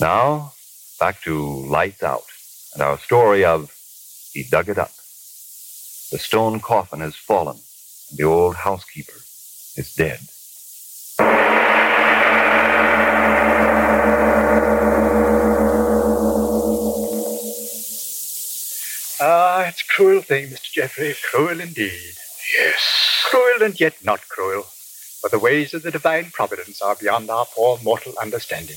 Now, 0.00 0.52
back 0.98 1.20
to 1.22 1.66
Lights 1.66 2.02
Out 2.02 2.24
and 2.74 2.82
our 2.82 2.98
story 2.98 3.44
of 3.44 3.70
He 4.32 4.44
Dug 4.50 4.68
It 4.68 4.78
Up. 4.78 4.90
The 6.12 6.18
stone 6.18 6.60
coffin 6.60 7.00
has 7.00 7.16
fallen, 7.16 7.56
and 8.10 8.18
the 8.18 8.24
old 8.24 8.54
housekeeper 8.54 9.16
is 9.76 9.94
dead. 9.96 10.20
Ah, 19.24 19.64
it's 19.68 19.80
a 19.80 19.84
cruel 19.86 20.20
thing, 20.20 20.48
Mr. 20.48 20.70
Jeffrey, 20.70 21.14
cruel 21.30 21.58
indeed. 21.58 22.14
Yes. 22.58 23.24
Cruel 23.30 23.62
and 23.62 23.80
yet 23.80 23.94
not 24.04 24.28
cruel, 24.28 24.64
for 24.64 25.30
the 25.30 25.38
ways 25.38 25.72
of 25.72 25.82
the 25.82 25.90
divine 25.90 26.30
providence 26.30 26.82
are 26.82 26.94
beyond 26.94 27.30
our 27.30 27.46
poor 27.46 27.78
mortal 27.82 28.12
understanding. 28.20 28.76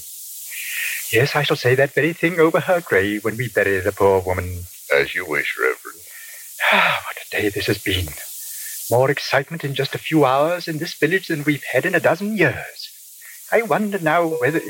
Yes, 1.11 1.35
I 1.35 1.43
shall 1.43 1.57
say 1.57 1.75
that 1.75 1.93
very 1.93 2.13
thing 2.13 2.39
over 2.39 2.61
her 2.61 2.79
grave 2.79 3.25
when 3.25 3.35
we 3.35 3.49
bury 3.49 3.81
the 3.81 3.91
poor 3.91 4.21
woman. 4.21 4.63
As 4.93 5.13
you 5.13 5.25
wish, 5.25 5.57
Reverend. 5.59 5.99
Day 7.35 7.49
this 7.49 7.67
has 7.67 7.77
been. 7.77 8.07
More 8.89 9.11
excitement 9.11 9.65
in 9.65 9.75
just 9.75 9.93
a 9.93 9.97
few 9.97 10.23
hours 10.23 10.69
in 10.69 10.77
this 10.77 10.93
village 10.93 11.27
than 11.27 11.43
we've 11.43 11.63
had 11.63 11.85
in 11.85 11.93
a 11.93 11.99
dozen 11.99 12.37
years. 12.37 12.89
I 13.51 13.61
wonder 13.61 13.99
now 13.99 14.27
whether. 14.27 14.61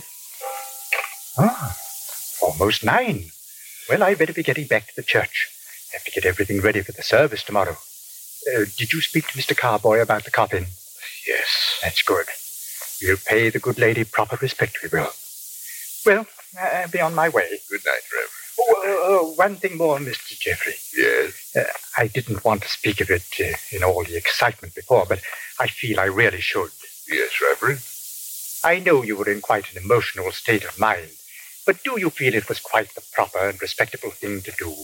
Ah, 1.37 1.77
almost 2.41 2.83
nine. 2.83 3.25
Well, 3.87 4.01
I'd 4.01 4.17
better 4.17 4.33
be 4.33 4.41
getting 4.41 4.65
back 4.65 4.87
to 4.87 4.95
the 4.95 5.03
church. 5.03 5.47
Have 5.93 6.03
to 6.05 6.11
get 6.11 6.25
everything 6.25 6.59
ready 6.59 6.81
for 6.81 6.91
the 6.91 7.03
service 7.03 7.43
tomorrow. 7.43 7.77
Uh, 8.51 8.65
did 8.77 8.93
you 8.93 9.01
speak 9.01 9.27
to 9.27 9.37
Mr. 9.37 9.55
Carboy 9.55 10.01
about 10.01 10.23
the 10.23 10.31
coffin? 10.31 10.65
Yes. 11.27 11.79
That's 11.83 12.01
good. 12.01 12.25
We'll 13.01 13.17
pay 13.17 13.49
the 13.51 13.59
good 13.59 13.77
lady 13.77 14.05
proper 14.05 14.37
respect, 14.41 14.79
we 14.81 14.89
will. 14.89 15.11
Well, 16.05 16.25
I'll 16.59 16.89
be 16.89 17.01
on 17.01 17.13
my 17.13 17.29
way. 17.29 17.59
Good 17.69 17.85
night, 17.85 18.01
Reverend. 18.11 18.31
Oh, 18.57 18.73
uh, 18.85 19.31
uh, 19.31 19.35
one 19.35 19.55
thing 19.57 19.77
more, 19.77 19.99
Mr. 19.99 20.39
Jeffrey. 20.39 20.75
Yes. 20.97 21.44
Uh, 21.55 21.63
I 21.97 22.07
didn't 22.07 22.43
want 22.43 22.63
to 22.63 22.69
speak 22.69 22.99
of 22.99 23.09
it 23.09 23.23
uh, 23.39 23.55
in 23.71 23.83
all 23.83 24.03
the 24.03 24.17
excitement 24.17 24.75
before, 24.75 25.05
but 25.07 25.21
I 25.59 25.67
feel 25.67 25.99
I 25.99 26.05
really 26.05 26.41
should. 26.41 26.71
Yes, 27.07 27.39
Reverend. 27.41 27.79
I 28.63 28.79
know 28.79 29.03
you 29.03 29.15
were 29.15 29.29
in 29.29 29.41
quite 29.41 29.71
an 29.71 29.81
emotional 29.81 30.31
state 30.31 30.65
of 30.65 30.79
mind, 30.79 31.11
but 31.65 31.83
do 31.83 31.99
you 31.99 32.09
feel 32.09 32.33
it 32.33 32.49
was 32.49 32.59
quite 32.59 32.93
the 32.95 33.03
proper 33.13 33.47
and 33.47 33.61
respectable 33.61 34.11
thing 34.11 34.41
to 34.41 34.51
do? 34.57 34.75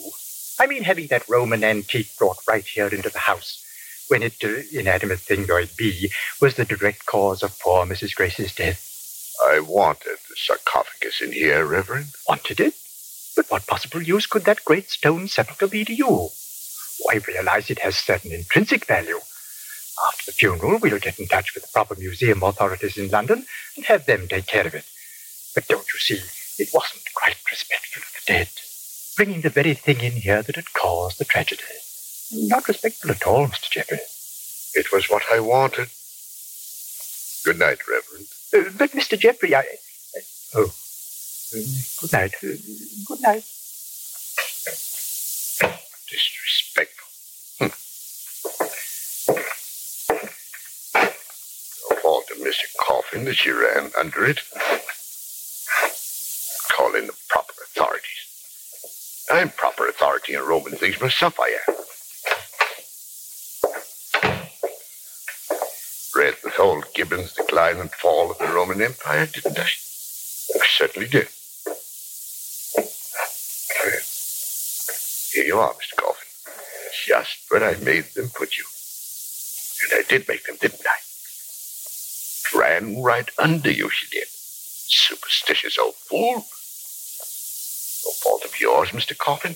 I 0.60 0.68
mean, 0.68 0.84
having 0.84 1.08
that 1.08 1.28
Roman 1.28 1.64
antique 1.64 2.16
brought 2.18 2.38
right 2.48 2.66
here 2.66 2.88
into 2.88 3.10
the 3.10 3.20
house, 3.20 3.66
when 4.08 4.24
it, 4.24 4.36
uh, 4.44 4.62
inanimate 4.72 5.20
thing 5.20 5.48
though 5.48 5.58
it 5.58 5.76
be, 5.76 6.12
was 6.40 6.56
the 6.56 6.66
direct 6.66 7.06
cause 7.06 7.44
of 7.44 7.60
poor 7.60 7.86
Mrs. 7.86 8.16
Grace's 8.16 8.54
death. 8.54 8.88
I 9.44 9.60
wanted 9.60 10.18
the 10.30 10.36
sarcophagus 10.36 11.22
in 11.22 11.32
here, 11.32 11.66
Reverend. 11.66 12.14
Wanted 12.30 12.60
it? 12.60 12.76
But 13.36 13.50
what 13.50 13.68
possible 13.68 14.02
use 14.02 14.28
could 14.28 14.44
that 14.46 14.64
great 14.64 14.90
stone 14.90 15.28
sepulchre 15.28 15.68
be 15.68 15.84
to 15.86 15.94
you? 15.94 16.30
I 17.10 17.20
realize 17.28 17.70
it 17.70 17.80
has 17.80 17.98
certain 17.98 18.32
intrinsic 18.32 18.86
value. 18.86 19.20
After 20.08 20.26
the 20.26 20.32
funeral, 20.32 20.80
we'll 20.82 21.00
get 21.00 21.20
in 21.20 21.28
touch 21.28 21.54
with 21.54 21.64
the 21.64 21.70
proper 21.72 21.96
museum 21.96 22.44
authorities 22.44 22.98
in 22.98 23.10
London 23.10 23.46
and 23.76 23.86
have 23.86 24.06
them 24.06 24.28
take 24.28 24.48
care 24.48 24.66
of 24.66 24.74
it. 24.74 24.86
But 25.54 25.68
don't 25.68 25.86
you 25.94 26.00
see, 26.00 26.62
it 26.62 26.70
wasn't 26.74 27.04
quite 27.14 27.38
respectful 27.50 28.02
of 28.02 28.14
the 28.14 28.34
dead. 28.34 28.50
Bringing 29.18 29.42
the 29.42 29.50
very 29.50 29.74
thing 29.74 30.00
in 30.00 30.14
here 30.14 30.42
that 30.42 30.56
had 30.56 30.74
caused 30.74 31.20
the 31.20 31.26
tragedy. 31.26 31.64
Not 32.32 32.68
respectful 32.68 33.12
at 33.12 33.28
all, 33.28 33.48
Mr. 33.48 33.70
Jeffrey. 33.70 34.00
It 34.74 34.92
was 34.92 35.10
what 35.10 35.24
I 35.32 35.40
wanted. 35.40 35.90
Good 37.44 37.60
night, 37.60 37.80
Reverend. 37.88 38.28
Uh, 38.54 38.72
but, 38.78 38.92
Mr. 38.92 39.20
Jeffrey, 39.20 39.54
I. 39.54 39.60
Uh, 39.60 40.22
oh. 40.56 40.74
Uh, 41.54 41.60
good 42.00 42.14
night. 42.14 42.34
Uh, 42.42 42.56
good 43.08 43.22
night. 43.22 43.44
Disrespectful. 46.12 47.08
Hm. 47.60 47.72
No 51.90 51.96
fault 52.02 52.26
of 52.32 52.38
Mr. 52.40 52.66
Coffin 52.82 53.24
that 53.24 53.36
she 53.36 53.52
ran 53.52 53.92
under 53.98 54.26
it. 54.26 54.42
Call 56.76 56.96
in 56.96 57.08
the 57.08 57.14
proper 57.30 57.54
authorities. 57.64 58.28
I'm 59.32 59.52
proper 59.52 59.88
authority 59.88 60.34
in 60.34 60.42
Roman 60.42 60.74
things 60.74 61.00
myself, 61.00 61.40
I 61.40 61.58
am. 61.70 61.76
Read 66.14 66.36
the 66.44 66.50
whole 66.50 66.84
Gibbon's 66.94 67.32
Decline 67.32 67.78
and 67.78 67.90
Fall 67.92 68.32
of 68.32 68.38
the 68.38 68.48
Roman 68.48 68.82
Empire, 68.82 69.28
didn't 69.28 69.58
I? 69.58 69.64
I 69.64 70.66
certainly 70.78 71.08
did. 71.08 71.30
Here 75.34 75.46
you 75.46 75.60
are, 75.60 75.74
Mr. 75.74 75.96
Just 77.06 77.46
where 77.50 77.64
I 77.64 77.76
made 77.78 78.06
them 78.16 78.30
put 78.30 78.58
you. 78.58 78.66
And 79.84 80.00
I 80.00 80.08
did 80.08 80.28
make 80.28 80.46
them, 80.46 80.58
didn't 80.60 80.86
I? 80.86 81.00
Ran 82.58 83.02
right 83.02 83.30
under 83.40 83.72
you, 83.72 83.90
she 83.90 84.08
did. 84.12 84.28
Superstitious 84.28 85.78
old 85.78 85.96
fool. 85.96 86.36
No 88.06 88.12
fault 88.22 88.46
of 88.46 88.60
yours, 88.60 88.90
Mr. 88.90 89.18
Coffin. 89.18 89.56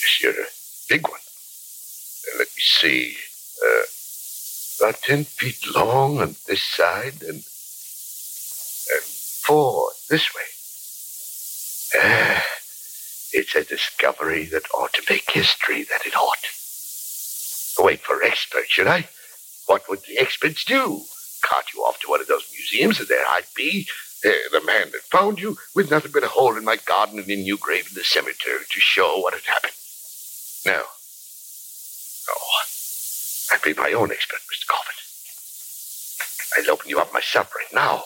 Yes, 0.00 0.18
you're 0.22 0.32
a 0.32 0.46
big 0.88 1.08
one. 1.08 1.20
Let 2.38 2.48
me 2.48 2.62
see. 2.62 3.16
Uh, 3.62 3.84
about 4.80 5.02
ten 5.02 5.24
feet 5.24 5.66
long 5.74 6.20
on 6.20 6.36
this 6.46 6.62
side 6.62 7.22
and, 7.22 7.42
and 8.94 9.04
four 9.04 9.90
this 10.08 10.32
way. 10.34 10.42
Ah, 12.00 12.44
it's 13.32 13.54
a 13.54 13.64
discovery 13.64 14.46
that 14.46 14.70
ought 14.74 14.92
to 14.94 15.02
make 15.08 15.30
history, 15.30 15.82
that 15.84 16.06
it 16.06 16.16
ought. 16.16 16.46
Wait 17.84 18.00
for 18.00 18.22
experts, 18.22 18.70
should 18.70 18.86
I? 18.86 19.08
What 19.66 19.88
would 19.88 20.00
the 20.08 20.18
experts 20.18 20.64
do? 20.64 21.02
Cart 21.42 21.66
you 21.74 21.82
off 21.82 22.00
to 22.00 22.08
one 22.08 22.20
of 22.20 22.26
those 22.26 22.48
museums, 22.52 22.98
and 22.98 23.08
there 23.08 23.24
I'd 23.30 23.44
be, 23.54 23.86
uh, 24.24 24.30
the 24.50 24.62
man 24.64 24.90
that 24.90 25.02
found 25.02 25.40
you, 25.40 25.56
with 25.74 25.90
nothing 25.90 26.10
but 26.12 26.24
a 26.24 26.28
hole 26.28 26.56
in 26.56 26.64
my 26.64 26.76
garden 26.76 27.18
and 27.18 27.28
a 27.28 27.36
new 27.36 27.56
grave 27.56 27.88
in 27.88 27.94
the 27.94 28.04
cemetery 28.04 28.64
to 28.68 28.80
show 28.80 29.18
what 29.20 29.34
had 29.34 29.44
happened. 29.44 29.74
No. 30.66 30.82
No. 32.26 32.34
I'd 33.52 33.62
be 33.62 33.74
my 33.74 33.92
own 33.92 34.10
expert, 34.10 34.40
Mr. 34.40 34.66
Coffin. 34.66 34.94
I'll 36.56 36.72
open 36.72 36.90
you 36.90 36.98
up 36.98 37.12
myself 37.12 37.54
right 37.54 37.72
now. 37.72 38.02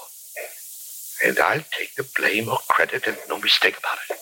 And 1.24 1.38
I'll 1.38 1.64
take 1.78 1.94
the 1.94 2.06
blame 2.16 2.48
or 2.48 2.58
credit 2.68 3.06
and 3.06 3.16
no 3.28 3.38
mistake 3.38 3.78
about 3.78 3.98
it. 4.10 4.18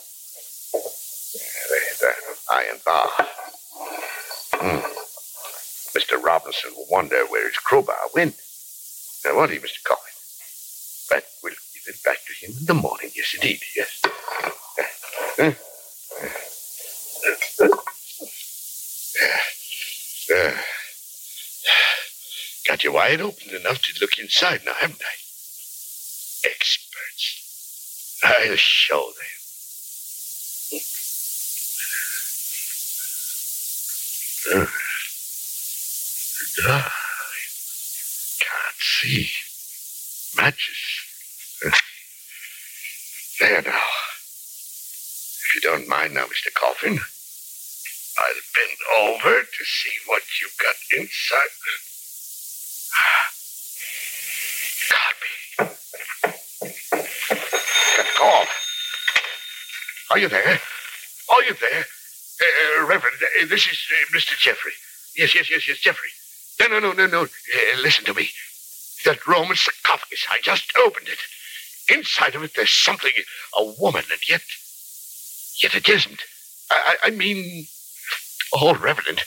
Iron 2.51 2.81
bar. 2.85 3.09
Hmm. 4.55 4.81
Mr. 5.97 6.23
Robinson 6.23 6.73
will 6.77 6.87
wonder 6.91 7.25
where 7.29 7.47
his 7.47 7.57
crowbar 7.59 7.97
went. 8.15 8.35
Now, 9.25 9.37
won't 9.37 9.53
he, 9.53 9.59
Mr. 9.59 9.83
Coffin? 9.85 10.13
But 11.09 11.25
we'll 11.43 11.53
give 11.75 11.95
it 11.95 12.03
back 12.05 12.19
to 12.27 12.47
him 12.47 12.57
in 12.59 12.67
the 12.67 12.75
morning. 12.75 13.11
Yes, 13.15 13.35
indeed. 13.35 13.61
Yes. 13.77 14.01
Got 22.67 22.85
you 22.85 22.93
wide 22.93 23.21
open 23.21 23.55
enough 23.55 23.83
to 23.83 23.99
look 24.01 24.19
inside 24.19 24.63
now, 24.65 24.75
haven't 24.75 25.03
I? 25.03 25.15
Experts. 26.49 28.21
I'll 28.23 28.57
show 28.57 29.07
them. 29.17 29.40
There. 34.47 34.69
Die. 36.57 36.91
Can't 38.41 38.81
see. 38.81 39.29
Matches. 40.37 40.81
There 43.39 43.63
now. 43.63 43.85
If 45.43 45.55
you 45.55 45.61
don't 45.61 45.89
mind 45.89 46.15
now, 46.15 46.25
Mr. 46.25 46.53
Coffin, 46.55 46.99
I'll 48.19 48.43
bend 48.55 48.79
over 48.99 49.41
to 49.43 49.65
see 49.65 49.93
what 50.07 50.23
you've 50.41 50.57
got 50.59 50.77
inside. 50.97 51.51
Got 54.91 55.77
call. 58.17 58.47
Are 60.11 60.19
you 60.19 60.29
there? 60.29 60.61
Are 61.31 61.43
you 61.45 61.55
there? 61.61 61.87
Uh, 62.41 62.87
Reverend, 62.87 63.17
uh, 63.23 63.47
this 63.49 63.67
is 63.67 63.79
uh, 63.93 64.17
Mr. 64.17 64.39
Jeffrey. 64.39 64.73
Yes, 65.17 65.35
yes, 65.35 65.51
yes, 65.51 65.69
yes, 65.69 65.79
Jeffrey. 65.79 66.11
No, 66.61 66.69
no, 66.69 66.79
no, 66.79 66.93
no, 66.93 67.07
no. 67.07 67.23
Uh, 67.25 67.81
listen 67.83 68.05
to 68.07 68.15
me. 68.15 68.29
That 69.05 69.27
Roman 69.27 69.57
sarcophagus, 69.57 70.27
I 70.31 70.39
just 70.43 70.73
opened 70.87 71.09
it. 71.09 71.19
Inside 71.95 72.35
of 72.35 72.45
it, 72.45 72.53
there's 72.55 72.73
something, 72.73 73.13
a 73.59 73.65
woman, 73.81 74.05
and 74.11 74.29
yet, 74.29 74.43
yet 75.63 75.75
it 75.75 75.89
isn't. 75.89 76.23
I, 76.71 76.97
I, 77.05 77.09
I 77.09 77.11
mean, 77.11 77.67
oh, 78.55 78.75
Reverend, 78.75 79.23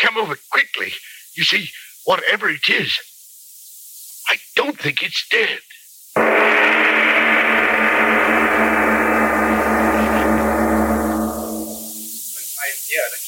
come 0.00 0.18
over 0.18 0.36
quickly. 0.50 0.92
You 1.34 1.44
see, 1.44 1.70
whatever 2.04 2.48
it 2.50 2.68
is, 2.68 2.98
I 4.28 4.36
don't 4.56 4.78
think 4.78 5.02
it's 5.02 5.26
dead. 5.28 5.60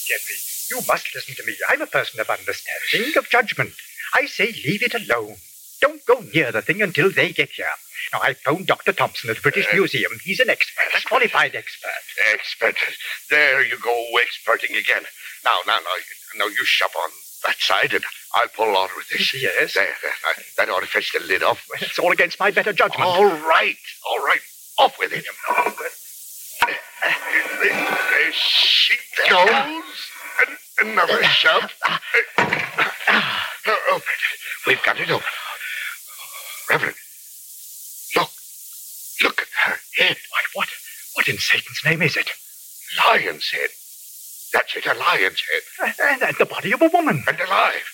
Jeffrey, 0.04 0.36
you 0.70 0.82
must 0.86 1.14
listen 1.14 1.34
to 1.34 1.44
me. 1.46 1.54
I'm 1.68 1.82
a 1.82 1.86
person 1.86 2.20
of 2.20 2.30
understanding, 2.30 3.16
of 3.16 3.28
judgment. 3.28 3.72
I 4.14 4.26
say 4.26 4.52
leave 4.52 4.82
it 4.82 4.94
alone. 4.94 5.36
Don't 5.80 6.04
go 6.06 6.24
near 6.32 6.52
the 6.52 6.62
thing 6.62 6.80
until 6.82 7.10
they 7.10 7.32
get 7.32 7.50
here. 7.50 7.66
Now, 8.12 8.20
I 8.22 8.34
phoned 8.34 8.66
Dr. 8.66 8.92
Thompson 8.92 9.30
at 9.30 9.36
the 9.36 9.42
British 9.42 9.66
eh? 9.72 9.76
Museum. 9.76 10.12
He's 10.22 10.40
an 10.40 10.50
expert, 10.50 10.84
a 10.96 11.06
qualified 11.06 11.54
expert. 11.54 11.90
Expert. 12.32 12.76
There 13.30 13.64
you 13.64 13.78
go, 13.78 14.04
experting 14.22 14.76
again. 14.76 15.02
Now, 15.44 15.58
now, 15.66 15.78
now, 15.78 16.44
now 16.44 16.46
you 16.46 16.64
shove 16.64 16.94
on 17.02 17.10
that 17.44 17.56
side, 17.58 17.92
and 17.92 18.04
I'll 18.34 18.48
pull 18.48 18.76
on 18.76 18.88
with 18.96 19.08
this. 19.08 19.34
Yes. 19.34 19.74
There, 19.74 19.84
there. 20.02 20.12
Now, 20.24 20.42
That 20.56 20.68
ought 20.70 20.80
to 20.80 20.86
fetch 20.86 21.12
the 21.12 21.20
lid 21.20 21.42
off. 21.42 21.66
It's 21.80 21.98
all 21.98 22.12
against 22.12 22.40
my 22.40 22.50
better 22.50 22.72
judgment. 22.72 23.04
All 23.04 23.24
right, 23.24 23.76
all 24.08 24.24
right. 24.24 24.40
Off 24.78 24.98
with 24.98 25.12
it. 25.12 25.24
There 26.66 28.32
she 28.32 28.94
goes. 29.28 29.48
An- 30.80 30.88
Another 30.90 31.22
shove. 31.24 31.70
Open. 33.92 34.02
We've 34.66 34.82
got 34.82 34.98
it 35.00 35.10
open. 35.10 35.26
Reverend, 36.68 36.96
look. 38.16 38.30
Look 39.22 39.40
at 39.40 39.48
her 39.70 39.76
head. 39.98 40.16
Why, 40.30 40.40
what? 40.54 40.68
What 41.14 41.28
in 41.28 41.38
Satan's 41.38 41.80
name 41.84 42.02
is 42.02 42.16
it? 42.16 42.30
Lion's 43.06 43.50
head. 43.50 43.70
That's 44.52 44.76
it, 44.76 44.86
a 44.86 44.94
lion's 44.94 45.42
head. 45.50 45.94
And, 46.10 46.22
and 46.22 46.36
the 46.38 46.46
body 46.46 46.72
of 46.72 46.82
a 46.82 46.88
woman. 46.88 47.22
And 47.26 47.40
alive. 47.40 47.84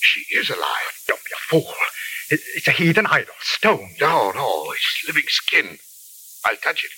She 0.00 0.20
is 0.36 0.50
alive. 0.50 0.92
Don't 1.08 1.20
be 1.24 1.30
a 1.34 1.38
fool. 1.48 1.74
It- 2.30 2.40
it's 2.56 2.68
a 2.68 2.72
heathen 2.72 3.06
idol, 3.06 3.34
stone. 3.40 3.90
No, 4.00 4.30
no, 4.32 4.70
it's 4.72 5.04
living 5.06 5.24
skin. 5.28 5.78
I'll 6.46 6.56
touch 6.56 6.84
it. 6.84 6.90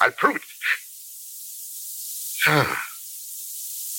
I'll 0.00 0.10
prove 0.12 0.36
it. 0.36 0.42
Ah, 2.46 2.84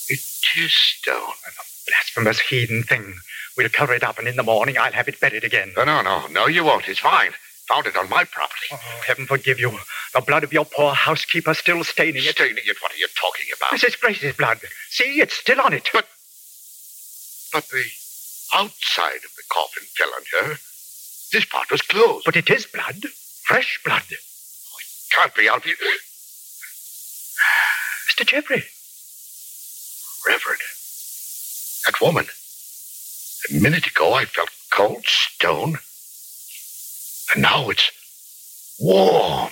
it 0.10 0.20
is 0.58 0.74
stone. 0.74 1.16
A 1.16 1.52
blasphemous 1.88 2.40
heathen 2.40 2.84
thing. 2.84 3.16
We'll 3.56 3.70
cover 3.70 3.94
it 3.94 4.04
up, 4.04 4.18
and 4.18 4.28
in 4.28 4.36
the 4.36 4.44
morning 4.44 4.78
I'll 4.78 4.92
have 4.94 5.08
it 5.08 5.20
buried 5.20 5.44
again. 5.44 5.74
No, 5.78 5.84
no, 5.84 6.02
no, 6.02 6.28
no, 6.28 6.48
you 6.48 6.64
won't. 6.64 6.88
It's 6.90 7.00
fine. 7.00 7.32
Found 7.68 7.86
it 7.86 7.96
on 7.96 8.10
my 8.10 8.24
property. 8.24 8.68
Oh, 8.72 9.02
heaven 9.06 9.28
forgive 9.28 9.60
you. 9.60 9.72
The 10.14 10.22
blood 10.22 10.44
of 10.44 10.52
your 10.52 10.66
poor 10.66 10.94
housekeeper 10.94 11.54
still 11.54 11.84
staining 11.84 12.24
it. 12.26 12.36
Staining 12.36 12.64
it? 12.66 12.78
What 12.82 12.92
are 12.92 12.98
you 12.98 13.08
talking 13.16 13.46
about? 13.56 13.70
Mrs. 13.72 14.00
Grace's 14.00 14.36
blood. 14.36 14.60
See, 14.90 15.22
it's 15.22 15.36
still 15.36 15.62
on 15.62 15.74
it. 15.74 15.88
But, 15.94 16.08
but 17.54 17.68
the 17.70 17.86
outside 18.54 19.24
of 19.24 19.36
the 19.38 19.44
coffin 19.50 19.84
fell 19.96 20.10
on 20.16 20.24
her. 20.48 20.56
This 21.32 21.46
part 21.46 21.70
was 21.72 21.82
closed. 21.82 22.26
But 22.26 22.36
it 22.36 22.50
is 22.50 22.66
blood. 22.66 23.04
Fresh 23.46 23.80
blood. 23.86 24.04
Can't 25.16 25.36
be. 25.36 25.50
I'll 25.50 25.60
be. 25.60 25.74
Mr. 28.10 28.26
Jeffrey. 28.26 28.64
Reverend, 30.26 30.60
that 31.86 32.00
woman. 32.00 32.28
A 33.50 33.54
minute 33.60 33.88
ago, 33.88 34.14
I 34.14 34.26
felt 34.26 34.50
cold 34.72 35.04
stone. 35.06 35.80
And 37.34 37.42
now 37.42 37.70
it's 37.70 37.92
warm. 38.80 39.50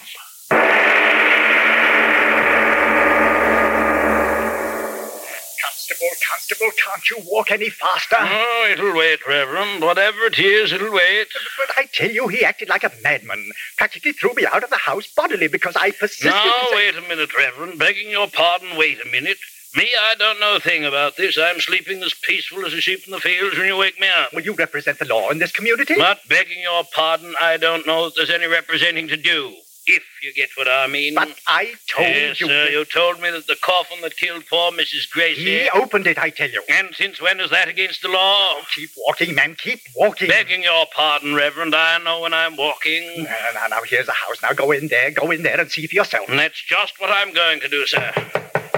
Constable, 6.30 6.72
can't 6.78 7.10
you 7.10 7.18
walk 7.26 7.52
any 7.52 7.70
faster? 7.70 8.18
Oh, 8.20 8.70
it'll 8.72 8.96
wait, 8.96 9.20
Reverend. 9.28 9.82
Whatever 9.82 10.26
it 10.26 10.38
is, 10.38 10.72
it'll 10.72 10.94
wait. 10.94 11.28
But 11.58 11.76
I 11.78 11.86
tell 11.92 12.12
you, 12.12 12.28
he 12.28 12.44
acted 12.44 12.70
like 12.70 12.84
a 12.84 12.92
madman. 13.04 13.50
Practically 13.78 14.12
threw 14.12 14.34
me 14.34 14.46
out 14.46 14.64
of 14.64 14.70
the 14.70 14.78
house 14.78 15.08
bodily 15.08 15.48
because 15.48 15.76
I 15.76 15.92
persisted. 15.92 16.32
Now, 16.32 16.68
wait 16.72 16.96
a 16.96 17.02
minute, 17.02 17.36
Reverend. 17.36 17.80
Begging 17.80 18.10
your 18.10 18.28
pardon, 18.28 18.78
wait 18.78 19.00
a 19.04 19.10
minute. 19.10 19.38
Me, 19.76 19.88
I 20.04 20.16
don't 20.16 20.40
know 20.40 20.56
a 20.56 20.60
thing 20.60 20.84
about 20.84 21.16
this. 21.16 21.38
I'm 21.38 21.60
sleeping 21.60 22.02
as 22.02 22.14
peaceful 22.14 22.66
as 22.66 22.74
a 22.74 22.82
sheep 22.82 23.02
in 23.06 23.12
the 23.12 23.20
fields 23.20 23.56
when 23.58 23.68
you 23.68 23.78
wake 23.78 24.00
me 24.00 24.08
up. 24.08 24.34
Will 24.34 24.42
you 24.42 24.54
represent 24.54 24.98
the 24.98 25.06
law 25.06 25.30
in 25.30 25.38
this 25.38 25.52
community? 25.52 25.96
But 25.96 26.20
begging 26.28 26.62
your 26.62 26.84
pardon, 26.94 27.36
I 27.40 27.58
don't 27.58 27.86
know 27.86 28.06
that 28.06 28.16
there's 28.16 28.32
any 28.32 28.48
representing 28.48 29.08
to 29.10 29.18
do. 29.18 29.56
If 29.92 30.04
you 30.22 30.34
get 30.34 30.50
what 30.56 30.68
I 30.68 30.86
mean. 30.86 31.16
But 31.16 31.36
I 31.48 31.74
told 31.88 32.08
yes, 32.08 32.40
you. 32.40 32.48
sir. 32.48 32.70
You 32.70 32.86
told 32.86 33.20
me 33.22 33.32
that 33.32 33.48
the 33.48 33.56
coffin 33.60 34.02
that 34.02 34.16
killed 34.18 34.46
poor 34.48 34.72
Mrs. 34.72 35.10
Gracie. 35.10 35.62
He 35.62 35.70
opened 35.70 36.06
it, 36.06 36.20
I 36.20 36.30
tell 36.30 36.50
you. 36.50 36.62
And 36.70 36.94
since 36.94 37.20
when 37.20 37.40
is 37.40 37.50
that 37.50 37.68
against 37.68 38.04
the 38.04 38.10
law? 38.10 38.62
Keep 38.76 38.92
walking, 38.98 39.34
man. 39.34 39.56
Keep 39.56 39.80
walking. 39.96 40.28
Begging 40.28 40.62
your 40.62 40.86
pardon, 40.96 41.34
Reverend. 41.34 41.74
I 41.74 41.98
know 41.98 42.22
when 42.22 42.34
I'm 42.36 42.56
walking. 42.56 43.24
Now, 43.24 43.48
now, 43.56 43.68
now, 43.68 43.80
here's 43.84 44.06
the 44.06 44.12
house. 44.12 44.42
Now 44.44 44.54
go 44.54 44.72
in 44.72 44.90
there. 44.90 45.10
Go 45.10 45.32
in 45.32 45.42
there 45.42 45.60
and 45.60 45.72
see 45.72 45.88
for 45.88 45.96
yourself. 45.96 46.30
And 46.30 46.38
that's 46.38 46.62
just 46.62 47.00
what 47.00 47.10
I'm 47.10 47.34
going 47.34 47.60
to 47.62 47.68
do, 47.68 47.86
sir. 47.88 48.12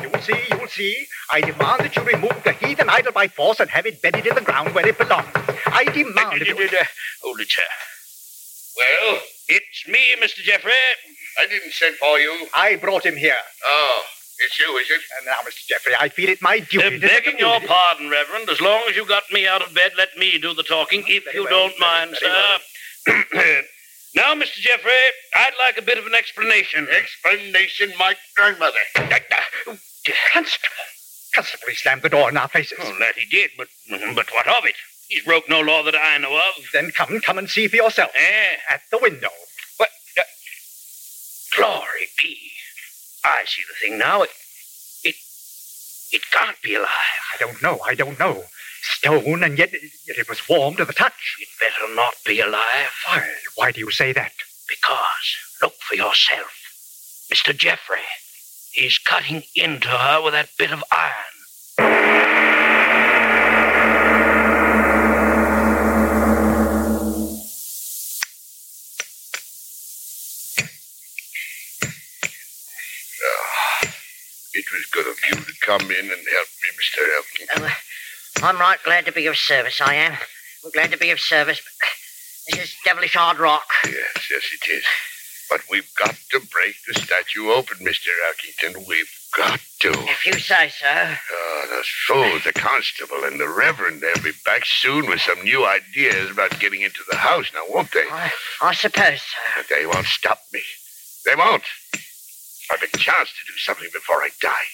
You'll 0.02 0.22
see, 0.22 0.42
you'll 0.50 0.68
see. 0.68 1.08
I 1.32 1.42
demand 1.42 1.82
that 1.82 1.96
you 1.96 2.04
remove 2.04 2.42
the 2.44 2.54
heathen 2.54 2.90
idol 2.90 3.12
by 3.12 3.28
force 3.28 3.60
and 3.60 3.70
have 3.70 3.86
it 3.86 4.02
buried 4.02 4.26
in 4.26 4.36
the 4.36 4.42
ground 4.42 4.74
where 4.74 4.88
it 4.88 4.98
belongs. 4.98 5.28
I 5.66 5.84
demand 5.86 6.42
you... 6.42 6.56
Hold 7.24 7.40
it, 7.42 7.52
sir. 7.52 7.62
Well, 8.78 9.20
it's 9.52 9.88
me, 9.88 10.16
Mr. 10.24 10.42
Jeffrey. 10.42 10.72
I 11.40 11.48
didn't 11.48 11.74
send 11.74 11.96
for 11.96 12.20
you. 12.20 12.48
I 12.56 12.78
brought 12.78 13.06
him 13.06 13.16
here. 13.16 13.44
Oh, 13.66 14.04
it's 14.40 14.58
you, 14.60 14.78
is 14.78 14.90
it? 14.90 15.02
And 15.18 15.26
now, 15.26 15.40
Mr. 15.48 15.68
Jeffrey, 15.68 15.94
I 16.00 16.10
feel 16.10 16.30
it 16.30 16.42
my 16.42 16.60
duty 16.60 16.88
Uh, 16.88 16.90
to 16.92 17.00
begging 17.00 17.38
your 17.38 17.60
pardon, 17.62 18.10
Reverend, 18.10 18.50
as 18.50 18.62
long 18.62 18.82
as 18.90 18.96
you 18.96 19.06
got 19.06 19.24
me 19.32 19.48
out 19.48 19.62
of 19.62 19.74
bed, 19.74 19.92
let 19.98 20.18
me 20.18 20.38
do 20.38 20.54
the 20.54 20.64
talking, 20.64 21.02
mm-hmm. 21.02 21.28
if 21.28 21.34
you 21.34 21.48
don't 21.48 21.78
mind, 21.80 22.16
sir. 22.18 22.58
now, 24.16 24.34
Mr. 24.34 24.58
Jeffrey, 24.58 24.92
I'd 25.36 25.54
like 25.68 25.78
a 25.78 25.82
bit 25.82 25.98
of 25.98 26.06
an 26.06 26.16
explanation. 26.16 26.88
Explanation, 26.90 27.94
my 28.00 28.16
grandmother. 28.36 28.80
Uh, 28.96 29.02
uh, 29.02 29.72
uh, 29.72 29.76
Constable. 30.34 30.86
Constable, 31.36 31.68
he 31.70 31.76
slammed 31.76 32.02
the 32.02 32.10
door 32.10 32.30
in 32.30 32.38
our 32.38 32.48
faces. 32.48 32.78
Oh, 32.82 32.98
that 33.00 33.16
he 33.16 33.26
did, 33.30 33.52
but 33.58 33.68
but 34.16 34.28
what 34.34 34.48
of 34.48 34.66
it? 34.66 34.76
He's 35.12 35.26
broke 35.26 35.50
no 35.50 35.60
law 35.60 35.84
that 35.84 35.94
I 35.94 36.18
know 36.20 36.34
of. 36.38 36.64
Then 36.72 36.90
come, 36.92 37.20
come 37.20 37.38
and 37.38 37.50
see 37.50 37.68
for 37.68 37.76
yourself. 37.76 38.12
Eh? 38.16 38.74
At 38.74 38.80
the 38.92 38.98
window. 39.02 39.28
What? 39.76 39.90
Uh, 40.18 40.22
glory 41.58 42.08
be. 42.18 42.38
I 43.22 43.44
see 43.46 43.62
the 43.68 43.76
thing 43.86 44.00
now. 44.00 44.22
It, 44.22 44.30
it, 45.04 45.16
it 46.14 46.22
can't 46.32 46.56
be 46.64 46.76
alive. 46.76 46.88
I 47.34 47.38
don't 47.42 47.62
know, 47.62 47.80
I 47.86 47.94
don't 47.94 48.18
know. 48.20 48.44
Stone, 48.84 49.44
and 49.44 49.58
yet, 49.58 49.74
yet 49.74 50.18
it 50.18 50.30
was 50.30 50.48
warm 50.48 50.78
to 50.78 50.86
the 50.86 50.94
touch. 50.94 51.36
It 51.42 51.50
better 51.60 51.94
not 51.94 52.14
be 52.26 52.40
alive. 52.40 52.94
Why, 53.06 53.34
why 53.56 53.72
do 53.74 53.82
you 53.82 53.92
say 53.92 54.14
that? 54.14 54.32
Because, 54.70 55.36
look 55.62 55.74
for 55.82 55.96
yourself. 55.96 57.28
Mr. 57.30 57.56
Jeffrey, 57.56 57.98
he's 58.72 58.98
cutting 58.98 59.44
into 59.56 59.90
her 59.90 60.22
with 60.24 60.32
that 60.32 60.50
bit 60.58 60.72
of 60.72 60.86
iron. 60.90 62.21
It 74.62 74.72
was 74.72 74.86
good 74.92 75.08
of 75.08 75.18
you 75.28 75.44
to 75.44 75.54
come 75.62 75.82
in 75.90 76.06
and 76.06 76.10
help 76.12 76.50
me, 76.62 76.70
Mr. 76.78 77.02
Elton. 77.18 77.48
Oh, 77.58 77.66
uh, 77.66 78.46
I'm 78.46 78.60
right 78.60 78.78
glad 78.84 79.06
to 79.06 79.12
be 79.12 79.26
of 79.26 79.36
service, 79.36 79.82
I 79.82 79.96
am. 79.96 80.14
I'm 80.64 80.70
glad 80.70 80.92
to 80.92 81.00
be 81.00 81.10
of 81.10 81.20
service, 81.20 81.60
but 81.60 81.90
this 82.56 82.66
is 82.66 82.76
devilish 82.86 83.16
hard 83.16 83.40
rock. 83.40 83.66
Yes, 83.86 84.30
yes, 84.30 84.44
it 84.54 84.70
is. 84.70 84.84
But 85.50 85.62
we've 85.72 85.90
got 85.96 86.16
to 86.30 86.40
break 86.54 86.76
the 86.88 86.94
statue 86.94 87.50
open, 87.50 87.80
Mr. 87.80 88.10
Elkington. 88.30 88.88
We've 88.88 89.12
got 89.36 89.60
to. 89.80 89.90
If 89.90 90.28
you 90.28 90.34
say 90.34 90.70
so. 90.70 90.86
Ah, 90.88 91.18
oh, 91.32 91.68
those 91.72 91.90
fools, 92.08 92.44
the 92.44 92.54
constable 92.54 93.24
and 93.24 93.40
the 93.40 93.50
reverend, 93.50 94.02
they'll 94.02 94.24
be 94.24 94.38
back 94.46 94.64
soon 94.64 95.08
with 95.08 95.22
some 95.22 95.42
new 95.42 95.66
ideas 95.66 96.30
about 96.30 96.60
getting 96.60 96.82
into 96.82 97.02
the 97.10 97.18
house 97.18 97.52
now, 97.52 97.64
won't 97.68 97.92
they? 97.94 98.06
I, 98.12 98.32
I 98.62 98.74
suppose 98.76 99.24
so. 99.24 99.38
But 99.58 99.66
they 99.70 99.88
won't 99.88 100.06
stop 100.06 100.40
me. 100.54 100.62
They 101.26 101.36
won't. 101.36 101.64
I've 102.72 102.84
a 102.84 102.98
chance 102.98 103.30
to 103.36 103.44
do 103.52 103.58
something 103.58 103.90
before 103.92 104.24
I 104.24 104.30
die. 104.40 104.68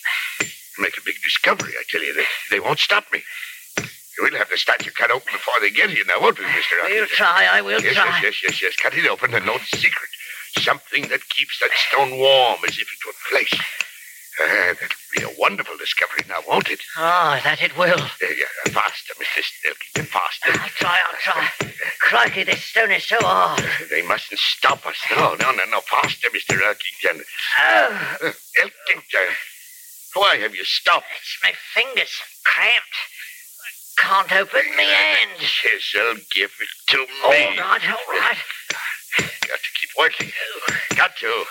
Make 0.80 0.98
a 0.98 1.02
big 1.04 1.16
discovery, 1.24 1.74
I 1.74 1.84
tell 1.89 2.04
you. 2.04 2.14
They, 2.14 2.26
they 2.52 2.60
won't 2.60 2.80
stop 2.80 3.06
me. 3.12 3.24
We'll 4.20 4.38
have 4.38 4.50
the 4.50 4.58
statue 4.58 4.91
cut 4.91 5.12
open 5.12 5.32
before 5.32 5.54
they 5.62 5.70
get 5.70 5.89
here 5.89 6.04
now, 6.08 6.22
won't 6.22 6.39
we, 6.39 6.45
Mr. 6.45 6.74
We'll 6.86 7.08
try, 7.08 7.48
I 7.52 7.62
will 7.62 7.82
yes, 7.82 7.93
try. 7.93 8.06
Yes, 8.22 8.24
yes, 8.24 8.43
yes, 8.43 8.62
yes. 8.62 8.76
Cut 8.76 8.93
it 8.93 9.08
open 9.08 9.34
and 9.34 9.45
know 9.45 9.58
the 9.58 9.78
secret. 9.78 10.10
Something 10.60 11.08
that 11.10 11.28
keeps 11.30 11.60
that 11.60 11.70
stone 11.89 12.18
warm 12.18 12.58
as 12.68 12.78
if 12.78 12.88
it 12.91 13.00
were 13.06 13.14
flesh. 13.30 13.87
Uh, 14.40 14.74
that'll 14.80 14.88
be 15.16 15.24
a 15.24 15.40
wonderful 15.40 15.76
discovery 15.78 16.24
now, 16.30 16.38
won't 16.48 16.70
it? 16.70 16.80
Ah, 16.96 17.42
that 17.44 17.62
it 17.62 17.76
will. 17.78 18.00
Uh, 18.00 18.08
yeah, 18.22 18.72
faster, 18.72 19.14
Mr. 19.16 19.42
Stilkington, 19.42 20.06
faster. 20.08 20.52
I'll 20.62 20.70
try, 20.70 21.00
I'll 21.10 21.20
try. 21.20 21.72
Crikey, 22.02 22.44
this 22.44 22.62
stone 22.64 22.92
is 22.92 23.04
so 23.06 23.18
hard. 23.20 23.64
They 23.90 24.04
mustn't 24.04 24.40
stop 24.40 24.86
us. 24.86 24.96
No, 25.10 25.34
no, 25.36 25.52
no, 25.52 25.64
no. 25.72 25.82
Faster, 25.82 26.30
Mr. 26.30 26.60
Elkington. 26.62 27.22
Oh. 27.64 28.18
Uh, 28.24 28.32
Elkington, 28.62 29.28
why 30.14 30.36
have 30.38 30.54
you 30.54 30.64
stopped? 30.66 31.08
It's 31.18 31.40
my 31.44 31.54
fingers 31.74 32.14
cramped. 32.46 32.98
Can't 33.98 34.32
open 34.34 34.62
me 34.78 34.84
hand. 34.86 35.32
Chisel, 35.40 36.16
give 36.32 36.52
it 36.62 36.92
to 36.92 36.98
me. 36.98 37.06
All 37.24 37.32
right, 37.32 37.58
all 37.90 38.14
right. 38.14 38.38
Got 39.18 39.60
to 39.60 39.72
keep 39.80 39.90
working. 39.98 40.32
Got 40.96 41.16
to. 41.18 41.46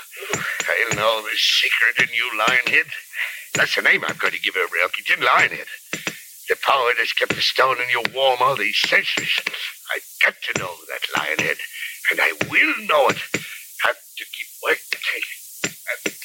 I'll 0.68 0.96
know 0.96 1.22
the 1.22 1.36
secret 1.36 2.08
in 2.08 2.14
you, 2.14 2.30
Lionhead. 2.38 2.90
That's 3.54 3.74
the 3.74 3.82
name 3.82 4.04
I'm 4.04 4.16
going 4.16 4.32
to 4.32 4.40
give 4.40 4.54
her, 4.54 4.66
Elkington, 4.84 5.22
Lionhead. 5.24 5.66
The 6.48 6.56
power 6.62 6.92
that's 6.96 7.12
kept 7.12 7.34
the 7.34 7.40
stone 7.40 7.76
in 7.80 7.88
you 7.90 8.02
warm 8.14 8.38
all 8.40 8.56
these 8.56 8.78
centuries. 8.78 9.40
I've 9.94 10.06
got 10.22 10.34
to 10.42 10.58
know 10.58 10.74
that, 10.88 11.02
Lionhead. 11.16 11.58
And 12.10 12.20
I 12.20 12.32
will 12.50 12.86
know 12.86 13.08
it. 13.08 13.18
Have 13.82 13.96
to 14.16 14.24
keep 14.24 14.48
working. 14.62 16.15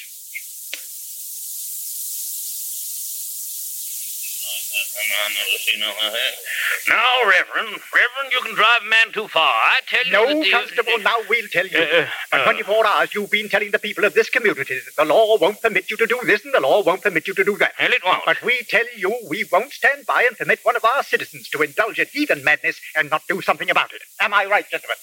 Have 4.91 6.87
to 6.87 6.91
Now, 6.91 7.23
Reverend, 7.23 7.79
Reverend, 7.93 8.29
you 8.31 8.41
can 8.41 8.55
drive 8.55 8.81
a 8.85 8.89
man 8.89 9.11
too 9.13 9.27
far. 9.27 9.49
I 9.49 9.79
tell 9.87 10.05
you. 10.05 10.11
No, 10.11 10.27
that 10.27 10.43
the- 10.43 10.51
Constable, 10.51 10.99
now 10.99 11.17
we'll 11.29 11.47
tell 11.51 11.65
you. 11.65 11.77
Uh, 11.77 12.05
For 12.29 12.39
uh, 12.39 12.43
24 12.43 12.87
hours, 12.87 13.13
you've 13.15 13.31
been 13.31 13.49
telling 13.49 13.71
the 13.71 13.79
people 13.79 14.03
of 14.03 14.13
this 14.13 14.29
community 14.29 14.75
that 14.85 14.95
the 14.97 15.05
law 15.05 15.37
won't 15.37 15.61
permit 15.61 15.89
you 15.89 15.97
to 15.97 16.05
do 16.07 16.19
this 16.25 16.43
and 16.43 16.53
the 16.53 16.59
law 16.59 16.81
won't 16.83 17.01
permit 17.01 17.27
you 17.27 17.33
to 17.35 17.43
do 17.43 17.57
that. 17.57 17.73
Well, 17.79 17.93
it 17.93 18.01
won't. 18.05 18.25
But 18.25 18.41
we 18.43 18.59
tell 18.69 18.85
you 18.97 19.15
we 19.29 19.45
won't 19.51 19.71
stand 19.71 20.05
by 20.05 20.23
and 20.23 20.37
permit 20.37 20.59
one 20.63 20.75
of 20.75 20.83
our 20.85 21.03
citizens 21.03 21.47
to 21.49 21.61
indulge 21.61 21.99
in 21.99 22.07
heathen 22.11 22.43
madness 22.43 22.79
and 22.95 23.09
not 23.09 23.23
do 23.29 23.41
something 23.41 23.69
about 23.69 23.93
it. 23.93 24.01
Am 24.19 24.33
I 24.33 24.45
right, 24.45 24.69
gentlemen? 24.69 24.97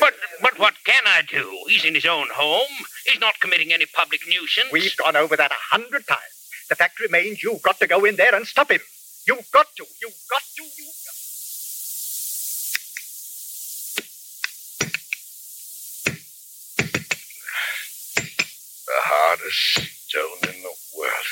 But 0.00 0.14
but 0.40 0.58
what 0.58 0.74
can 0.84 1.02
I 1.06 1.22
do? 1.22 1.50
He's 1.68 1.84
in 1.84 1.94
his 1.94 2.04
own 2.06 2.28
home. 2.32 2.68
He's 3.06 3.20
not 3.20 3.40
committing 3.40 3.72
any 3.72 3.86
public 3.86 4.20
nuisance. 4.28 4.70
We've 4.72 4.96
gone 4.96 5.16
over 5.16 5.36
that 5.36 5.50
a 5.50 5.74
hundred 5.74 6.06
times. 6.06 6.31
The 6.72 6.76
fact 6.76 7.00
remains 7.00 7.42
you've 7.42 7.60
got 7.60 7.78
to 7.80 7.86
go 7.86 8.02
in 8.06 8.16
there 8.16 8.34
and 8.34 8.46
stop 8.46 8.70
him. 8.70 8.80
You've 9.26 9.46
got 9.52 9.66
to. 9.76 9.84
You've 10.00 10.14
got 10.30 10.40
to. 10.56 10.62
You've 10.62 10.86
got 11.04 11.16
The 18.86 19.00
hardest 19.04 19.80
stone 20.08 20.54
in 20.54 20.62
the 20.62 20.74
world. 20.96 21.28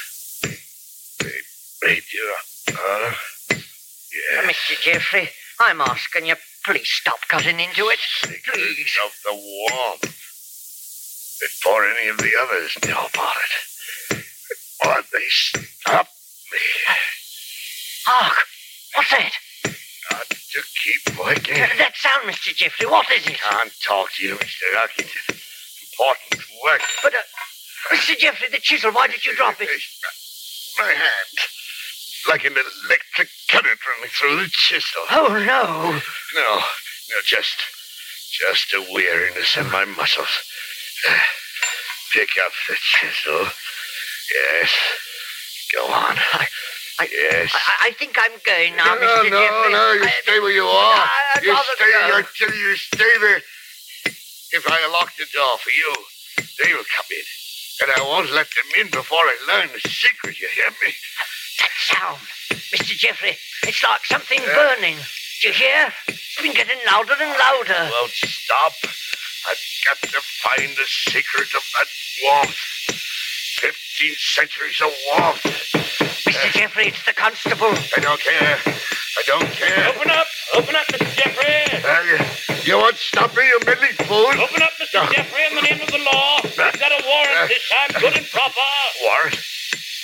They 1.21 1.89
made 1.89 2.03
you 2.13 2.35
a 2.37 2.73
huh? 2.77 3.15
Yes. 3.57 4.45
Mr. 4.45 4.83
Jeffrey, 4.83 5.31
I'm 5.59 5.81
asking 5.81 6.27
you, 6.27 6.35
please 6.67 6.87
stop 6.87 7.21
cutting 7.29 7.61
into 7.61 7.89
it. 7.89 7.99
Please. 8.45 8.99
of 9.07 9.13
the 9.25 9.33
warmth. 9.33 10.03
Before 11.41 11.87
any 11.87 12.11
of 12.11 12.19
the 12.19 12.33
others 12.43 12.77
know 12.87 13.07
about 13.11 13.37
it. 13.37 13.70
Before 14.81 15.03
they 15.13 15.27
stop 15.29 16.07
me. 16.53 16.59
Hark! 18.07 18.37
What's 18.95 19.11
that? 19.11 19.33
Not 20.11 20.27
to 20.31 20.61
keep 20.83 21.19
working. 21.19 21.55
That 21.79 21.93
sound, 21.97 22.27
Mr. 22.29 22.55
Jeffrey, 22.55 22.87
what 22.87 23.07
is 23.11 23.27
it? 23.27 23.39
I 23.47 23.51
can't 23.51 23.73
talk 23.85 24.11
to 24.15 24.25
you, 24.25 24.35
Mr. 24.37 24.65
Elkington. 24.77 25.37
Important 25.93 26.45
work. 26.65 26.81
But, 27.03 27.15
uh, 27.15 27.95
Mr. 27.95 28.17
Jeffrey, 28.19 28.49
the 28.51 28.59
chisel, 28.59 28.93
why 28.93 29.07
did 29.07 29.25
you 29.25 29.35
drop 29.37 29.61
it? 29.61 29.69
My 30.79 30.85
hand. 30.85 31.37
Like 32.29 32.45
an 32.45 32.53
electric 32.53 33.29
current 33.51 33.67
running 33.87 34.11
through 34.11 34.37
the 34.43 34.49
chisel. 34.51 35.03
Oh, 35.11 35.29
no. 35.47 35.93
No, 36.41 36.57
no, 36.57 37.17
just, 37.25 37.57
just 38.33 38.73
a 38.75 38.87
weariness 38.93 39.57
in 39.57 39.71
my 39.71 39.85
muscles. 39.85 40.29
Uh, 41.09 41.15
Pick 42.13 42.31
up 42.45 42.53
the 42.69 42.75
chisel. 42.75 43.47
Yes. 44.35 44.71
Go 45.75 45.85
on. 45.87 46.17
I, 46.35 46.47
I, 47.01 47.09
yes. 47.11 47.51
I, 47.55 47.89
I 47.89 47.91
think 47.93 48.17
I'm 48.19 48.33
going 48.45 48.77
now, 48.77 48.95
no, 48.95 49.01
Mr. 49.01 49.31
no, 49.31 49.41
Jeffrey. 49.41 49.73
no, 49.73 49.93
you 49.93 50.05
I- 50.05 50.15
stay 50.23 50.41
where 50.41 50.53
you 50.53 50.65
are. 50.65 50.95
I- 51.01 51.41
you 51.43 51.57
stay 51.77 51.93
go. 51.93 52.17
until 52.19 52.55
you 52.57 52.77
stay 52.77 53.13
there. 53.21 53.43
If 54.53 54.67
I 54.67 54.89
lock 54.93 55.15
the 55.17 55.27
door 55.33 55.59
for 55.59 55.71
you, 55.71 55.95
they 56.59 56.75
will 56.75 56.85
come 56.97 57.07
in. 57.11 57.27
And 57.83 57.91
I 57.97 58.03
won't 58.03 58.31
let 58.33 58.49
them 58.51 58.69
in 58.81 58.91
before 58.91 59.19
I 59.23 59.37
learn 59.49 59.69
the 59.73 59.81
secret, 59.89 60.39
you 60.41 60.49
hear 60.55 60.71
me? 60.85 60.93
That 61.61 61.71
sound, 61.79 62.19
Mr. 62.75 62.93
Jeffrey, 62.99 63.37
it's 63.63 63.83
like 63.83 64.05
something 64.05 64.41
burning. 64.55 64.97
Do 65.41 65.49
you 65.49 65.55
hear? 65.55 65.89
It's 66.09 66.43
been 66.43 66.53
getting 66.53 66.77
louder 66.91 67.15
and 67.19 67.31
louder. 67.39 67.91
Won't 67.91 68.11
stop. 68.13 68.73
I've 68.85 69.65
got 69.87 69.99
to 70.11 70.21
find 70.21 70.77
the 70.77 70.85
secret 70.85 71.49
of 71.55 71.63
that 71.79 71.89
warmth. 72.23 72.59
Fifteen 73.61 74.15
centuries 74.17 74.81
of 74.81 74.89
war. 75.13 75.37
Mr. 75.37 76.33
Uh, 76.33 76.53
Jeffrey, 76.57 76.89
it's 76.89 77.05
the 77.05 77.13
constable. 77.13 77.69
I 77.97 78.01
don't 78.01 78.21
care. 78.21 78.57
I 78.65 79.23
don't 79.29 79.51
care. 79.53 79.89
Open 79.93 80.09
up! 80.09 80.27
Open 80.57 80.75
up, 80.75 80.87
Mr. 80.89 81.05
Jeffrey! 81.13 81.61
Uh, 81.85 82.01
you, 82.09 82.17
you 82.65 82.79
won't 82.81 82.97
stop 82.97 83.37
me, 83.37 83.45
you 83.45 83.61
meddling 83.67 83.93
fool. 84.09 84.33
Open 84.33 84.63
up, 84.65 84.73
Mr. 84.81 85.05
Jeffrey, 85.13 85.45
in 85.51 85.55
the 85.57 85.63
name 85.69 85.81
of 85.83 85.93
the 85.93 86.01
law. 86.01 86.41
Uh, 86.41 86.73
We've 86.73 86.81
got 86.81 86.89
a 86.89 87.05
warrant 87.05 87.37
uh, 87.37 87.47
this 87.53 87.69
time, 87.69 88.01
good 88.01 88.17
and 88.17 88.27
proper. 88.33 88.65
Warrant? 89.05 89.37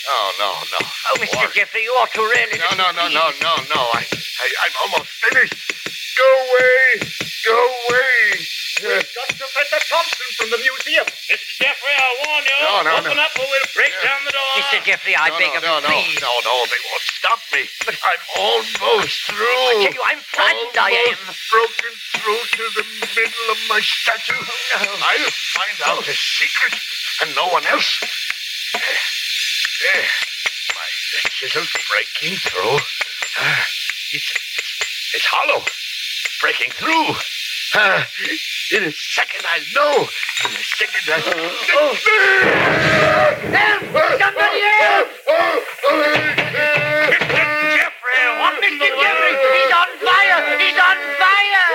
Oh, 0.09 0.28
no, 0.38 0.50
no. 0.76 0.80
Oh, 0.84 1.16
Mr. 1.16 1.48
Jeffrey, 1.54 1.80
you 1.80 1.90
ought 1.96 2.12
to 2.12 2.20
really. 2.20 2.59
No, 2.61 2.76
no, 2.76 2.92
no, 2.92 3.09
no, 3.09 3.24
no, 3.40 3.52
no. 3.72 3.80
I, 3.96 4.04
I, 4.04 4.46
I'm 4.68 4.74
almost 4.84 5.09
finished. 5.24 5.57
Go 6.20 6.28
away. 6.28 7.09
Go 7.48 7.57
away. 7.57 8.44
We've 8.76 8.92
got 8.92 9.28
Professor 9.32 9.80
Thompson 9.88 10.28
from 10.36 10.48
the 10.52 10.60
museum. 10.60 11.08
Mr. 11.08 11.64
Jeffrey, 11.64 11.96
I 11.96 12.08
warn 12.28 12.44
you. 12.44 12.58
No, 12.60 12.74
no, 12.84 12.92
Open 13.00 13.16
no. 13.16 13.24
up 13.24 13.32
or 13.40 13.48
we'll 13.48 13.70
break 13.72 13.94
down 14.04 14.20
the 14.28 14.36
door. 14.36 14.52
Mr. 14.60 14.84
Jeffrey, 14.84 15.16
I 15.16 15.32
no, 15.32 15.38
beg 15.40 15.48
no, 15.48 15.56
of 15.56 15.64
no, 15.64 15.72
you, 15.72 15.80
no, 15.80 15.88
please. 15.96 16.20
no, 16.20 16.32
no, 16.44 16.54
they 16.68 16.82
won't 16.92 17.06
stop 17.08 17.40
me. 17.56 17.62
But 17.88 17.96
I'm 17.96 18.22
almost 18.36 19.16
through. 19.32 19.48
I 19.48 19.80
tell 19.80 19.96
you, 19.96 20.04
I'm 20.04 20.20
frightened, 20.28 20.76
I 20.76 20.92
am. 21.08 21.16
Broken 21.48 21.92
through 22.20 22.42
to 22.52 22.64
the 22.76 22.84
middle 23.16 23.46
of 23.48 23.58
my 23.72 23.80
statue. 23.80 24.36
I'll 24.76 25.32
find 25.56 25.76
out 25.88 26.04
the 26.04 26.12
secret, 26.12 26.76
and 27.24 27.32
no 27.32 27.48
one 27.48 27.64
else. 27.72 27.88
There, 28.76 30.04
my 30.76 30.88
chisel's 31.32 31.72
breaking 31.88 32.36
through. 32.44 32.76
Ah, 33.40 33.64
it's, 34.12 34.28
it's 35.16 35.24
hollow, 35.32 35.64
breaking 36.44 36.72
through. 36.76 37.16
In 37.76 38.84
a 38.84 38.90
second, 38.90 39.44
I 39.44 39.60
know. 39.74 40.00
In 40.00 40.48
a 40.48 40.64
second, 40.64 41.12
I. 41.12 41.20
Help! 41.20 41.92
Somebody 44.16 44.64
help! 44.80 45.12
Jeffrey, 47.76 48.24
what, 48.40 48.56
Mr. 48.64 48.80
Jeffrey? 48.80 49.32
He's 49.52 49.72
on 49.76 49.92
fire! 50.00 50.40
He's 50.56 50.80
on 50.80 50.96
fire! 51.20 51.68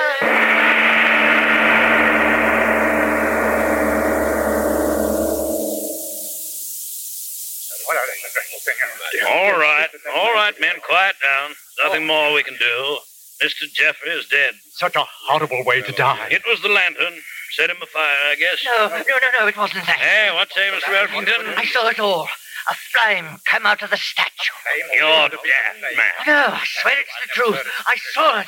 All 9.29 9.53
right, 9.59 9.89
all 10.15 10.33
right, 10.33 10.55
men, 10.59 10.77
quiet 10.83 11.15
down. 11.21 11.51
Nothing 11.83 12.07
more 12.07 12.33
we 12.33 12.41
can 12.41 12.57
do. 12.57 12.97
Mr. 13.41 13.71
Jeffrey 13.73 14.11
is 14.11 14.27
dead. 14.27 14.53
Such 14.71 14.95
a 14.95 15.03
horrible 15.27 15.63
way 15.65 15.81
to 15.81 15.91
die. 15.91 16.27
It 16.29 16.43
was 16.47 16.61
the 16.61 16.69
lantern. 16.69 17.19
Set 17.51 17.69
him 17.69 17.77
afire, 17.81 18.03
I 18.31 18.35
guess. 18.39 18.63
No, 18.63 18.87
no, 18.87 18.97
no, 18.97 19.39
no, 19.39 19.47
it 19.47 19.57
wasn't 19.57 19.85
that. 19.85 19.97
Hey, 19.99 20.33
what 20.33 20.51
say, 20.53 20.69
Mr. 20.71 20.95
Elkington? 20.95 21.57
I 21.57 21.65
saw 21.65 21.87
it 21.89 21.99
all. 21.99 22.27
A 22.69 22.73
flame 22.75 23.37
come 23.45 23.65
out 23.65 23.81
of 23.81 23.89
the 23.89 23.97
statue. 23.97 24.53
You're 24.97 25.29
dead, 25.29 25.81
man. 25.81 26.11
No, 26.27 26.45
I 26.53 26.61
swear 26.63 26.93
it's 26.99 27.09
the 27.23 27.41
truth. 27.43 27.67
I 27.87 27.95
saw 28.13 28.39
it. 28.41 28.47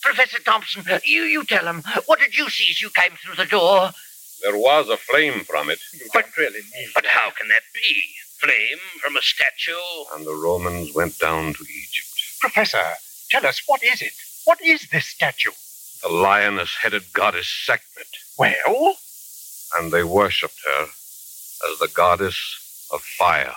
Professor 0.00 0.38
Thompson, 0.40 0.84
you, 1.04 1.22
you 1.24 1.44
tell 1.44 1.66
him. 1.66 1.82
What 2.06 2.20
did 2.20 2.38
you 2.38 2.48
see 2.48 2.70
as 2.70 2.80
you 2.80 2.88
came 2.90 3.12
through 3.16 3.34
the 3.34 3.44
door? 3.50 3.90
There 4.42 4.56
was 4.56 4.88
a 4.88 4.96
flame 4.96 5.40
from 5.40 5.68
it, 5.70 5.80
But 6.14 6.26
really, 6.38 6.60
but 6.94 7.04
how 7.04 7.30
can 7.30 7.48
that 7.48 7.62
be? 7.74 8.04
Flame 8.38 8.78
from 9.02 9.16
a 9.16 9.20
statue? 9.22 9.72
and 10.14 10.24
the 10.24 10.34
Romans 10.34 10.94
went 10.94 11.18
down 11.18 11.52
to 11.54 11.62
Egypt. 11.64 12.08
Professor, 12.40 12.84
tell 13.30 13.44
us, 13.44 13.60
what 13.66 13.82
is 13.82 14.00
it? 14.00 14.12
What 14.48 14.62
is 14.64 14.88
this 14.88 15.04
statue? 15.04 15.50
The 16.02 16.08
lioness 16.08 16.74
headed 16.80 17.12
goddess 17.12 17.46
Sekhmet, 17.66 18.08
Well? 18.38 18.96
and 19.76 19.92
they 19.92 20.02
worshipped 20.02 20.62
her 20.64 20.84
as 21.70 21.78
the 21.80 21.90
goddess 21.94 22.88
of 22.90 23.02
fire. 23.02 23.54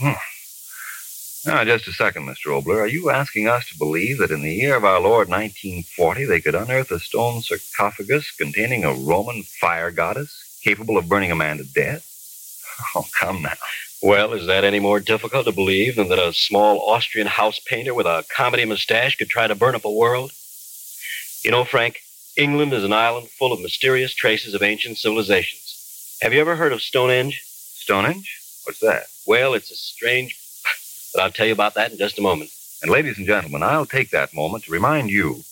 Hmm. 0.00 0.12
Now, 1.46 1.62
just 1.64 1.86
a 1.86 1.92
second, 1.92 2.26
Mr. 2.26 2.46
Oboler. 2.46 2.80
Are 2.80 2.88
you 2.88 3.10
asking 3.10 3.46
us 3.46 3.68
to 3.68 3.78
believe 3.78 4.18
that 4.18 4.32
in 4.32 4.42
the 4.42 4.52
year 4.52 4.74
of 4.74 4.84
our 4.84 4.98
Lord 4.98 5.28
1940 5.28 6.24
they 6.24 6.40
could 6.40 6.56
unearth 6.56 6.90
a 6.90 6.98
stone 6.98 7.42
sarcophagus 7.42 8.32
containing 8.32 8.82
a 8.84 8.92
Roman 8.92 9.44
fire 9.44 9.92
goddess 9.92 10.43
capable 10.64 10.96
of 10.96 11.08
burning 11.08 11.30
a 11.30 11.36
man 11.36 11.58
to 11.58 11.64
death? 11.64 12.10
Oh, 12.96 13.06
come 13.18 13.40
now. 13.42 13.52
Well, 14.02 14.32
is 14.32 14.46
that 14.46 14.64
any 14.64 14.80
more 14.80 14.98
difficult 14.98 15.46
to 15.46 15.52
believe 15.52 15.94
than 15.94 16.08
that 16.08 16.18
a 16.18 16.32
small 16.32 16.80
Austrian 16.90 17.28
house 17.28 17.60
painter 17.60 17.94
with 17.94 18.06
a 18.06 18.24
comedy 18.34 18.64
mustache 18.64 19.16
could 19.16 19.28
try 19.28 19.46
to 19.46 19.54
burn 19.54 19.76
up 19.76 19.84
a 19.84 19.90
world? 19.90 20.32
You 21.44 21.52
know, 21.52 21.64
Frank, 21.64 22.00
England 22.36 22.72
is 22.72 22.82
an 22.82 22.92
island 22.92 23.28
full 23.30 23.52
of 23.52 23.60
mysterious 23.60 24.12
traces 24.12 24.54
of 24.54 24.62
ancient 24.62 24.98
civilizations. 24.98 26.18
Have 26.20 26.32
you 26.32 26.40
ever 26.40 26.56
heard 26.56 26.72
of 26.72 26.82
Stonehenge? 26.82 27.42
Stonehenge? 27.44 28.40
What's 28.64 28.80
that? 28.80 29.04
Well, 29.26 29.54
it's 29.54 29.70
a 29.70 29.76
strange. 29.76 30.36
But 31.14 31.22
I'll 31.22 31.30
tell 31.30 31.46
you 31.46 31.52
about 31.52 31.74
that 31.74 31.92
in 31.92 31.98
just 31.98 32.18
a 32.18 32.22
moment. 32.22 32.50
And, 32.82 32.90
ladies 32.90 33.18
and 33.18 33.26
gentlemen, 33.26 33.62
I'll 33.62 33.86
take 33.86 34.10
that 34.10 34.34
moment 34.34 34.64
to 34.64 34.72
remind 34.72 35.10
you 35.10 35.44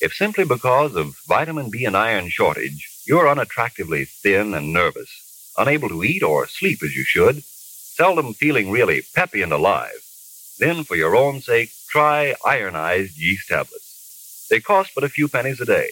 if 0.00 0.14
simply 0.14 0.44
because 0.44 0.94
of 0.94 1.18
vitamin 1.26 1.68
B 1.68 1.84
and 1.84 1.96
iron 1.96 2.28
shortage, 2.28 2.88
you're 3.10 3.26
unattractively 3.26 4.06
thin 4.06 4.54
and 4.54 4.72
nervous, 4.72 5.10
unable 5.58 5.88
to 5.88 6.04
eat 6.04 6.22
or 6.22 6.46
sleep 6.46 6.80
as 6.80 6.94
you 6.94 7.02
should, 7.02 7.42
seldom 7.42 8.32
feeling 8.32 8.70
really 8.70 9.02
peppy 9.16 9.42
and 9.42 9.50
alive, 9.52 10.00
then 10.60 10.84
for 10.84 10.94
your 10.94 11.16
own 11.16 11.40
sake, 11.40 11.72
try 11.88 12.36
ironized 12.46 13.18
yeast 13.18 13.48
tablets. 13.48 14.46
They 14.48 14.60
cost 14.60 14.92
but 14.94 15.02
a 15.02 15.08
few 15.08 15.26
pennies 15.26 15.60
a 15.60 15.64
day. 15.64 15.90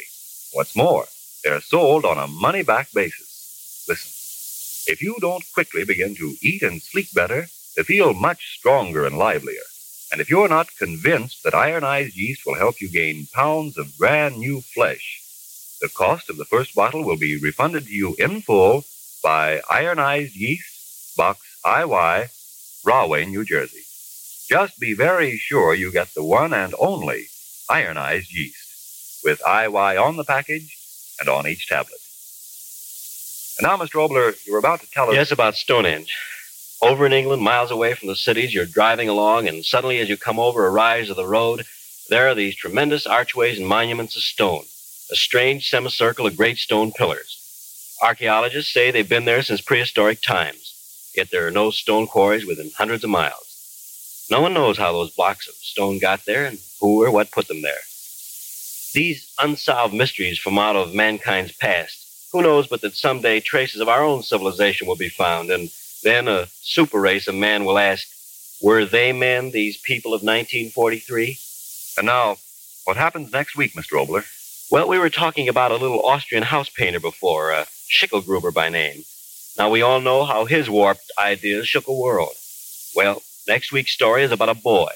What's 0.52 0.76
more, 0.76 1.06
they're 1.42 1.60
sold 1.60 2.04
on 2.04 2.18
a 2.18 2.28
money 2.28 2.62
back 2.62 2.92
basis. 2.94 3.84
Listen, 3.88 4.92
if 4.92 5.02
you 5.02 5.16
don't 5.20 5.52
quickly 5.52 5.84
begin 5.84 6.14
to 6.14 6.36
eat 6.40 6.62
and 6.62 6.80
sleep 6.80 7.12
better, 7.12 7.48
to 7.74 7.82
feel 7.82 8.14
much 8.14 8.56
stronger 8.56 9.04
and 9.04 9.18
livelier, 9.18 9.66
and 10.12 10.20
if 10.20 10.30
you're 10.30 10.48
not 10.48 10.76
convinced 10.78 11.42
that 11.42 11.52
ironized 11.52 12.14
yeast 12.16 12.46
will 12.46 12.54
help 12.54 12.80
you 12.80 12.88
gain 12.88 13.26
pounds 13.32 13.76
of 13.76 13.98
brand 13.98 14.38
new 14.38 14.60
flesh, 14.60 15.27
the 15.80 15.88
cost 15.88 16.28
of 16.30 16.36
the 16.36 16.44
first 16.44 16.74
bottle 16.74 17.04
will 17.04 17.16
be 17.16 17.38
refunded 17.38 17.86
to 17.86 17.92
you 17.92 18.14
in 18.18 18.40
full 18.40 18.84
by 19.22 19.60
Ironized 19.70 20.34
Yeast, 20.34 21.16
Box 21.16 21.40
IY, 21.64 22.30
Rahway, 22.84 23.26
New 23.26 23.44
Jersey. 23.44 23.82
Just 24.48 24.80
be 24.80 24.94
very 24.94 25.36
sure 25.36 25.74
you 25.74 25.92
get 25.92 26.14
the 26.14 26.24
one 26.24 26.54
and 26.54 26.74
only 26.78 27.26
ironized 27.68 28.32
yeast, 28.32 29.20
with 29.22 29.40
IY 29.40 30.02
on 30.02 30.16
the 30.16 30.24
package 30.24 30.76
and 31.20 31.28
on 31.28 31.46
each 31.46 31.68
tablet. 31.68 32.00
And 33.58 33.66
now, 33.66 33.76
Mr. 33.76 33.96
Oboler, 34.00 34.34
you 34.46 34.52
were 34.52 34.58
about 34.58 34.80
to 34.80 34.90
tell 34.90 35.08
us. 35.10 35.14
Yes, 35.14 35.32
about 35.32 35.56
Stonehenge. 35.56 36.16
Over 36.80 37.04
in 37.06 37.12
England, 37.12 37.42
miles 37.42 37.72
away 37.72 37.94
from 37.94 38.08
the 38.08 38.16
cities, 38.16 38.54
you're 38.54 38.64
driving 38.64 39.08
along, 39.08 39.48
and 39.48 39.64
suddenly, 39.64 39.98
as 39.98 40.08
you 40.08 40.16
come 40.16 40.38
over 40.38 40.64
a 40.64 40.70
rise 40.70 41.10
of 41.10 41.16
the 41.16 41.26
road, 41.26 41.66
there 42.08 42.28
are 42.28 42.34
these 42.34 42.54
tremendous 42.54 43.06
archways 43.06 43.58
and 43.58 43.66
monuments 43.66 44.16
of 44.16 44.22
stone, 44.22 44.64
a 45.10 45.16
strange 45.16 45.68
semicircle 45.68 46.26
of 46.26 46.36
great 46.36 46.58
stone 46.58 46.92
pillars. 46.92 47.96
Archaeologists 48.02 48.72
say 48.72 48.90
they've 48.90 49.08
been 49.08 49.24
there 49.24 49.42
since 49.42 49.60
prehistoric 49.60 50.20
times, 50.20 51.12
yet 51.16 51.30
there 51.30 51.46
are 51.46 51.50
no 51.50 51.70
stone 51.70 52.06
quarries 52.06 52.46
within 52.46 52.70
hundreds 52.76 53.04
of 53.04 53.10
miles. 53.10 54.26
No 54.30 54.40
one 54.42 54.54
knows 54.54 54.76
how 54.76 54.92
those 54.92 55.14
blocks 55.14 55.48
of 55.48 55.54
stone 55.54 55.98
got 55.98 56.24
there 56.26 56.44
and 56.44 56.58
who 56.80 57.02
or 57.02 57.10
what 57.10 57.30
put 57.30 57.48
them 57.48 57.62
there. 57.62 57.80
These 58.92 59.32
unsolved 59.42 59.94
mysteries 59.94 60.38
from 60.38 60.58
out 60.58 60.76
of 60.76 60.94
mankind's 60.94 61.52
past, 61.52 62.30
who 62.32 62.42
knows 62.42 62.66
but 62.66 62.82
that 62.82 62.94
someday 62.94 63.40
traces 63.40 63.80
of 63.80 63.88
our 63.88 64.02
own 64.02 64.22
civilization 64.22 64.86
will 64.86 64.96
be 64.96 65.08
found, 65.08 65.50
and 65.50 65.70
then 66.02 66.28
a 66.28 66.46
super 66.62 67.00
race 67.00 67.26
of 67.26 67.34
man 67.34 67.64
will 67.64 67.78
ask, 67.78 68.06
were 68.60 68.84
they 68.84 69.12
men, 69.12 69.50
these 69.50 69.76
people 69.76 70.12
of 70.12 70.22
1943? 70.22 71.38
And 71.96 72.06
now, 72.06 72.36
what 72.84 72.96
happens 72.96 73.32
next 73.32 73.56
week, 73.56 73.72
Mr. 73.74 74.04
Oboler? 74.04 74.24
Well, 74.70 74.86
we 74.86 74.98
were 74.98 75.08
talking 75.08 75.48
about 75.48 75.72
a 75.72 75.76
little 75.76 76.04
Austrian 76.04 76.42
house 76.42 76.68
painter 76.68 77.00
before, 77.00 77.52
uh, 77.54 77.64
Schickelgruber 77.88 78.52
by 78.52 78.68
name. 78.68 79.04
Now, 79.56 79.70
we 79.70 79.80
all 79.80 79.98
know 79.98 80.24
how 80.24 80.44
his 80.44 80.68
warped 80.68 81.10
ideas 81.18 81.66
shook 81.66 81.88
a 81.88 81.92
world. 81.94 82.34
Well, 82.94 83.22
next 83.46 83.72
week's 83.72 83.92
story 83.92 84.24
is 84.24 84.30
about 84.30 84.50
a 84.50 84.54
boy, 84.54 84.90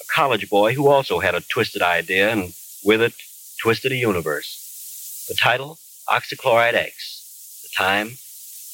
a 0.00 0.04
college 0.14 0.48
boy 0.48 0.74
who 0.74 0.86
also 0.86 1.18
had 1.18 1.34
a 1.34 1.40
twisted 1.40 1.82
idea 1.82 2.30
and 2.30 2.54
with 2.84 3.02
it 3.02 3.14
twisted 3.60 3.90
a 3.90 3.96
universe. 3.96 5.26
The 5.28 5.34
title, 5.34 5.80
Oxychloride 6.08 6.74
X. 6.74 7.62
The 7.64 7.76
time, 7.76 8.18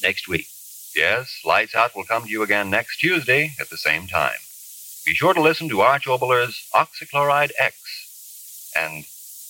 next 0.03 0.27
week. 0.27 0.49
Yes, 0.95 1.41
Lights 1.43 1.73
Out 1.73 1.95
will 1.95 2.03
come 2.03 2.25
to 2.25 2.29
you 2.29 2.43
again 2.43 2.69
next 2.69 2.97
Tuesday 2.99 3.53
at 3.59 3.71
the 3.71 3.77
same 3.77 4.05
time. 4.05 4.37
Be 5.03 5.15
sure 5.15 5.33
to 5.33 5.41
listen 5.41 5.67
to 5.69 5.81
Arch 5.81 6.07
Oboler's 6.07 6.69
Oxychloride 6.75 7.51
X. 7.59 8.71
And 8.75 9.05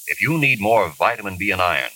if 0.07 0.21
you 0.21 0.37
need 0.37 0.59
more 0.59 0.89
vitamin 0.89 1.37
B 1.37 1.51
and 1.51 1.61
iron, 1.61 1.91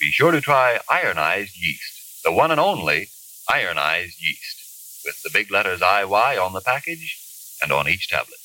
be 0.00 0.10
sure 0.10 0.32
to 0.32 0.40
try 0.40 0.78
ironized 0.88 1.56
yeast, 1.56 2.22
the 2.24 2.32
one 2.32 2.50
and 2.50 2.60
only 2.60 3.08
ironized 3.48 4.16
yeast, 4.20 5.04
with 5.04 5.22
the 5.22 5.30
big 5.32 5.50
letters 5.50 5.80
IY 5.80 6.42
on 6.44 6.52
the 6.52 6.60
package 6.60 7.18
and 7.62 7.72
on 7.72 7.88
each 7.88 8.08
tablet. 8.08 8.36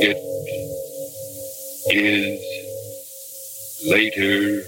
It 0.00 0.16
is 1.90 2.40
later 3.86 4.62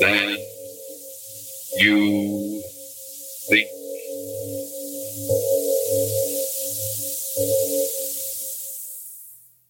than 0.00 0.36
you 1.76 2.62
think. 3.48 3.77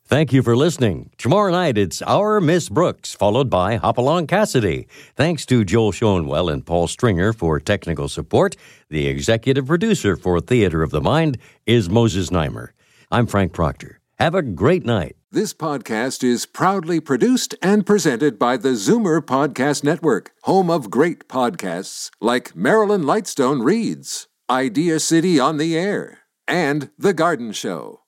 Thank 0.08 0.32
you 0.32 0.42
for 0.42 0.56
listening. 0.56 1.10
Tomorrow 1.18 1.52
night, 1.52 1.76
it's 1.76 2.00
Our 2.00 2.40
Miss 2.40 2.70
Brooks, 2.70 3.12
followed 3.12 3.50
by 3.50 3.76
Hopalong 3.76 4.26
Cassidy. 4.26 4.88
Thanks 5.14 5.44
to 5.44 5.66
Joel 5.66 5.92
Schoenwell 5.92 6.50
and 6.50 6.64
Paul 6.64 6.88
Stringer 6.88 7.34
for 7.34 7.60
technical 7.60 8.08
support. 8.08 8.56
The 8.88 9.06
executive 9.06 9.66
producer 9.66 10.16
for 10.16 10.40
Theater 10.40 10.82
of 10.82 10.92
the 10.92 11.02
Mind 11.02 11.36
is 11.66 11.90
Moses 11.90 12.30
Neimer. 12.30 12.68
I'm 13.10 13.26
Frank 13.26 13.52
Proctor. 13.52 14.00
Have 14.18 14.34
a 14.34 14.40
great 14.40 14.86
night. 14.86 15.14
This 15.30 15.52
podcast 15.52 16.24
is 16.24 16.46
proudly 16.46 17.00
produced 17.00 17.54
and 17.60 17.84
presented 17.84 18.38
by 18.38 18.56
the 18.56 18.70
Zoomer 18.70 19.20
Podcast 19.20 19.84
Network, 19.84 20.30
home 20.44 20.70
of 20.70 20.90
great 20.90 21.28
podcasts 21.28 22.08
like 22.18 22.56
Marilyn 22.56 23.02
Lightstone 23.02 23.62
Reads, 23.62 24.26
Idea 24.48 25.00
City 25.00 25.38
on 25.38 25.58
the 25.58 25.76
Air, 25.76 26.20
and 26.48 26.88
The 26.96 27.12
Garden 27.12 27.52
Show. 27.52 28.00